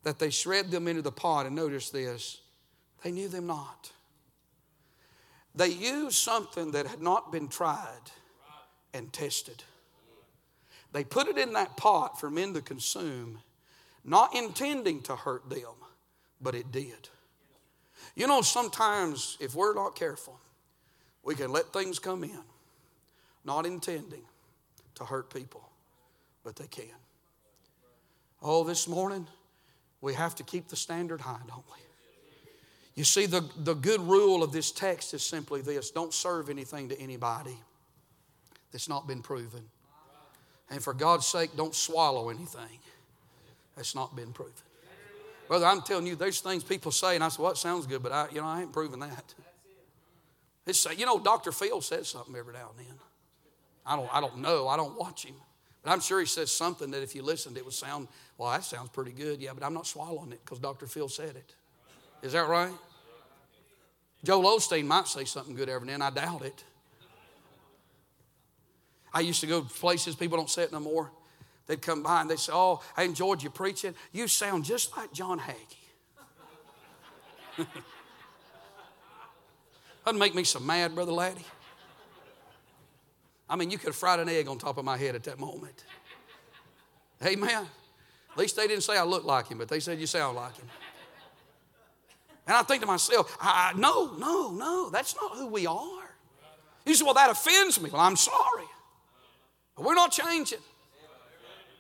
that 0.04 0.20
they 0.20 0.30
shred 0.30 0.72
them 0.72 0.88
into 0.88 1.02
the 1.02 1.12
pot, 1.12 1.46
and 1.46 1.56
notice 1.56 1.90
this 1.90 2.40
they 3.04 3.12
knew 3.12 3.28
them 3.28 3.48
not. 3.48 3.92
They 5.56 5.70
used 5.70 6.18
something 6.18 6.72
that 6.72 6.88
had 6.88 7.02
not 7.02 7.32
been 7.32 7.48
tried 7.48 8.12
and 8.94 9.12
tested. 9.12 9.64
They 10.92 11.04
put 11.04 11.28
it 11.28 11.38
in 11.38 11.54
that 11.54 11.78
pot 11.78 12.20
for 12.20 12.30
men 12.30 12.54
to 12.54 12.62
consume, 12.62 13.40
not 14.04 14.36
intending 14.36 15.02
to 15.04 15.16
hurt 15.16 15.50
them, 15.50 15.74
but 16.42 16.56
it 16.56 16.72
did. 16.72 17.10
You 18.16 18.28
know, 18.28 18.42
sometimes 18.42 19.38
if 19.40 19.56
we're 19.56 19.74
not 19.74 19.96
careful, 19.96 20.40
we 21.24 21.36
can 21.36 21.52
let 21.52 21.72
things 21.74 22.00
come 22.00 22.24
in, 22.24 22.44
not 23.46 23.66
intending 23.66 24.24
to 24.96 25.06
hurt 25.06 25.34
people, 25.34 25.70
but 26.44 26.56
they 26.56 26.68
can. 26.68 26.86
Oh, 28.42 28.64
this 28.64 28.88
morning, 28.88 29.28
we 30.02 30.14
have 30.14 30.36
to 30.36 30.44
keep 30.44 30.70
the 30.70 30.76
standard 30.76 31.22
high, 31.22 31.42
don't 31.48 31.66
we? 31.68 31.89
You 33.00 33.06
see, 33.06 33.28
the, 33.28 33.46
the 33.56 33.76
good 33.76 34.02
rule 34.02 34.44
of 34.44 34.52
this 34.52 34.72
text 34.72 35.14
is 35.14 35.24
simply 35.24 35.62
this 35.62 35.90
don't 35.90 36.14
serve 36.14 36.50
anything 36.50 36.90
to 36.90 37.00
anybody 37.00 37.58
that's 38.74 38.90
not 38.90 39.08
been 39.08 39.22
proven. 39.22 39.64
And 40.70 40.84
for 40.84 40.94
God's 40.94 41.26
sake, 41.26 41.52
don't 41.56 41.74
swallow 41.74 42.28
anything 42.28 42.78
that's 43.78 43.96
not 43.96 44.18
been 44.18 44.34
proven. 44.34 44.52
Brother, 45.48 45.66
I'm 45.66 45.82
telling 45.82 46.08
you, 46.08 46.18
there's 46.18 46.42
things 46.42 46.62
people 46.62 46.92
say, 46.92 47.16
and 47.16 47.24
I 47.24 47.30
say, 47.30 47.42
well, 47.42 47.54
it 47.54 47.58
sounds 47.58 47.88
good, 47.88 48.04
but 48.04 48.12
I, 48.12 48.28
you 48.34 48.42
know, 48.42 48.48
I 48.48 48.64
ain't 48.64 48.74
proven 48.74 49.00
that. 49.00 49.34
It's, 50.68 50.86
you 50.98 51.06
know, 51.06 51.20
Dr. 51.20 51.54
Phil 51.54 51.80
says 51.80 52.10
something 52.10 52.36
every 52.36 52.52
now 52.52 52.72
and 52.78 52.86
then. 52.86 52.96
I 53.86 53.96
don't, 53.96 54.14
I 54.14 54.20
don't 54.20 54.40
know. 54.40 54.68
I 54.68 54.76
don't 54.76 55.00
watch 55.00 55.24
him. 55.24 55.36
But 55.84 55.92
I'm 55.92 56.02
sure 56.02 56.20
he 56.20 56.26
says 56.26 56.52
something 56.52 56.92
that 56.92 57.02
if 57.02 57.16
you 57.16 57.24
listened, 57.24 57.56
it 57.56 57.64
would 57.64 57.74
sound, 57.74 58.10
well, 58.38 58.52
that 58.52 58.66
sounds 58.66 58.90
pretty 58.90 59.14
good. 59.14 59.40
Yeah, 59.40 59.52
but 59.54 59.64
I'm 59.64 59.74
not 59.74 59.88
swallowing 59.88 60.34
it 60.34 60.42
because 60.44 60.60
Dr. 60.60 60.86
Phil 60.86 61.08
said 61.08 61.38
it. 61.38 61.56
Is 62.22 62.34
that 62.34 62.50
right? 62.50 62.74
Joel 64.24 64.58
Osteen 64.58 64.86
might 64.86 65.08
say 65.08 65.26
something 65.26 65.56
good 65.56 65.70
every 65.70 65.88
now 65.88 65.94
and 65.94 66.02
then. 66.02 66.12
I 66.12 66.26
doubt 66.26 66.44
it. 66.44 66.64
I 69.14 69.22
used 69.22 69.42
to 69.42 69.48
go 69.48 69.62
places, 69.62 70.16
people 70.16 70.38
don't 70.38 70.50
say 70.50 70.64
it 70.64 70.72
no 70.72 70.80
more. 70.80 71.12
They'd 71.68 71.82
come 71.82 72.04
by 72.04 72.22
and 72.22 72.30
they'd 72.30 72.40
say, 72.40 72.52
Oh, 72.54 72.82
I 72.98 73.04
enjoyed 73.04 73.44
you 73.44 73.50
preaching. 73.50 73.94
You 74.12 74.28
sound 74.28 74.66
just 74.66 74.96
like 74.98 75.14
John 75.14 75.40
Hagee. 75.40 75.78
Doesn't 80.06 80.20
make 80.20 80.34
me 80.34 80.44
so 80.44 80.60
mad, 80.60 80.96
Brother 80.96 81.12
Laddie. 81.12 81.46
I 83.50 83.56
mean, 83.56 83.72
you 83.72 83.78
could 83.78 83.88
have 83.88 83.96
fried 83.96 84.20
an 84.20 84.30
egg 84.30 84.48
on 84.48 84.58
top 84.58 84.78
of 84.78 84.86
my 84.86 84.98
head 84.98 85.16
at 85.16 85.24
that 85.24 85.40
moment. 85.40 85.84
Amen. 87.24 87.66
At 88.32 88.38
least 88.38 88.56
they 88.56 88.68
didn't 88.68 88.84
say 88.84 88.98
I 88.98 89.04
look 89.04 89.26
like 89.26 89.48
him, 89.50 89.58
but 89.58 89.68
they 89.68 89.80
said 89.80 90.00
you 90.00 90.08
sound 90.08 90.36
like 90.36 90.56
him. 90.56 90.68
And 92.50 92.58
I 92.58 92.64
think 92.64 92.82
to 92.82 92.88
myself, 92.88 93.38
I, 93.40 93.74
no, 93.78 94.16
no, 94.18 94.50
no, 94.50 94.90
that's 94.90 95.16
not 95.16 95.38
who 95.38 95.46
we 95.46 95.68
are. 95.68 96.10
You 96.84 96.96
say, 96.96 97.06
well, 97.06 97.14
that 97.14 97.30
offends 97.30 97.80
me. 97.80 97.92
Well, 97.92 98.02
I'm 98.02 98.16
sorry. 98.16 98.66
But 99.76 99.86
we're 99.86 99.94
not 99.94 100.12
changing. 100.12 100.58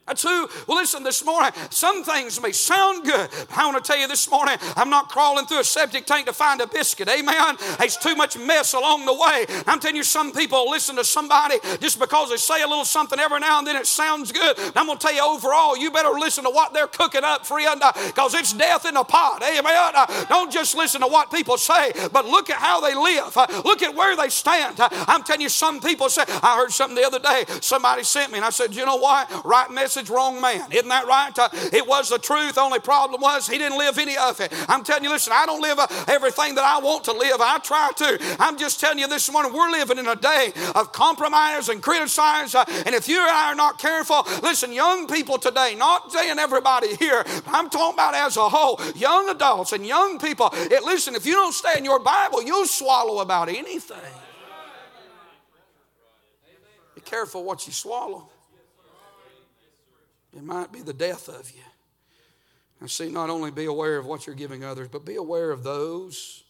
That's 0.09 0.25
well, 0.25 0.47
listen, 0.69 1.03
this 1.03 1.23
morning, 1.23 1.51
some 1.69 2.03
things 2.03 2.41
may 2.41 2.51
sound 2.51 3.05
good. 3.05 3.29
I 3.55 3.67
want 3.67 3.83
to 3.83 3.87
tell 3.87 3.99
you 3.99 4.07
this 4.07 4.29
morning, 4.29 4.57
I'm 4.75 4.89
not 4.89 5.07
crawling 5.07 5.45
through 5.45 5.59
a 5.59 5.63
septic 5.63 6.07
tank 6.07 6.25
to 6.25 6.33
find 6.33 6.59
a 6.61 6.67
biscuit. 6.67 7.07
Amen. 7.07 7.57
It's 7.79 7.95
too 7.95 8.15
much 8.15 8.35
mess 8.35 8.73
along 8.73 9.05
the 9.05 9.13
way. 9.13 9.45
I'm 9.67 9.79
telling 9.79 9.95
you, 9.95 10.03
some 10.03 10.31
people 10.31 10.67
listen 10.67 10.95
to 10.95 11.03
somebody 11.03 11.57
just 11.79 11.99
because 11.99 12.31
they 12.31 12.37
say 12.37 12.63
a 12.63 12.67
little 12.67 12.85
something 12.85 13.19
every 13.19 13.39
now 13.39 13.59
and 13.59 13.67
then, 13.67 13.75
it 13.75 13.85
sounds 13.85 14.31
good. 14.31 14.57
I'm 14.75 14.87
going 14.87 14.97
to 14.97 15.07
tell 15.07 15.13
you 15.13 15.23
overall, 15.23 15.77
you 15.77 15.91
better 15.91 16.17
listen 16.17 16.43
to 16.43 16.49
what 16.49 16.73
they're 16.73 16.87
cooking 16.87 17.23
up, 17.23 17.45
friend, 17.45 17.79
uh, 17.79 17.91
because 18.07 18.33
it's 18.33 18.53
death 18.53 18.85
in 18.85 18.95
the 18.95 19.03
pot. 19.03 19.43
Amen. 19.43 19.91
Uh, 19.95 20.25
don't 20.25 20.51
just 20.51 20.75
listen 20.75 21.01
to 21.01 21.07
what 21.07 21.31
people 21.31 21.57
say, 21.57 21.91
but 22.11 22.25
look 22.25 22.49
at 22.49 22.57
how 22.57 22.81
they 22.81 22.95
live. 22.95 23.37
Uh, 23.37 23.61
look 23.63 23.83
at 23.83 23.93
where 23.93 24.15
they 24.15 24.29
stand. 24.29 24.75
I'm 24.79 25.21
telling 25.21 25.41
you, 25.41 25.49
some 25.49 25.79
people 25.79 26.09
say, 26.09 26.23
I 26.41 26.57
heard 26.57 26.71
something 26.71 26.95
the 26.95 27.05
other 27.05 27.19
day, 27.19 27.45
somebody 27.61 28.03
sent 28.03 28.31
me, 28.31 28.39
and 28.39 28.45
I 28.45 28.49
said, 28.49 28.73
you 28.73 28.87
know 28.87 28.97
what? 28.97 29.45
Right 29.45 29.69
message 29.69 29.98
message, 29.99 30.13
wrong 30.13 30.41
man. 30.41 30.71
Isn't 30.71 30.89
that 30.89 31.07
right? 31.07 31.37
Uh, 31.37 31.49
it 31.73 31.87
was 31.87 32.09
the 32.09 32.17
truth. 32.17 32.57
Only 32.57 32.79
problem 32.79 33.21
was 33.21 33.47
he 33.47 33.57
didn't 33.57 33.77
live 33.77 33.97
any 33.97 34.17
of 34.17 34.39
it. 34.39 34.53
I'm 34.67 34.83
telling 34.83 35.03
you, 35.03 35.09
listen, 35.09 35.33
I 35.35 35.45
don't 35.45 35.61
live 35.61 35.79
uh, 35.79 35.87
everything 36.07 36.55
that 36.55 36.63
I 36.63 36.79
want 36.79 37.03
to 37.05 37.13
live. 37.13 37.37
I 37.39 37.59
try 37.59 37.91
to. 37.97 38.35
I'm 38.39 38.57
just 38.57 38.79
telling 38.79 38.99
you 38.99 39.07
this 39.07 39.31
morning, 39.31 39.53
we're 39.53 39.71
living 39.71 39.97
in 39.97 40.07
a 40.07 40.15
day 40.15 40.53
of 40.75 40.91
compromise 40.91 41.69
and 41.69 41.81
criticize. 41.81 42.55
Uh, 42.55 42.65
and 42.85 42.95
if 42.95 43.07
you 43.07 43.19
and 43.19 43.29
I 43.29 43.51
are 43.51 43.55
not 43.55 43.79
careful, 43.79 44.23
listen, 44.41 44.71
young 44.71 45.07
people 45.07 45.37
today, 45.37 45.75
not 45.77 46.11
saying 46.11 46.39
everybody 46.39 46.95
here, 46.95 47.23
I'm 47.47 47.69
talking 47.69 47.95
about 47.95 48.15
as 48.15 48.37
a 48.37 48.47
whole, 48.49 48.79
young 48.95 49.29
adults 49.29 49.73
and 49.73 49.85
young 49.85 50.19
people. 50.19 50.49
It, 50.53 50.83
listen, 50.83 51.15
if 51.15 51.25
you 51.25 51.33
don't 51.33 51.53
stay 51.53 51.77
in 51.77 51.85
your 51.85 51.99
Bible, 51.99 52.43
you'll 52.43 52.67
swallow 52.67 53.19
about 53.19 53.49
anything. 53.49 53.97
Be 56.95 57.01
careful 57.01 57.43
what 57.43 57.65
you 57.67 57.73
swallow. 57.73 58.29
It 60.39 60.45
might 60.45 60.71
be 60.71 60.81
the 60.81 60.93
death 60.93 61.27
of 61.27 61.51
you. 61.51 61.61
And 62.79 62.89
see, 62.89 63.09
not 63.09 63.29
only 63.29 63.51
be 63.51 63.65
aware 63.65 63.97
of 63.97 64.05
what 64.05 64.25
you're 64.25 64.37
giving 64.37 64.63
others, 64.63 64.87
but 64.87 65.03
be 65.03 65.17
aware 65.17 65.51
of 65.51 65.63
those 65.63 66.45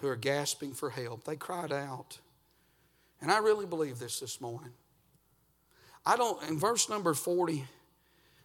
who 0.00 0.06
are 0.06 0.14
gasping 0.14 0.72
for 0.72 0.88
help. 0.88 1.24
They 1.24 1.34
cried 1.34 1.72
out. 1.72 2.20
And 3.20 3.32
I 3.32 3.38
really 3.38 3.66
believe 3.66 3.98
this 3.98 4.20
this 4.20 4.40
morning. 4.40 4.70
I 6.06 6.16
don't, 6.16 6.40
in 6.48 6.60
verse 6.60 6.88
number 6.88 7.12
40, 7.12 7.64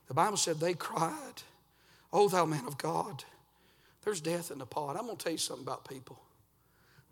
the 0.07 0.15
Bible 0.15 0.37
said 0.37 0.59
they 0.59 0.73
cried, 0.73 1.43
Oh, 2.11 2.27
thou 2.27 2.45
man 2.45 2.65
of 2.65 2.79
God, 2.79 3.23
there's 4.03 4.21
death 4.21 4.49
in 4.49 4.57
the 4.57 4.65
pot. 4.65 4.97
I'm 4.97 5.05
going 5.05 5.17
to 5.17 5.23
tell 5.23 5.33
you 5.33 5.37
something 5.37 5.63
about 5.63 5.87
people. 5.87 6.19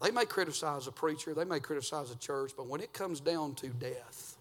They 0.01 0.09
may 0.09 0.25
criticize 0.25 0.87
a 0.87 0.91
preacher, 0.91 1.35
they 1.35 1.45
may 1.45 1.59
criticize 1.59 2.09
a 2.09 2.17
church, 2.17 2.53
but 2.57 2.65
when 2.65 2.81
it 2.81 2.91
comes 2.91 3.19
down 3.19 3.53
to 3.55 3.67
death, 3.67 4.35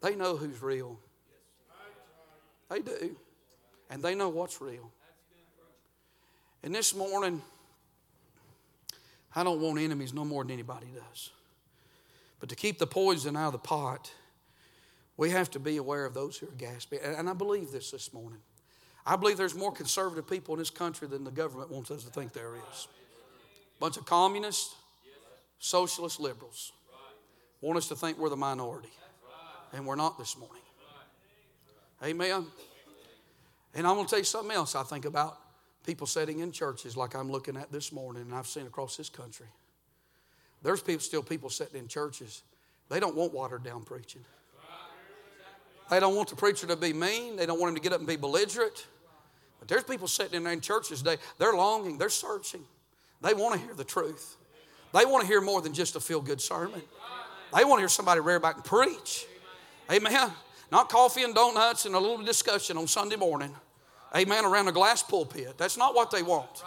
they 0.00 0.16
know 0.16 0.38
who's 0.38 0.62
real 0.62 0.98
they 2.70 2.80
do. 2.80 3.16
And 3.90 4.02
they 4.02 4.14
know 4.14 4.28
what's 4.28 4.60
real. 4.60 4.90
And 6.62 6.74
this 6.74 6.94
morning, 6.94 7.42
I 9.34 9.44
don't 9.44 9.60
want 9.60 9.78
enemies 9.78 10.12
no 10.12 10.24
more 10.24 10.44
than 10.44 10.52
anybody 10.52 10.88
does. 10.94 11.30
But 12.40 12.48
to 12.50 12.56
keep 12.56 12.78
the 12.78 12.86
poison 12.86 13.36
out 13.36 13.46
of 13.46 13.52
the 13.52 13.58
pot, 13.58 14.12
we 15.16 15.30
have 15.30 15.50
to 15.52 15.58
be 15.58 15.76
aware 15.76 16.04
of 16.04 16.14
those 16.14 16.36
who 16.36 16.46
are 16.46 16.56
gasping. 16.58 17.00
And 17.02 17.28
I 17.28 17.32
believe 17.32 17.72
this 17.72 17.90
this 17.90 18.12
morning. 18.12 18.40
I 19.06 19.16
believe 19.16 19.36
there's 19.36 19.54
more 19.54 19.72
conservative 19.72 20.28
people 20.28 20.54
in 20.54 20.58
this 20.58 20.70
country 20.70 21.08
than 21.08 21.24
the 21.24 21.30
government 21.30 21.70
wants 21.70 21.90
us 21.90 22.04
to 22.04 22.10
think 22.10 22.32
there 22.32 22.54
is. 22.56 22.88
Bunch 23.80 23.96
of 23.96 24.04
communists, 24.04 24.74
socialist 25.58 26.20
liberals 26.20 26.72
want 27.60 27.78
us 27.78 27.88
to 27.88 27.96
think 27.96 28.18
we're 28.18 28.28
the 28.28 28.36
minority. 28.36 28.90
And 29.72 29.86
we're 29.86 29.96
not 29.96 30.18
this 30.18 30.36
morning. 30.36 30.62
Amen. 32.02 32.46
And 33.74 33.86
I'm 33.86 33.94
going 33.94 34.06
to 34.06 34.10
tell 34.10 34.18
you 34.18 34.24
something 34.24 34.54
else 34.54 34.74
I 34.74 34.82
think 34.82 35.04
about 35.04 35.38
people 35.84 36.06
sitting 36.06 36.40
in 36.40 36.52
churches 36.52 36.96
like 36.96 37.14
I'm 37.14 37.30
looking 37.30 37.56
at 37.56 37.72
this 37.72 37.92
morning 37.92 38.22
and 38.22 38.34
I've 38.34 38.46
seen 38.46 38.66
across 38.66 38.96
this 38.96 39.08
country. 39.08 39.46
There's 40.62 40.82
people, 40.82 41.00
still 41.00 41.22
people 41.22 41.50
sitting 41.50 41.80
in 41.80 41.88
churches. 41.88 42.42
They 42.88 43.00
don't 43.00 43.14
want 43.14 43.32
watered 43.32 43.64
down 43.64 43.84
preaching. 43.84 44.24
They 45.90 46.00
don't 46.00 46.14
want 46.14 46.28
the 46.28 46.36
preacher 46.36 46.66
to 46.66 46.76
be 46.76 46.92
mean. 46.92 47.36
They 47.36 47.46
don't 47.46 47.58
want 47.58 47.70
him 47.70 47.76
to 47.76 47.80
get 47.80 47.92
up 47.92 47.98
and 47.98 48.06
be 48.06 48.16
belligerent. 48.16 48.86
But 49.58 49.68
there's 49.68 49.84
people 49.84 50.06
sitting 50.06 50.34
in 50.34 50.44
there 50.44 50.52
in 50.52 50.60
churches 50.60 50.98
today. 51.02 51.16
They're 51.38 51.54
longing. 51.54 51.98
They're 51.98 52.10
searching. 52.10 52.64
They 53.22 53.34
want 53.34 53.58
to 53.58 53.66
hear 53.66 53.74
the 53.74 53.84
truth. 53.84 54.36
They 54.92 55.04
want 55.04 55.22
to 55.22 55.26
hear 55.26 55.40
more 55.40 55.60
than 55.60 55.72
just 55.72 55.96
a 55.96 56.00
feel 56.00 56.20
good 56.20 56.40
sermon. 56.40 56.82
They 57.56 57.64
want 57.64 57.78
to 57.78 57.80
hear 57.80 57.88
somebody 57.88 58.20
rear 58.20 58.40
back 58.40 58.56
and 58.56 58.64
preach. 58.64 59.26
Amen. 59.90 60.30
Not 60.70 60.88
coffee 60.88 61.22
and 61.22 61.34
donuts 61.34 61.86
and 61.86 61.94
a 61.94 61.98
little 61.98 62.18
discussion 62.18 62.76
on 62.76 62.86
Sunday 62.86 63.16
morning. 63.16 63.54
Amen. 64.14 64.44
Around 64.44 64.68
a 64.68 64.72
glass 64.72 65.02
pulpit. 65.02 65.56
That's 65.56 65.76
not 65.76 65.94
what 65.94 66.10
they 66.10 66.22
want. 66.22 66.62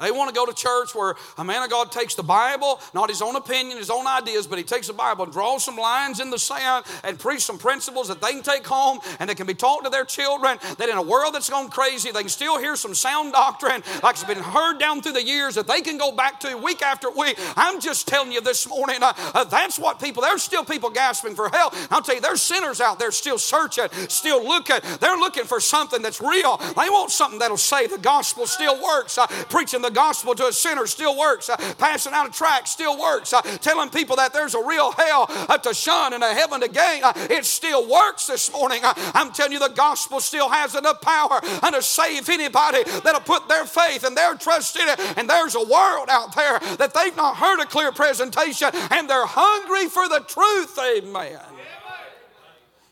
They 0.00 0.10
want 0.10 0.28
to 0.28 0.34
go 0.34 0.46
to 0.46 0.54
church 0.54 0.94
where 0.94 1.14
a 1.36 1.44
man 1.44 1.62
of 1.62 1.70
God 1.70 1.92
takes 1.92 2.14
the 2.14 2.22
Bible, 2.22 2.80
not 2.94 3.10
his 3.10 3.22
own 3.22 3.36
opinion, 3.36 3.76
his 3.76 3.90
own 3.90 4.06
ideas, 4.06 4.46
but 4.46 4.58
he 4.58 4.64
takes 4.64 4.86
the 4.86 4.92
Bible 4.92 5.24
and 5.24 5.32
draws 5.32 5.64
some 5.64 5.76
lines 5.76 6.20
in 6.20 6.30
the 6.30 6.38
sand 6.38 6.86
and 7.04 7.18
preach 7.18 7.42
some 7.42 7.58
principles 7.58 8.08
that 8.08 8.20
they 8.20 8.32
can 8.32 8.42
take 8.42 8.66
home 8.66 8.98
and 9.18 9.28
they 9.28 9.34
can 9.34 9.46
be 9.46 9.54
taught 9.54 9.84
to 9.84 9.90
their 9.90 10.04
children. 10.04 10.58
That 10.78 10.88
in 10.88 10.96
a 10.96 11.02
world 11.02 11.34
that's 11.34 11.50
gone 11.50 11.68
crazy, 11.68 12.10
they 12.10 12.20
can 12.20 12.28
still 12.28 12.58
hear 12.58 12.76
some 12.76 12.94
sound 12.94 13.32
doctrine 13.32 13.82
like 14.02 14.14
it's 14.14 14.24
been 14.24 14.38
heard 14.38 14.78
down 14.78 15.02
through 15.02 15.12
the 15.12 15.24
years 15.24 15.54
that 15.56 15.66
they 15.66 15.80
can 15.82 15.98
go 15.98 16.12
back 16.12 16.40
to 16.40 16.56
week 16.56 16.82
after 16.82 17.10
week. 17.10 17.38
I'm 17.56 17.80
just 17.80 18.08
telling 18.08 18.32
you 18.32 18.40
this 18.40 18.68
morning, 18.68 19.02
uh, 19.02 19.12
uh, 19.34 19.44
that's 19.44 19.78
what 19.78 20.00
people, 20.00 20.22
there's 20.22 20.42
still 20.42 20.64
people 20.64 20.90
gasping 20.90 21.34
for 21.34 21.48
help. 21.50 21.74
I'll 21.90 22.02
tell 22.02 22.14
you, 22.14 22.20
there's 22.20 22.42
sinners 22.42 22.80
out 22.80 22.98
there 22.98 23.10
still 23.10 23.38
searching, 23.38 23.88
still 24.08 24.42
looking. 24.42 24.76
They're 25.00 25.18
looking 25.18 25.44
for 25.44 25.60
something 25.60 26.02
that's 26.02 26.20
real. 26.20 26.56
They 26.56 26.88
want 26.88 27.10
something 27.10 27.38
that'll 27.38 27.56
say 27.56 27.86
the 27.86 27.98
gospel 27.98 28.46
still 28.46 28.82
works. 28.82 29.18
Uh, 29.18 29.26
preaching 29.26 29.82
the 29.82 29.89
the 29.90 29.94
gospel 29.94 30.34
to 30.34 30.46
a 30.46 30.52
sinner 30.52 30.86
still 30.86 31.18
works. 31.18 31.48
Uh, 31.48 31.56
passing 31.78 32.12
out 32.12 32.28
a 32.28 32.32
tract 32.32 32.68
still 32.68 32.98
works. 32.98 33.32
Uh, 33.32 33.42
telling 33.58 33.90
people 33.90 34.16
that 34.16 34.32
there's 34.32 34.54
a 34.54 34.64
real 34.64 34.92
hell 34.92 35.26
uh, 35.28 35.58
to 35.58 35.74
shun 35.74 36.14
and 36.14 36.22
a 36.22 36.32
heaven 36.32 36.60
to 36.60 36.68
gain, 36.68 37.02
it 37.30 37.44
still 37.44 37.88
works 37.88 38.26
this 38.26 38.52
morning. 38.52 38.80
I'm 38.84 39.32
telling 39.32 39.52
you, 39.52 39.58
the 39.58 39.68
gospel 39.68 40.20
still 40.20 40.48
has 40.48 40.74
enough 40.74 41.00
power 41.00 41.40
to 41.40 41.82
save 41.82 42.28
anybody 42.28 42.82
that'll 42.84 43.20
put 43.20 43.48
their 43.48 43.64
faith 43.64 44.04
and 44.04 44.16
their 44.16 44.34
trust 44.34 44.76
in 44.76 44.88
it. 44.88 45.00
And 45.16 45.28
there's 45.28 45.54
a 45.54 45.64
world 45.64 46.08
out 46.08 46.34
there 46.34 46.58
that 46.76 46.92
they've 46.94 47.16
not 47.16 47.36
heard 47.36 47.60
a 47.60 47.66
clear 47.66 47.92
presentation 47.92 48.68
and 48.90 49.08
they're 49.08 49.26
hungry 49.26 49.88
for 49.88 50.08
the 50.08 50.20
truth. 50.26 50.78
Amen. 50.78 51.38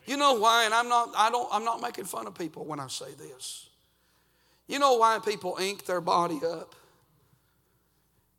You 0.07 0.17
know 0.17 0.35
why? 0.35 0.65
And 0.65 0.73
I'm 0.73 0.89
not, 0.89 1.13
I 1.17 1.31
don't, 1.31 1.49
I'm 1.53 1.65
not 1.65 1.83
making 1.83 2.05
fun 2.05 2.27
of 2.27 2.35
people 2.35 2.65
when 2.65 2.81
I 2.81 2.87
say 2.87 3.13
this. 3.19 3.69
You 4.67 4.79
know 4.79 4.95
why 4.95 5.19
people 5.19 5.59
ink 5.61 5.85
their 5.85 6.01
body 6.01 6.41
up? 6.45 6.75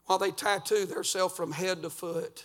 While 0.09 0.17
they 0.17 0.31
tattoo 0.31 0.87
themselves 0.87 1.35
from 1.35 1.51
head 1.51 1.83
to 1.83 1.89
foot, 1.91 2.43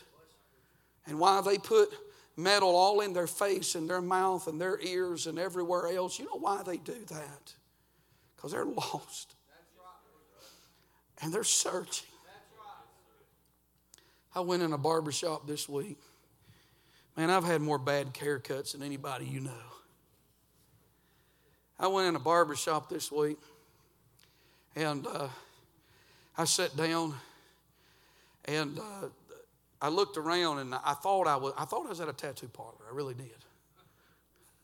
and 1.07 1.19
while 1.19 1.41
they 1.41 1.57
put 1.57 1.89
metal 2.37 2.77
all 2.77 3.01
in 3.01 3.15
their 3.15 3.27
face 3.27 3.75
and 3.75 3.89
their 3.89 4.03
mouth 4.03 4.47
and 4.49 4.61
their 4.61 4.79
ears 4.83 5.27
and 5.27 5.39
everywhere 5.39 5.89
else. 5.89 6.19
You 6.19 6.27
know 6.27 6.39
why 6.39 6.62
they 6.62 6.77
do 6.77 6.93
that? 7.09 7.55
Because 8.37 8.53
they're 8.53 8.67
lost. 8.67 9.35
And 11.23 11.33
they're 11.33 11.43
searching. 11.43 12.07
I 14.35 14.41
went 14.41 14.62
in 14.62 14.75
a 14.75 14.79
barber 14.79 15.12
shop 15.12 15.47
this 15.47 15.67
week. 15.67 15.97
Man, 17.17 17.31
I've 17.31 17.45
had 17.45 17.62
more 17.62 17.79
bad 17.79 18.12
haircuts 18.12 18.73
than 18.73 18.83
anybody 18.83 19.25
you 19.25 19.41
know. 19.41 19.53
I 21.81 21.87
went 21.87 22.09
in 22.09 22.17
a 22.17 22.21
barber 22.21 22.57
shop 22.57 22.91
this 22.91 23.11
week 23.11 23.39
and 24.77 25.07
uh, 25.07 25.29
I 26.37 26.45
sat 26.45 26.77
down 26.77 27.15
and 28.47 28.78
uh, 28.78 29.09
I 29.80 29.88
looked 29.88 30.16
around 30.16 30.59
and 30.61 30.74
I 30.74 30.95
thought 30.95 31.26
I 31.26 31.36
was, 31.36 31.53
I 31.57 31.64
thought 31.64 31.86
I 31.86 31.90
was 31.90 32.01
at 32.01 32.09
a 32.09 32.12
tattoo 32.12 32.49
parlor. 32.49 32.72
I 32.90 32.95
really 32.95 33.14
did. 33.14 33.45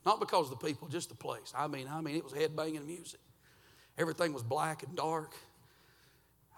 Not 0.05 0.19
because 0.19 0.51
of 0.51 0.59
the 0.59 0.65
people, 0.65 0.87
just 0.87 1.09
the 1.09 1.15
place. 1.15 1.53
I 1.55 1.67
mean, 1.67 1.87
I 1.87 2.01
mean, 2.01 2.15
it 2.15 2.23
was 2.23 2.33
headbanging 2.33 2.85
music. 2.85 3.19
Everything 3.97 4.33
was 4.33 4.41
black 4.41 4.83
and 4.83 4.95
dark. 4.95 5.35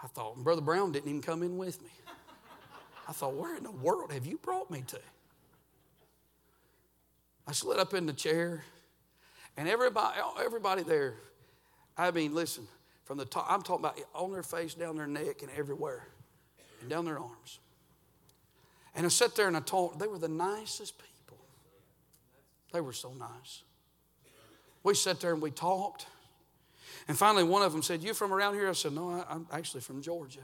I 0.01 0.07
thought, 0.07 0.37
Brother 0.37 0.61
Brown 0.61 0.91
didn't 0.91 1.09
even 1.09 1.21
come 1.21 1.43
in 1.43 1.57
with 1.57 1.81
me. 1.81 1.89
I 3.07 3.11
thought, 3.11 3.33
where 3.33 3.57
in 3.57 3.63
the 3.63 3.71
world 3.71 4.13
have 4.13 4.25
you 4.25 4.37
brought 4.37 4.71
me 4.71 4.83
to? 4.87 4.99
I 7.45 7.51
slid 7.51 7.79
up 7.79 7.93
in 7.93 8.05
the 8.05 8.13
chair, 8.13 8.63
and 9.57 9.67
everybody, 9.67 10.17
everybody 10.39 10.83
there, 10.83 11.15
I 11.97 12.11
mean, 12.11 12.33
listen, 12.33 12.65
from 13.03 13.17
the 13.17 13.25
top, 13.25 13.45
I'm 13.49 13.61
talking 13.61 13.83
about 13.83 13.99
on 14.13 14.31
their 14.31 14.43
face, 14.43 14.73
down 14.73 14.95
their 14.95 15.07
neck, 15.07 15.41
and 15.41 15.51
everywhere 15.57 16.07
and 16.83 16.89
down 16.89 17.05
their 17.05 17.19
arms. 17.19 17.59
And 18.95 19.05
I 19.05 19.09
sat 19.09 19.35
there 19.35 19.47
and 19.47 19.57
I 19.57 19.61
talked. 19.61 19.99
They 19.99 20.07
were 20.07 20.19
the 20.19 20.27
nicest 20.27 20.97
people. 20.97 21.37
They 22.71 22.81
were 22.81 22.93
so 22.93 23.11
nice. 23.13 23.63
We 24.83 24.93
sat 24.93 25.19
there 25.19 25.33
and 25.33 25.41
we 25.41 25.51
talked. 25.51 26.05
And 27.07 27.17
finally, 27.17 27.43
one 27.43 27.61
of 27.61 27.71
them 27.71 27.81
said, 27.81 28.03
You 28.03 28.13
from 28.13 28.31
around 28.31 28.53
here? 28.53 28.69
I 28.69 28.73
said, 28.73 28.93
No, 28.93 29.09
I, 29.09 29.33
am 29.33 29.47
actually 29.51 29.81
from 29.81 30.01
Georgia. 30.01 30.41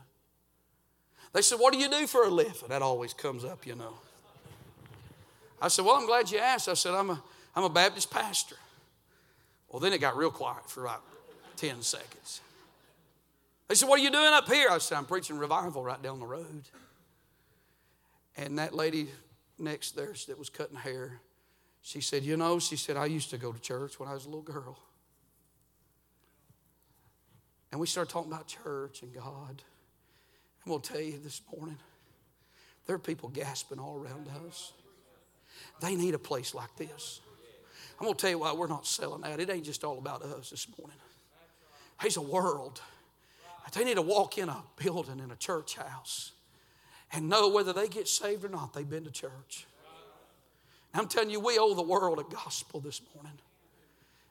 They 1.34 1.42
said, 1.42 1.60
What 1.60 1.74
do 1.74 1.80
you 1.80 1.90
do 1.90 2.08
for 2.08 2.24
a 2.24 2.30
living? 2.30 2.54
And 2.64 2.72
that 2.72 2.82
always 2.82 3.14
comes 3.14 3.46
up, 3.46 3.68
you 3.68 3.76
know. 3.76 3.94
I 5.62 5.68
said, 5.68 5.86
Well, 5.86 5.96
I'm 5.96 6.08
glad 6.08 6.32
you 6.32 6.40
asked. 6.40 6.68
I 6.70 6.74
said, 6.74 6.94
I'm 6.94 7.12
a, 7.12 7.22
I'm 7.56 7.64
a 7.64 7.70
Baptist 7.70 8.10
pastor. 8.10 8.56
Well, 9.70 9.80
then 9.80 9.94
it 9.94 10.00
got 10.00 10.18
real 10.18 10.32
quiet 10.32 10.70
for 10.70 10.86
about 10.86 11.04
10 11.58 11.82
seconds. 11.82 12.42
They 13.70 13.76
said, 13.76 13.88
What 13.88 14.00
are 14.00 14.04
you 14.04 14.12
doing 14.12 14.34
up 14.34 14.48
here? 14.48 14.68
I 14.70 14.80
said, 14.80 14.98
I'm 14.98 15.06
preaching 15.06 15.38
revival 15.38 15.84
right 15.84 16.02
down 16.02 16.20
the 16.20 16.26
road. 16.26 16.64
And 18.36 18.58
that 18.58 18.74
lady 18.74 19.10
next 19.58 19.96
there 19.96 20.14
that 20.28 20.38
was 20.38 20.50
cutting 20.50 20.76
hair, 20.76 21.22
she 21.82 22.02
said, 22.02 22.24
You 22.24 22.36
know, 22.36 22.60
she 22.60 22.76
said, 22.76 22.98
I 22.98 23.06
used 23.06 23.30
to 23.30 23.38
go 23.38 23.54
to 23.54 23.60
church 23.60 24.00
when 24.00 24.10
I 24.10 24.14
was 24.14 24.26
a 24.26 24.28
little 24.28 24.42
girl. 24.42 24.78
And 27.72 27.80
we 27.80 27.86
started 27.86 28.12
talking 28.12 28.32
about 28.32 28.48
church 28.48 29.04
and 29.04 29.14
God. 29.14 29.62
I'm 30.66 30.72
going 30.72 30.82
to 30.82 30.92
tell 30.92 31.02
you 31.02 31.20
this 31.24 31.42
morning, 31.56 31.78
there 32.88 32.96
are 32.96 33.00
people 33.00 33.30
gasping 33.30 33.80
all 33.80 33.96
around 33.96 34.28
us. 34.48 34.74
They 35.80 35.96
need 35.96 36.16
a 36.16 36.20
place 36.20 36.56
like 36.56 36.76
this. 36.76 37.22
I'm 38.00 38.06
going 38.06 38.16
to 38.16 38.22
tell 38.22 38.32
you 38.32 38.40
why 38.40 38.54
we're 38.54 38.68
not 38.68 38.88
selling 38.88 39.24
out. 39.24 39.40
It 39.40 39.50
ain't 39.50 39.66
just 39.66 39.84
all 39.84 40.00
about 40.00 40.24
us 40.24 40.50
this 40.50 40.68
morning. 40.80 40.98
There's 42.02 42.18
a 42.18 42.22
world. 42.22 42.82
They 43.74 43.84
need 43.84 43.96
to 43.96 44.02
walk 44.02 44.38
in 44.38 44.50
a 44.50 44.64
building 44.78 45.20
in 45.20 45.32
a 45.32 45.36
church 45.36 45.76
house 45.76 46.32
and 47.12 47.30
know 47.30 47.50
whether 47.50 47.74
they 47.74 47.88
get 47.88 48.08
saved 48.08 48.46
or 48.46 48.50
not, 48.50 48.74
they've 48.74 48.90
been 48.90 49.06
to 49.06 49.12
church. 49.12 49.66
I'm 50.94 51.08
telling 51.08 51.30
you, 51.30 51.40
we 51.40 51.58
owe 51.60 51.74
the 51.74 51.84
world 51.84 52.20
a 52.20 52.34
gospel 52.34 52.80
this 52.80 53.02
morning. 53.16 53.38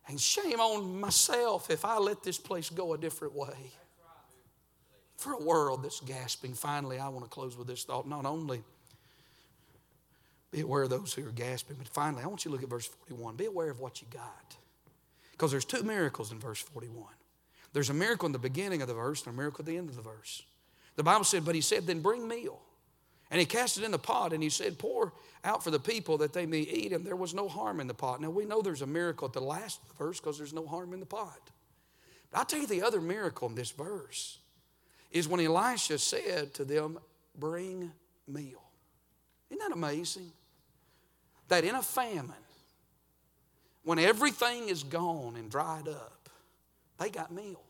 And 0.09 0.21
shame 0.21 0.59
on 0.59 1.01
myself 1.01 1.71
if 1.71 1.85
I 1.85 1.99
let 1.99 2.23
this 2.23 2.39
place 2.39 2.71
go 2.71 2.95
a 2.95 2.99
different 2.99 3.35
way. 3.35 3.73
For 5.17 5.33
a 5.33 5.43
world 5.43 5.83
that's 5.83 6.01
gasping. 6.01 6.55
Finally, 6.55 6.99
I 6.99 7.09
want 7.09 7.25
to 7.25 7.31
close 7.31 7.57
with 7.57 7.67
this 7.67 7.85
thought. 7.85 8.09
Not 8.09 8.25
only 8.25 8.63
be 10.51 10.61
aware 10.61 10.85
of 10.85 10.91
those 10.91 11.13
who 11.13 11.27
are 11.27 11.33
gasping, 11.33 11.77
but 11.77 11.89
finally, 11.89 12.23
I 12.23 12.27
want 12.27 12.45
you 12.45 12.51
to 12.51 12.53
look 12.55 12.63
at 12.63 12.71
verse 12.71 12.87
41. 12.87 13.37
Be 13.37 13.47
aware 13.47 13.71
of 13.71 13.81
what 13.81 14.01
you 14.01 14.07
got. 14.11 14.57
Because 15.33 15.51
there's 15.51 15.65
two 15.65 15.83
miracles 15.83 16.33
in 16.33 16.39
verse 16.39 16.61
41. 16.61 17.05
There's 17.73 17.91
a 17.91 17.95
miracle 17.95 18.27
in 18.27 18.33
the 18.33 18.39
beginning 18.39 18.83
of 18.83 18.89
the 18.89 18.95
verse 18.95 19.25
and 19.27 19.35
a 19.35 19.37
miracle 19.37 19.63
at 19.63 19.67
the 19.67 19.77
end 19.77 19.89
of 19.89 19.97
the 19.97 20.03
verse. 20.03 20.43
The 20.97 21.03
Bible 21.03 21.25
said, 21.25 21.45
But 21.45 21.55
he 21.55 21.61
said, 21.61 21.87
Then 21.87 22.01
bring 22.01 22.27
meal. 22.27 22.61
And 23.31 23.39
he 23.39 23.47
cast 23.47 23.77
it 23.77 23.85
in 23.85 23.91
the 23.91 23.99
pot 23.99 24.33
and 24.33 24.43
he 24.43 24.49
said, 24.49 24.79
Pour 24.79 25.13
out 25.45 25.63
for 25.63 25.71
the 25.71 25.79
people 25.79 26.19
that 26.19 26.33
they 26.33 26.47
may 26.47 26.61
eat. 26.61 26.93
And 26.93 27.05
there 27.05 27.17
was 27.17 27.35
no 27.35 27.47
harm 27.47 27.79
in 27.81 27.87
the 27.87 27.95
pot. 27.95 28.21
Now 28.21 28.31
we 28.31 28.47
know 28.47 28.63
there's 28.63 28.83
a 28.83 28.87
miracle 28.87 29.29
at 29.29 29.35
the 29.35 29.41
last 29.41 29.81
verse 29.99 30.19
because 30.19 30.39
there's 30.39 30.55
no 30.55 30.67
harm 30.67 30.93
in 30.95 31.01
the 31.01 31.07
pot. 31.07 31.51
But 32.31 32.39
I'll 32.39 32.45
tell 32.45 32.61
you 32.61 32.67
the 32.67 32.83
other 32.83 33.01
miracle 33.01 33.49
in 33.49 33.55
this 33.55 33.71
verse 33.71 34.39
is 35.11 35.29
when 35.29 35.41
Elisha 35.41 35.99
said 35.99 36.55
to 36.55 36.65
them, 36.65 36.99
Bring 37.39 37.93
meal. 38.27 38.63
Isn't 39.51 39.61
that 39.61 39.73
amazing? 39.73 40.33
That 41.49 41.65
in 41.65 41.75
a 41.75 41.83
famine, 41.83 42.35
when 43.85 43.99
everything 43.99 44.69
is 44.69 44.83
gone 44.83 45.37
and 45.37 45.51
dried 45.51 45.89
up, 45.89 46.18
they 46.99 47.11
got 47.11 47.33
meal. 47.33 47.63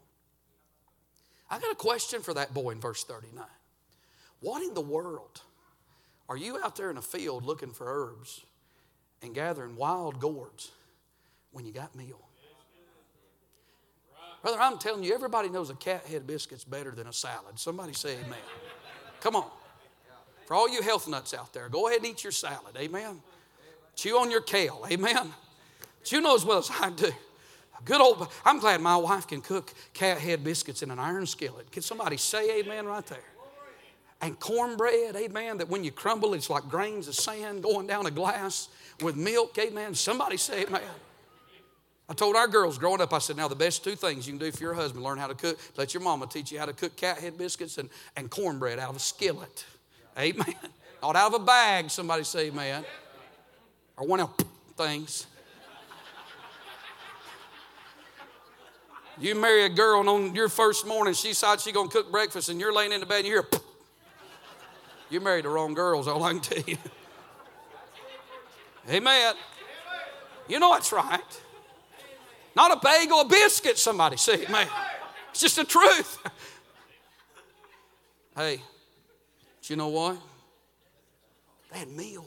I 1.51 1.59
got 1.59 1.73
a 1.73 1.77
question 1.77 2.21
for 2.23 2.35
that 2.35 2.53
boy 2.53 2.71
in 2.71 2.81
verse 2.81 3.05
39. 3.05 3.45
What 4.41 4.63
in 4.63 4.75
the 4.75 4.81
world 4.81 5.43
are 6.29 6.37
you 6.37 6.59
out 6.63 6.77
there 6.77 6.91
in 6.91 6.97
a 6.97 7.03
field 7.03 7.45
looking 7.45 7.73
for 7.73 7.87
herbs 7.87 8.45
and 9.23 9.35
gathering 9.35 9.77
wild 9.77 10.21
gourds 10.21 10.73
when 11.53 11.65
you 11.65 11.73
got 11.73 11.95
meal? 11.95 12.21
Brother, 14.43 14.59
I'm 14.61 14.79
telling 14.79 15.03
you, 15.03 15.15
everybody 15.15 15.49
knows 15.49 15.69
a 15.71 15.75
cat 15.75 16.07
head 16.07 16.27
biscuit's 16.27 16.65
better 16.65 16.93
than 16.93 17.09
a 17.09 17.13
salad. 17.13 17.59
Somebody 17.59 17.93
say 17.93 18.17
amen. 18.25 18.39
Come 19.21 19.35
on. 19.35 19.51
For 20.47 20.55
all 20.55 20.69
you 20.69 20.81
health 20.81 21.09
nuts 21.09 21.35
out 21.35 21.53
there, 21.53 21.69
go 21.69 21.89
ahead 21.89 21.99
and 21.99 22.07
eat 22.07 22.23
your 22.23 22.33
salad. 22.33 22.77
Amen. 22.79 23.21
Chew 23.97 24.17
on 24.17 24.31
your 24.31 24.41
kale. 24.41 24.87
Amen. 24.91 25.33
But 25.99 26.13
you 26.13 26.21
know 26.21 26.35
as 26.35 26.45
well 26.45 26.59
as 26.59 26.71
I 26.71 26.91
do. 26.91 27.11
Good 27.85 28.01
old, 28.01 28.29
I'm 28.45 28.59
glad 28.59 28.81
my 28.81 28.97
wife 28.97 29.27
can 29.27 29.41
cook 29.41 29.73
cat 29.95 30.19
head 30.19 30.43
biscuits 30.43 30.83
in 30.83 30.91
an 30.91 30.99
iron 30.99 31.27
skillet. 31.27 31.71
Can 31.71 31.83
somebody 31.83 32.17
say 32.17 32.61
amen 32.61 32.87
right 32.87 33.07
there? 33.07 33.25
and 34.21 34.39
cornbread, 34.41 35.15
amen, 35.17 35.59
that 35.59 35.69
when 35.69 35.85
you 35.85 35.93
crumble, 35.93 36.35
it's 36.35 36.51
like 36.51 36.69
grains 36.69 37.07
of 37.09 37.15
sand 37.15 37.63
going 37.63 37.87
down 37.87 38.07
a 38.07 38.11
glass 38.11 38.69
with 39.01 39.17
milk, 39.17 39.57
amen. 39.59 39.95
Somebody 39.95 40.37
say 40.37 40.65
amen. 40.65 40.83
I 42.09 42.15
told 42.15 42.37
our 42.37 42.49
girls 42.49 42.79
growing 42.79 43.01
up, 43.01 43.13
I 43.13 43.19
said, 43.19 43.37
now 43.37 43.49
the 43.49 43.55
best 43.55 43.85
two 43.85 43.95
things 43.95 44.27
you 44.27 44.33
can 44.33 44.39
do 44.39 44.51
for 44.51 44.63
your 44.63 44.75
husband, 44.75 45.05
learn 45.05 45.19
how 45.19 45.29
to 45.29 45.35
cook, 45.35 45.59
let 45.77 45.95
your 45.95 46.03
mama 46.03 46.27
teach 46.27 46.51
you 46.51 46.59
how 46.59 46.67
to 46.67 46.73
cook 46.73 46.97
cat 46.97 47.19
head 47.19 47.39
biscuits 47.39 47.79
and, 47.79 47.91
and 48.17 48.31
cornbread 48.31 48.79
out 48.79 48.91
of 48.91 48.97
a 48.97 49.01
skillet. 49.01 49.65
Amen. 50.19 50.55
Not 51.03 51.15
out 51.15 51.35
of 51.35 51.43
a 51.43 51.45
bag, 51.45 51.91
somebody 51.91 52.25
say 52.25 52.47
amen. 52.47 52.85
Or 53.97 54.07
one 54.07 54.21
of 54.21 54.35
things. 54.77 55.27
You 59.21 59.35
marry 59.35 59.65
a 59.65 59.69
girl 59.69 60.01
and 60.01 60.09
on 60.09 60.35
your 60.35 60.49
first 60.49 60.87
morning 60.87 61.15
she 61.15 61.29
decides 61.29 61.65
she's 61.65 61.73
gonna 61.73 61.89
cook 61.89 62.11
breakfast 62.11 62.49
and 62.49 62.61
you're 62.61 62.73
laying 62.73 62.93
in 62.93 63.01
the 63.01 63.07
bed 63.07 63.19
and 63.19 63.27
you 63.27 63.33
hear 63.35 63.47
you 65.11 65.21
married 65.21 65.45
the 65.47 65.49
wrong 65.49 65.75
girls, 65.75 66.07
all 66.07 66.23
I 66.23 66.33
can 66.33 66.41
tell 66.41 66.63
you. 66.67 66.77
Amen. 68.91 69.35
You 70.49 70.59
know 70.59 70.73
that's 70.73 70.93
right. 70.93 71.41
Not 72.55 72.73
a 72.73 72.81
bagel, 72.83 73.21
a 73.21 73.25
biscuit, 73.25 73.79
somebody 73.79 74.17
say, 74.17 74.45
man. 74.51 74.67
It's 75.31 75.41
just 75.41 75.57
the 75.57 75.65
truth. 75.65 76.19
hey, 78.37 78.63
but 79.61 79.71
you 79.71 79.77
know 79.77 79.89
what? 79.89 80.17
Had 81.71 81.89
meal, 81.89 82.27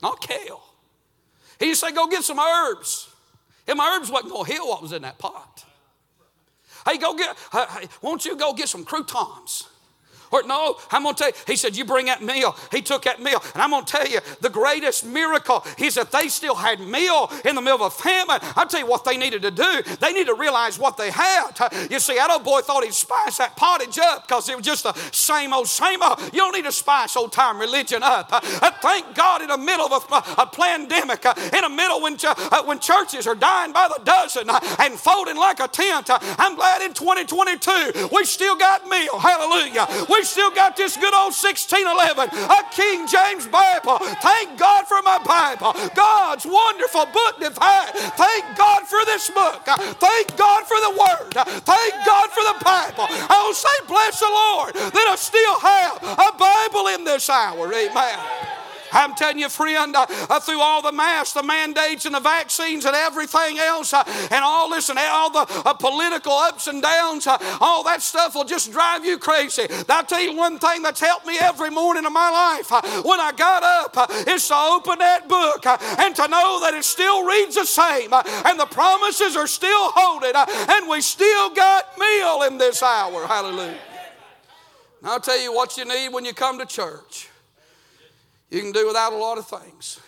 not 0.00 0.20
kale. 0.20 0.62
He 1.58 1.66
just 1.66 1.80
said, 1.80 1.94
go 1.94 2.06
get 2.06 2.22
some 2.22 2.38
herbs. 2.38 3.11
My 3.68 3.96
herbs 3.96 4.10
wasn't 4.10 4.32
going 4.32 4.44
to 4.44 4.52
heal 4.52 4.68
what 4.68 4.82
was 4.82 4.92
in 4.92 5.02
that 5.02 5.18
pot. 5.18 5.64
Hey, 6.86 6.98
go 6.98 7.14
get, 7.16 7.36
hey, 7.52 7.88
won't 8.00 8.24
you 8.24 8.36
go 8.36 8.52
get 8.52 8.68
some 8.68 8.84
croutons? 8.84 9.68
Or 10.32 10.42
no, 10.42 10.76
I'm 10.90 11.02
going 11.02 11.14
to 11.14 11.18
tell 11.18 11.28
you, 11.28 11.36
he 11.46 11.56
said, 11.56 11.76
You 11.76 11.84
bring 11.84 12.06
that 12.06 12.22
meal. 12.22 12.56
He 12.70 12.82
took 12.82 13.04
that 13.04 13.22
meal. 13.22 13.42
And 13.52 13.62
I'm 13.62 13.70
going 13.70 13.84
to 13.84 13.92
tell 13.92 14.08
you, 14.08 14.20
the 14.40 14.50
greatest 14.50 15.04
miracle 15.04 15.64
is 15.78 15.94
that 15.94 16.10
they 16.10 16.28
still 16.28 16.54
had 16.54 16.80
meal 16.80 17.30
in 17.44 17.54
the 17.54 17.60
middle 17.60 17.84
of 17.84 17.92
a 17.92 18.02
famine. 18.02 18.38
I'll 18.56 18.66
tell 18.66 18.80
you 18.80 18.86
what 18.86 19.04
they 19.04 19.16
needed 19.16 19.42
to 19.42 19.50
do. 19.50 19.82
They 20.00 20.12
need 20.12 20.26
to 20.26 20.34
realize 20.34 20.78
what 20.78 20.96
they 20.96 21.10
had. 21.10 21.50
You 21.90 22.00
see, 22.00 22.14
that 22.14 22.30
old 22.30 22.44
boy 22.44 22.62
thought 22.62 22.84
he'd 22.84 22.94
spice 22.94 23.38
that 23.38 23.56
pottage 23.56 23.98
up 23.98 24.26
because 24.26 24.48
it 24.48 24.56
was 24.56 24.64
just 24.64 24.84
the 24.84 24.94
same 25.12 25.52
old, 25.52 25.68
same 25.68 26.02
old. 26.02 26.18
You 26.32 26.40
don't 26.40 26.54
need 26.54 26.64
to 26.64 26.72
spice 26.72 27.16
old 27.16 27.32
time 27.32 27.60
religion 27.60 28.02
up. 28.02 28.28
Uh, 28.32 28.70
thank 28.80 29.14
God 29.14 29.42
in 29.42 29.48
the 29.48 29.58
middle 29.58 29.92
of 29.92 30.06
a, 30.10 30.42
a 30.42 30.46
pandemic, 30.46 31.26
uh, 31.26 31.34
in 31.36 31.60
the 31.60 31.68
middle 31.68 32.00
when, 32.00 32.16
uh, 32.24 32.62
when 32.64 32.78
churches 32.78 33.26
are 33.26 33.34
dying 33.34 33.72
by 33.72 33.88
the 33.88 34.02
dozen 34.04 34.48
and 34.78 34.94
folding 34.94 35.36
like 35.36 35.60
a 35.60 35.68
tent. 35.68 36.08
I'm 36.10 36.56
glad 36.56 36.82
in 36.82 36.94
2022 36.94 38.08
we 38.12 38.24
still 38.24 38.56
got 38.56 38.88
meal. 38.88 39.18
Hallelujah. 39.18 39.86
We 40.08 40.21
still 40.24 40.50
got 40.50 40.76
this 40.76 40.96
good 40.96 41.14
old 41.14 41.34
1611, 41.34 42.30
a 42.30 42.60
King 42.70 43.06
James 43.06 43.46
Bible. 43.46 43.98
Thank 44.20 44.58
God 44.58 44.86
for 44.86 45.00
my 45.02 45.18
Bible. 45.24 45.72
God's 45.94 46.46
wonderful 46.46 47.06
book 47.06 47.40
divine. 47.40 47.92
Thank 48.16 48.44
God 48.56 48.86
for 48.86 49.04
this 49.04 49.30
book. 49.30 49.62
Thank 49.98 50.36
God 50.36 50.64
for 50.64 50.78
the 50.80 50.90
Word. 50.90 51.32
Thank 51.64 51.94
God 52.06 52.30
for 52.30 52.44
the 52.44 52.58
Bible. 52.64 53.06
I 53.08 53.44
will 53.46 53.54
say, 53.54 53.76
bless 53.86 54.20
the 54.20 54.30
Lord 54.30 54.74
that 54.74 55.06
I 55.08 55.16
still 55.16 55.58
have 55.60 56.02
a 56.02 56.32
Bible 56.38 56.88
in 56.94 57.04
this 57.04 57.28
hour. 57.28 57.72
Amen. 57.72 58.61
I'm 58.92 59.14
telling 59.14 59.38
you, 59.38 59.48
friend, 59.48 59.94
uh, 59.96 60.06
uh, 60.08 60.40
through 60.40 60.60
all 60.60 60.82
the 60.82 60.92
masks, 60.92 61.32
the 61.32 61.42
mandates, 61.42 62.06
and 62.06 62.14
the 62.14 62.20
vaccines, 62.20 62.84
and 62.84 62.94
everything 62.94 63.58
else, 63.58 63.92
uh, 63.92 64.04
and 64.30 64.44
all 64.44 64.70
this, 64.70 64.88
and 64.88 64.98
all 64.98 65.30
the 65.30 65.46
uh, 65.64 65.74
political 65.74 66.32
ups 66.32 66.66
and 66.66 66.82
downs, 66.82 67.26
uh, 67.26 67.38
all 67.60 67.82
that 67.84 68.02
stuff 68.02 68.34
will 68.34 68.44
just 68.44 68.72
drive 68.72 69.04
you 69.04 69.18
crazy. 69.18 69.66
I'll 69.88 70.04
tell 70.04 70.20
you 70.20 70.34
one 70.36 70.58
thing 70.58 70.82
that's 70.82 71.00
helped 71.00 71.26
me 71.26 71.38
every 71.38 71.70
morning 71.70 72.06
of 72.06 72.12
my 72.12 72.30
life 72.30 72.72
uh, 72.72 73.02
when 73.02 73.20
I 73.20 73.32
got 73.32 73.62
up 73.62 74.10
is 74.28 74.46
to 74.48 74.54
open 74.54 74.98
that 74.98 75.28
book 75.28 75.66
and 75.66 76.14
to 76.16 76.28
know 76.28 76.60
that 76.62 76.74
it 76.74 76.84
still 76.84 77.26
reads 77.26 77.56
the 77.56 77.66
same, 77.66 78.12
and 78.12 78.58
the 78.58 78.66
promises 78.66 79.36
are 79.36 79.46
still 79.46 79.90
holding, 79.94 80.32
and 80.34 80.88
we 80.88 81.00
still 81.00 81.50
got 81.54 81.98
meal 81.98 82.42
in 82.42 82.58
this 82.58 82.82
hour. 82.82 83.26
Hallelujah. 83.26 83.78
I'll 85.04 85.20
tell 85.20 85.40
you 85.40 85.52
what 85.52 85.76
you 85.76 85.84
need 85.84 86.10
when 86.10 86.24
you 86.24 86.32
come 86.32 86.58
to 86.58 86.66
church. 86.66 87.28
You 88.52 88.60
can 88.60 88.70
do 88.70 88.86
without 88.86 89.14
a 89.14 89.16
lot 89.16 89.38
of 89.38 89.48
things. 89.48 89.98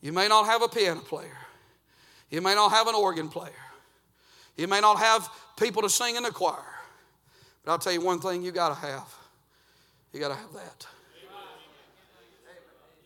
You 0.00 0.12
may 0.12 0.28
not 0.28 0.46
have 0.46 0.62
a 0.62 0.68
piano 0.68 1.00
player. 1.00 1.36
You 2.30 2.40
may 2.40 2.54
not 2.54 2.70
have 2.70 2.86
an 2.86 2.94
organ 2.94 3.28
player. 3.28 3.50
You 4.56 4.68
may 4.68 4.80
not 4.80 4.98
have 4.98 5.28
people 5.56 5.82
to 5.82 5.90
sing 5.90 6.14
in 6.14 6.22
the 6.22 6.30
choir. 6.30 6.62
But 7.64 7.72
I'll 7.72 7.78
tell 7.80 7.92
you 7.92 8.00
one 8.00 8.20
thing 8.20 8.44
you 8.44 8.52
got 8.52 8.68
to 8.68 8.86
have. 8.86 9.12
You 10.12 10.20
got 10.20 10.28
to 10.28 10.36
have 10.36 10.52
that. 10.52 10.86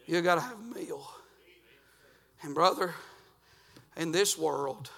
You 0.07 0.21
got 0.21 0.35
to 0.35 0.43
have 0.43 0.59
a 0.59 0.79
meal. 0.79 1.11
And, 2.43 2.55
brother, 2.55 2.95
in 3.97 4.13
this 4.13 4.37
world, 4.37 4.91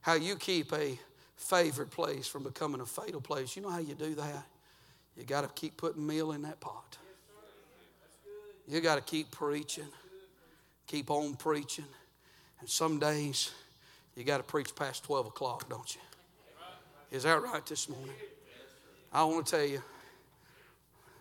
how 0.00 0.14
you 0.14 0.36
keep 0.36 0.72
a 0.72 0.98
favored 1.36 1.90
place 1.90 2.26
from 2.26 2.44
becoming 2.44 2.80
a 2.80 2.86
fatal 2.86 3.20
place, 3.20 3.56
you 3.56 3.62
know 3.62 3.70
how 3.70 3.78
you 3.78 3.94
do 3.94 4.14
that? 4.14 4.46
You 5.18 5.24
got 5.24 5.42
to 5.42 5.48
keep 5.48 5.76
putting 5.76 6.06
meal 6.06 6.32
in 6.32 6.40
that 6.42 6.60
pot. 6.60 6.96
You 8.68 8.82
got 8.82 8.96
to 8.96 9.00
keep 9.00 9.30
preaching, 9.30 9.88
keep 10.86 11.10
on 11.10 11.36
preaching. 11.36 11.86
And 12.60 12.68
some 12.68 12.98
days 12.98 13.50
you 14.14 14.24
got 14.24 14.36
to 14.38 14.42
preach 14.42 14.76
past 14.76 15.04
12 15.04 15.28
o'clock, 15.28 15.70
don't 15.70 15.94
you? 15.94 16.00
Is 17.10 17.22
that 17.22 17.42
right 17.42 17.64
this 17.64 17.88
morning? 17.88 18.14
I 19.10 19.24
want 19.24 19.46
to 19.46 19.56
tell 19.56 19.64
you, 19.64 19.82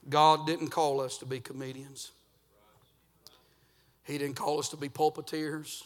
God 0.10 0.45
didn't 0.45 0.70
call 0.70 1.00
us 1.00 1.18
to 1.20 1.26
be 1.26 1.39
comedians. 1.39 2.12
He 4.04 4.18
didn't 4.18 4.36
call 4.36 4.60
us 4.60 4.68
to 4.70 4.78
be 4.78 4.89
pulpiteers, 4.89 5.84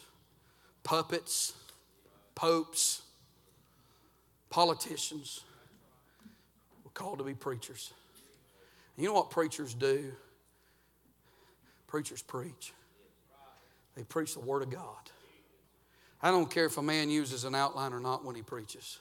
puppets, 0.82 1.52
popes, 2.34 3.02
politicians. 4.50 5.42
We're 6.84 6.90
called 6.90 7.18
to 7.18 7.24
be 7.24 7.34
preachers. 7.34 7.92
You 8.96 9.06
know 9.06 9.14
what 9.14 9.30
preachers 9.30 9.74
do? 9.74 10.12
Preachers 11.92 12.22
preach. 12.22 12.72
They 13.94 14.02
preach 14.02 14.32
the 14.32 14.40
Word 14.40 14.62
of 14.62 14.70
God. 14.70 15.10
I 16.22 16.30
don't 16.30 16.50
care 16.50 16.64
if 16.64 16.78
a 16.78 16.82
man 16.82 17.10
uses 17.10 17.44
an 17.44 17.54
outline 17.54 17.92
or 17.92 18.00
not 18.00 18.24
when 18.24 18.34
he 18.34 18.40
preaches. 18.40 18.98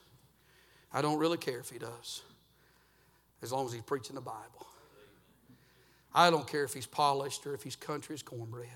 I 0.91 1.01
don't 1.01 1.17
really 1.17 1.37
care 1.37 1.59
if 1.59 1.69
he 1.69 1.79
does, 1.79 2.21
as 3.41 3.53
long 3.53 3.65
as 3.65 3.71
he's 3.71 3.81
preaching 3.81 4.15
the 4.15 4.21
Bible. 4.21 4.67
I 6.13 6.29
don't 6.29 6.45
care 6.45 6.65
if 6.65 6.73
he's 6.73 6.85
polished 6.85 7.47
or 7.47 7.53
if 7.53 7.63
he's 7.63 7.77
country 7.77 8.13
as 8.13 8.23
cornbread. 8.23 8.67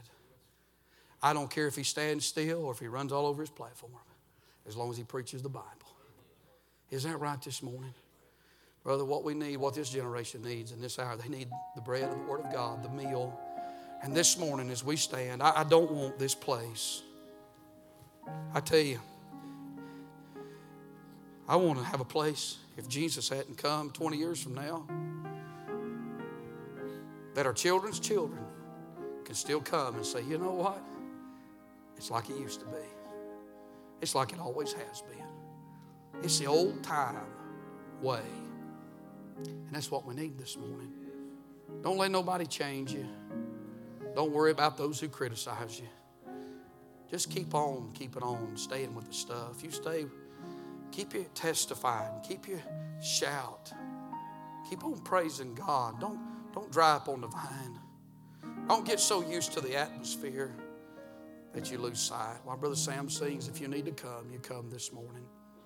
I 1.21 1.33
don't 1.33 1.49
care 1.49 1.67
if 1.67 1.75
he 1.75 1.83
stands 1.83 2.25
still 2.25 2.63
or 2.63 2.71
if 2.71 2.79
he 2.79 2.87
runs 2.87 3.11
all 3.11 3.25
over 3.25 3.41
his 3.41 3.49
platform, 3.49 3.91
as 4.65 4.77
long 4.77 4.89
as 4.91 4.95
he 4.95 5.03
preaches 5.03 5.41
the 5.41 5.49
Bible. 5.49 5.67
Is 6.89 7.03
that 7.03 7.19
right 7.19 7.41
this 7.41 7.61
morning? 7.61 7.93
Brother, 8.81 9.03
what 9.03 9.25
we 9.25 9.33
need, 9.33 9.57
what 9.57 9.75
this 9.75 9.89
generation 9.89 10.41
needs 10.41 10.71
in 10.71 10.79
this 10.79 10.99
hour, 10.99 11.17
they 11.17 11.27
need 11.27 11.49
the 11.75 11.81
bread 11.81 12.03
of 12.03 12.11
the 12.11 12.23
Word 12.23 12.45
of 12.45 12.53
God, 12.53 12.81
the 12.81 12.89
meal. 12.89 13.37
And 14.05 14.15
this 14.15 14.37
morning, 14.37 14.69
as 14.69 14.83
we 14.83 14.97
stand, 14.97 15.41
I, 15.41 15.61
I 15.61 15.63
don't 15.63 15.89
want 15.89 16.19
this 16.19 16.35
place. 16.35 17.01
I 18.53 18.59
tell 18.59 18.77
you, 18.77 18.99
I 21.47 21.55
want 21.55 21.79
to 21.79 21.85
have 21.85 22.01
a 22.01 22.05
place, 22.05 22.57
if 22.77 22.87
Jesus 22.87 23.29
hadn't 23.29 23.57
come 23.57 23.89
20 23.89 24.15
years 24.15 24.39
from 24.39 24.53
now, 24.53 24.85
that 27.33 27.47
our 27.47 27.53
children's 27.53 27.99
children 27.99 28.45
can 29.23 29.33
still 29.33 29.59
come 29.59 29.95
and 29.95 30.05
say, 30.05 30.21
you 30.21 30.37
know 30.37 30.53
what? 30.53 30.83
It's 31.97 32.11
like 32.11 32.29
it 32.29 32.37
used 32.37 32.59
to 32.59 32.67
be. 32.67 32.85
It's 34.01 34.13
like 34.13 34.33
it 34.33 34.39
always 34.39 34.71
has 34.73 35.01
been. 35.01 36.21
It's 36.21 36.37
the 36.37 36.45
old 36.45 36.83
time 36.83 37.25
way. 38.03 38.21
And 39.37 39.71
that's 39.71 39.89
what 39.89 40.05
we 40.05 40.13
need 40.13 40.37
this 40.37 40.57
morning. 40.57 40.93
Don't 41.81 41.97
let 41.97 42.11
nobody 42.11 42.45
change 42.45 42.93
you. 42.93 43.07
Don't 44.15 44.31
worry 44.31 44.51
about 44.51 44.77
those 44.77 44.99
who 44.99 45.09
criticize 45.09 45.79
you. 45.79 45.89
Just 47.11 47.29
keep 47.29 47.53
on 47.53 47.91
keeping 47.93 48.23
on, 48.23 48.55
staying 48.55 48.95
with 48.95 49.07
the 49.07 49.13
stuff. 49.13 49.61
You 49.61 49.71
stay, 49.71 50.05
keep 50.91 51.13
you 51.13 51.25
testifying, 51.35 52.13
keep 52.27 52.47
you 52.47 52.59
shout. 53.03 53.71
Keep 54.69 54.83
on 54.83 54.99
praising 55.01 55.53
God. 55.53 55.99
Don't, 55.99 56.19
don't 56.53 56.71
dry 56.71 56.93
up 56.93 57.07
on 57.07 57.21
the 57.21 57.27
vine. 57.27 57.79
Don't 58.67 58.85
get 58.85 58.99
so 58.99 59.21
used 59.21 59.51
to 59.53 59.61
the 59.61 59.75
atmosphere 59.75 60.55
that 61.53 61.71
you 61.71 61.77
lose 61.77 61.99
sight. 61.99 62.37
While 62.43 62.57
Brother 62.57 62.75
Sam 62.75 63.09
sings, 63.09 63.47
if 63.47 63.61
you 63.61 63.67
need 63.67 63.85
to 63.85 63.91
come, 63.91 64.29
you 64.31 64.39
come 64.39 64.69
this 64.71 64.91
morning. 64.91 65.25